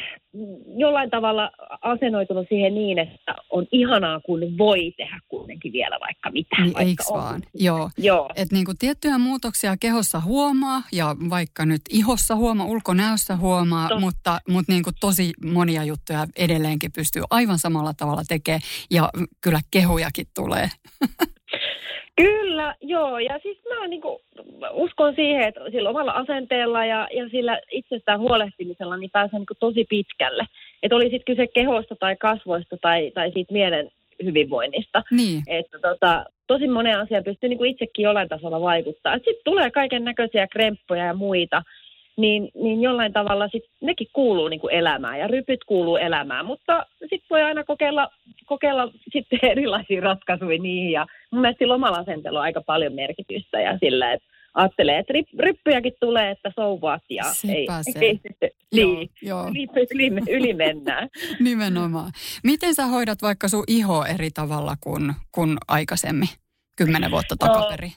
jollain 0.78 1.10
tavalla 1.10 1.52
asennoitunut 1.82 2.46
siihen 2.50 2.76
niin, 2.76 3.00
että 3.00 3.36
on 3.50 3.68
ihanaa, 3.72 4.20
kun 4.20 4.40
voi 4.58 4.94
tehdä 4.98 5.20
kuitenkin 5.28 5.74
vielä 5.74 5.98
vaikka 6.00 6.32
mitä. 6.32 6.56
Niin, 6.58 6.66
vaikka 6.66 6.82
eiks 6.82 7.08
on. 7.08 7.20
vaan? 7.20 7.42
Joo. 7.54 7.90
Joo. 7.98 8.30
Et 8.36 8.52
niinku 8.52 8.74
tiettyjä 8.80 9.18
muutoksia 9.18 9.78
kehossa 9.80 10.20
huomaa 10.20 10.82
ja 10.92 11.16
vaikka 11.30 11.66
nyt 11.66 11.82
ihossa 11.90 12.36
huomaa, 12.36 12.66
ulkonäössä 12.66 13.36
huomaa, 13.36 13.88
Totta. 13.88 14.00
mutta, 14.00 14.40
mutta 14.50 14.72
niinku 14.72 14.92
tosi 15.00 15.32
monia 15.46 15.84
juttuja 15.84 16.28
edelleenkin 16.38 16.92
pystyy 16.92 17.24
aivan 17.30 17.60
samalla 17.60 17.94
tavalla 17.94 18.24
tekemään 18.28 18.62
ja 18.92 19.10
kyllä 19.42 19.60
kehujakin 19.72 20.28
tulee. 20.36 20.70
Kyllä, 22.16 22.76
joo. 22.82 23.20
Ja 23.20 23.40
siis 23.44 23.58
mä 23.70 23.88
niinku 23.88 24.22
uskon 24.72 25.16
siihen, 25.16 25.48
että 25.48 25.62
sillä 25.72 25.90
omalla 25.90 26.12
asenteella 26.12 26.86
ja, 26.86 27.08
ja 27.12 27.30
sillä 27.30 27.60
itsestään 27.72 28.20
huolehtimisella 28.20 28.98
niin 28.98 29.10
pääsee 29.12 29.40
niinku 29.40 29.54
tosi 29.60 29.86
pitkälle. 29.90 30.46
Että 30.84 30.96
oli 30.96 31.10
sitten 31.10 31.36
kyse 31.36 31.48
kehosta 31.48 31.96
tai 31.96 32.16
kasvoista 32.16 32.78
tai, 32.82 33.12
tai 33.14 33.32
siitä 33.32 33.54
mielen 33.54 33.92
hyvinvoinnista. 34.24 35.04
Niin, 35.12 35.44
Että 35.48 35.80
tota, 35.80 36.26
tosi 36.48 36.68
monen 36.68 37.00
asian 37.00 37.24
pystyy 37.24 37.50
niinku 37.50 37.64
itsekin 37.64 38.04
jollain 38.04 38.30
tasolla 38.30 38.62
vaikuttaa. 38.62 39.14
Sitten 39.16 39.36
tulee 39.44 39.72
kaiken 39.72 40.04
näköisiä 40.04 40.48
kremppoja 40.48 41.06
ja 41.06 41.14
muita, 41.14 41.64
niin, 42.18 42.50
niin 42.56 42.82
jollain 42.82 43.14
tavalla 43.14 43.48
sit 43.48 43.64
nekin 43.82 44.08
kuuluu 44.14 44.48
niinku 44.48 44.68
elämään 44.68 45.20
ja 45.20 45.28
rypyt 45.28 45.64
kuuluu 45.64 45.98
elämään. 45.98 46.46
Mutta 46.46 46.86
sitten 47.00 47.28
voi 47.30 47.42
aina 47.42 47.64
kokeilla, 47.64 48.10
kokeilla 48.46 48.92
sitten 49.14 49.40
erilaisia 49.52 50.02
ratkaisuja 50.02 50.60
niihin 50.60 50.92
ja 50.92 51.06
mun 51.32 51.42
mielestä 51.42 51.60
sillä 51.60 51.74
omalla 51.74 51.98
asenteella 51.98 52.40
on 52.40 52.46
aika 52.46 52.62
paljon 52.62 52.94
merkitystä 52.94 53.62
ja 53.62 53.78
sillä, 53.78 54.14
että 54.14 54.28
ajattelee, 54.54 55.00
että 55.00 55.14
rip, 55.14 55.58
tulee, 56.00 56.32
että 56.32 56.52
souvaat 56.56 57.04
ja 57.10 57.24
Sepä 57.24 57.54
ei, 57.56 57.94
se. 57.94 58.00
ei 58.00 58.20
niin, 58.74 59.10
joo, 59.22 59.48
yli, 59.48 59.68
yli, 59.94 60.22
yli 60.30 60.54
mennään. 60.54 61.10
nimenomaan. 61.40 62.12
Miten 62.44 62.76
sä 62.76 62.86
hoidat 62.86 63.22
vaikka 63.22 63.48
sun 63.48 63.64
iho 63.68 64.06
eri 64.06 64.32
tavalla 64.32 64.76
kuin, 64.82 65.14
kuin 65.32 65.58
aikaisemmin, 65.68 66.30
kymmenen 66.76 67.12
vuotta 67.12 67.36
No, 67.42 67.48
takaperin? 67.48 67.92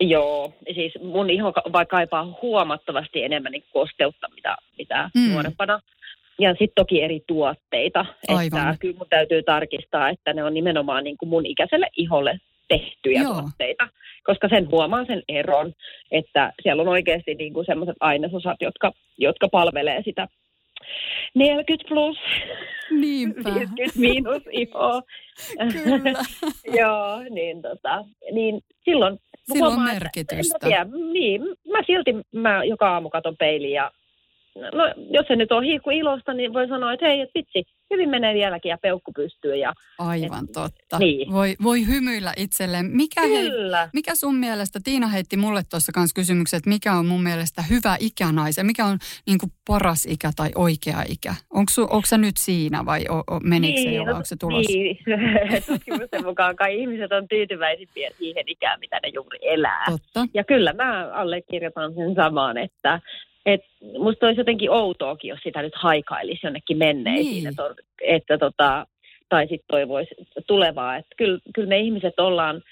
Joo, 0.00 0.52
siis 0.74 0.92
mun 1.02 1.30
iho 1.30 1.52
vai 1.72 1.86
kaipaa 1.86 2.38
huomattavasti 2.42 3.24
enemmän 3.24 3.52
niin 3.52 3.64
kosteutta, 3.72 4.28
mitä, 4.34 4.56
mitä 4.78 5.10
Mm. 5.14 5.20
mm. 5.20 5.32
nuorempana. 5.32 5.80
Ja 6.38 6.50
sitten 6.50 6.72
toki 6.74 7.02
eri 7.02 7.20
tuotteita. 7.26 8.06
Aivan. 8.28 8.60
Että 8.68 8.80
kyllä 8.80 8.96
mun 8.98 9.06
täytyy 9.10 9.42
tarkistaa, 9.42 10.08
että 10.08 10.32
ne 10.32 10.44
on 10.44 10.54
nimenomaan 10.54 11.04
niin 11.04 11.16
kuin 11.16 11.28
mun 11.28 11.46
ikäiselle 11.46 11.88
iholle 11.96 12.38
tehtyjä 12.68 13.22
Joo. 13.22 13.32
tuotteita, 13.32 13.88
koska 14.24 14.48
sen 14.48 14.70
huomaa 14.70 15.04
sen 15.04 15.22
eron, 15.28 15.72
että 16.10 16.52
siellä 16.62 16.82
on 16.82 16.88
oikeasti 16.88 17.34
niin 17.34 17.52
kuin 17.52 17.66
sellaiset 17.66 17.96
ainesosat, 18.00 18.56
jotka, 18.60 18.92
jotka 19.18 19.48
palvelee 19.48 20.02
sitä 20.04 20.28
40 21.34 21.88
plus, 21.88 22.16
Niinpä. 22.90 23.54
50 23.54 23.98
miinus 23.98 24.42
ihoa. 24.50 25.02
Kyllä. 25.72 26.18
Joo, 26.80 27.22
niin, 27.30 27.62
tota, 27.62 28.04
niin 28.32 28.60
silloin 28.84 29.18
Sillä 29.52 29.68
on 29.68 29.82
merkitystä. 29.82 30.58
En 30.62 30.62
mä, 30.62 30.68
tiedä, 30.68 30.84
niin, 31.12 31.42
mä 31.72 31.78
silti 31.86 32.14
mä 32.32 32.64
joka 32.64 32.92
aamu 32.92 33.10
katon 33.10 33.36
peiliin 33.36 33.72
ja 33.72 33.90
no, 34.72 34.84
jos 35.10 35.26
se 35.26 35.36
nyt 35.36 35.52
on 35.52 35.64
hiikku 35.64 35.90
ilosta, 35.90 36.34
niin 36.34 36.52
voi 36.52 36.68
sanoa, 36.68 36.92
että 36.92 37.06
hei, 37.06 37.20
et 37.20 37.30
vitsi, 37.34 37.64
hyvin 37.90 38.08
menee 38.08 38.34
vieläkin 38.34 38.70
ja 38.70 38.78
peukku 38.82 39.12
pystyy. 39.12 39.56
Ja, 39.56 39.72
Aivan 39.98 40.46
totta. 40.48 40.98
Niin. 40.98 41.32
Voi, 41.32 41.56
voi 41.62 41.86
hymyillä 41.86 42.32
itselleen. 42.36 42.86
Mikä, 42.86 43.20
hei, 43.20 43.50
kyllä. 43.50 43.88
mikä 43.92 44.14
sun 44.14 44.34
mielestä, 44.34 44.80
Tiina 44.84 45.06
heitti 45.06 45.36
mulle 45.36 45.62
tuossa 45.70 45.92
kanssa 45.92 46.14
kysymyksen, 46.14 46.58
että 46.58 46.70
mikä 46.70 46.92
on 46.92 47.06
mun 47.06 47.22
mielestä 47.22 47.62
hyvä 47.62 47.96
ikä 48.00 48.32
naisen? 48.32 48.66
Mikä 48.66 48.84
on 48.84 48.98
niin 49.26 49.38
kuin 49.38 49.52
paras 49.66 50.06
ikä 50.06 50.30
tai 50.36 50.50
oikea 50.54 51.02
ikä? 51.08 51.34
Onko, 51.50 51.70
su, 51.70 51.82
onko 51.82 52.06
sä 52.06 52.18
nyt 52.18 52.36
siinä 52.38 52.84
vai 52.84 53.04
o, 53.08 53.18
o, 53.18 53.40
menikö 53.40 53.80
se 53.80 53.90
jo 53.90 54.04
no, 54.04 54.12
onko 54.12 54.24
se 54.24 54.36
tulossa? 54.40 54.72
Niin. 54.72 54.98
Tutkimusten 55.66 56.24
mukaan 56.24 56.56
kai 56.56 56.80
ihmiset 56.80 57.12
on 57.12 57.28
tyytyväisimpiä 57.28 58.10
siihen 58.18 58.44
ikään, 58.46 58.80
mitä 58.80 59.00
ne 59.02 59.08
juuri 59.14 59.38
elää. 59.42 59.84
Totta. 59.90 60.26
Ja 60.34 60.44
kyllä 60.44 60.72
mä 60.72 61.10
allekirjoitan 61.12 61.94
sen 61.94 62.14
samaan, 62.14 62.58
että 62.58 63.00
et 63.46 63.60
musta 63.98 64.26
olisi 64.26 64.40
jotenkin 64.40 64.70
outoakin, 64.70 65.28
jos 65.28 65.40
sitä 65.42 65.62
nyt 65.62 65.74
haikailisi 65.74 66.46
jonnekin 66.46 66.78
menneisiin, 66.78 67.34
Niin. 67.34 67.46
että, 67.46 67.62
että 68.00 68.38
tota, 68.38 68.86
tai 69.28 69.42
sitten 69.42 69.66
toivoisi 69.68 70.14
tulevaa. 70.46 70.96
Että 70.96 71.14
kyllä, 71.16 71.38
kyllä 71.54 71.68
me 71.68 71.78
ihmiset 71.78 72.20
ollaan, 72.20 72.62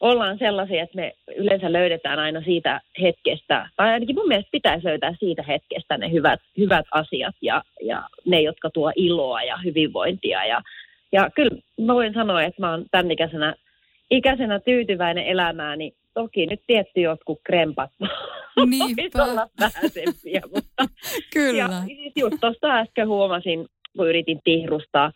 ollaan 0.00 0.38
sellaisia, 0.38 0.82
että 0.82 0.96
me 0.96 1.12
yleensä 1.36 1.72
löydetään 1.72 2.18
aina 2.18 2.42
siitä 2.42 2.80
hetkestä, 3.02 3.68
tai 3.76 3.90
ainakin 3.92 4.16
mun 4.16 4.28
mielestä 4.28 4.50
pitäisi 4.52 4.86
löytää 4.86 5.14
siitä 5.20 5.42
hetkestä 5.42 5.98
ne 5.98 6.12
hyvät, 6.12 6.40
hyvät 6.58 6.86
asiat 6.90 7.34
ja, 7.42 7.62
ja 7.82 8.02
ne, 8.24 8.40
jotka 8.40 8.70
tuo 8.70 8.92
iloa 8.96 9.42
ja 9.42 9.56
hyvinvointia. 9.64 10.44
Ja, 10.44 10.62
ja 11.12 11.30
kyllä 11.34 11.56
mä 11.80 11.94
voin 11.94 12.14
sanoa, 12.14 12.42
että 12.42 12.62
mä 12.62 12.70
oon 12.70 12.84
tämän 12.90 13.10
ikäisenä, 13.10 13.54
ikäisenä 14.10 14.60
tyytyväinen 14.60 15.26
elämääni. 15.26 15.92
Toki 16.14 16.46
nyt 16.46 16.60
tietty 16.66 17.00
jotkut 17.00 17.40
krempat 17.44 17.90
Niinpä. 18.70 19.24
olla 19.24 19.48
vähäisempiä, 19.60 20.40
mutta 20.54 20.84
Kyllä. 21.34 21.58
ja 21.58 21.68
siis 21.86 22.12
just 22.16 22.36
tuosta 22.40 22.78
äsken 22.78 23.08
huomasin, 23.08 23.66
kun 23.96 24.08
yritin 24.08 24.40
tihrustaa 24.44 25.12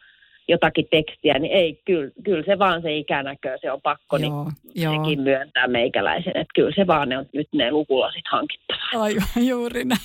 jotakin 0.48 0.86
tekstiä, 0.90 1.38
niin 1.38 1.52
ei, 1.52 1.80
kyllä, 1.84 2.10
kyllä 2.24 2.42
se 2.46 2.58
vaan 2.58 2.82
se 2.82 2.96
ikänäkö, 2.96 3.58
se 3.60 3.72
on 3.72 3.80
pakko 3.82 4.18
niin 4.18 4.32
Joo, 4.32 4.46
joo. 4.74 5.04
sekin 5.04 5.20
myöntää 5.20 5.66
meikäläisen, 5.66 6.36
että 6.36 6.52
kyllä 6.54 6.72
se 6.76 6.86
vaan 6.86 7.08
ne 7.08 7.18
on 7.18 7.26
nyt 7.32 7.48
ne 7.54 7.70
lukulasit 7.70 8.24
hankittava. 8.30 9.02
Aivan 9.02 9.46
juuri 9.46 9.84
näin. 9.84 10.00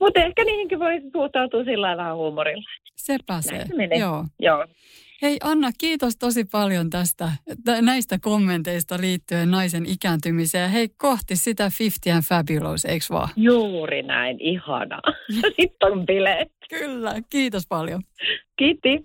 Mutta 0.00 0.20
ehkä 0.20 0.44
niihinkin 0.44 0.78
voi 0.78 1.00
suhtautua 1.12 1.64
sillä 1.64 1.86
lailla 1.86 2.02
vähän 2.02 2.16
huumorilla. 2.16 2.62
Sepä 2.96 3.40
se. 3.40 3.52
Näin 3.76 3.90
se. 3.94 3.94
Joo. 4.00 4.24
Joo. 4.38 4.66
Hei 5.22 5.36
Anna, 5.42 5.70
kiitos 5.78 6.16
tosi 6.16 6.44
paljon 6.44 6.90
tästä, 6.90 7.32
tä- 7.64 7.82
näistä 7.82 8.18
kommenteista 8.18 9.00
liittyen 9.00 9.50
naisen 9.50 9.86
ikääntymiseen. 9.86 10.70
Hei, 10.70 10.88
kohti 10.96 11.36
sitä 11.36 11.70
50 11.78 12.14
and 12.14 12.22
Fabulous, 12.24 12.84
eikö 12.84 13.04
vaan? 13.10 13.28
Juuri 13.36 14.02
näin, 14.02 14.40
ihanaa. 14.40 15.00
Sitten 15.60 15.92
on 15.92 16.06
bileet. 16.06 16.52
Kyllä, 16.68 17.14
kiitos 17.30 17.66
paljon. 17.68 18.02
Kiitti. 18.56 19.04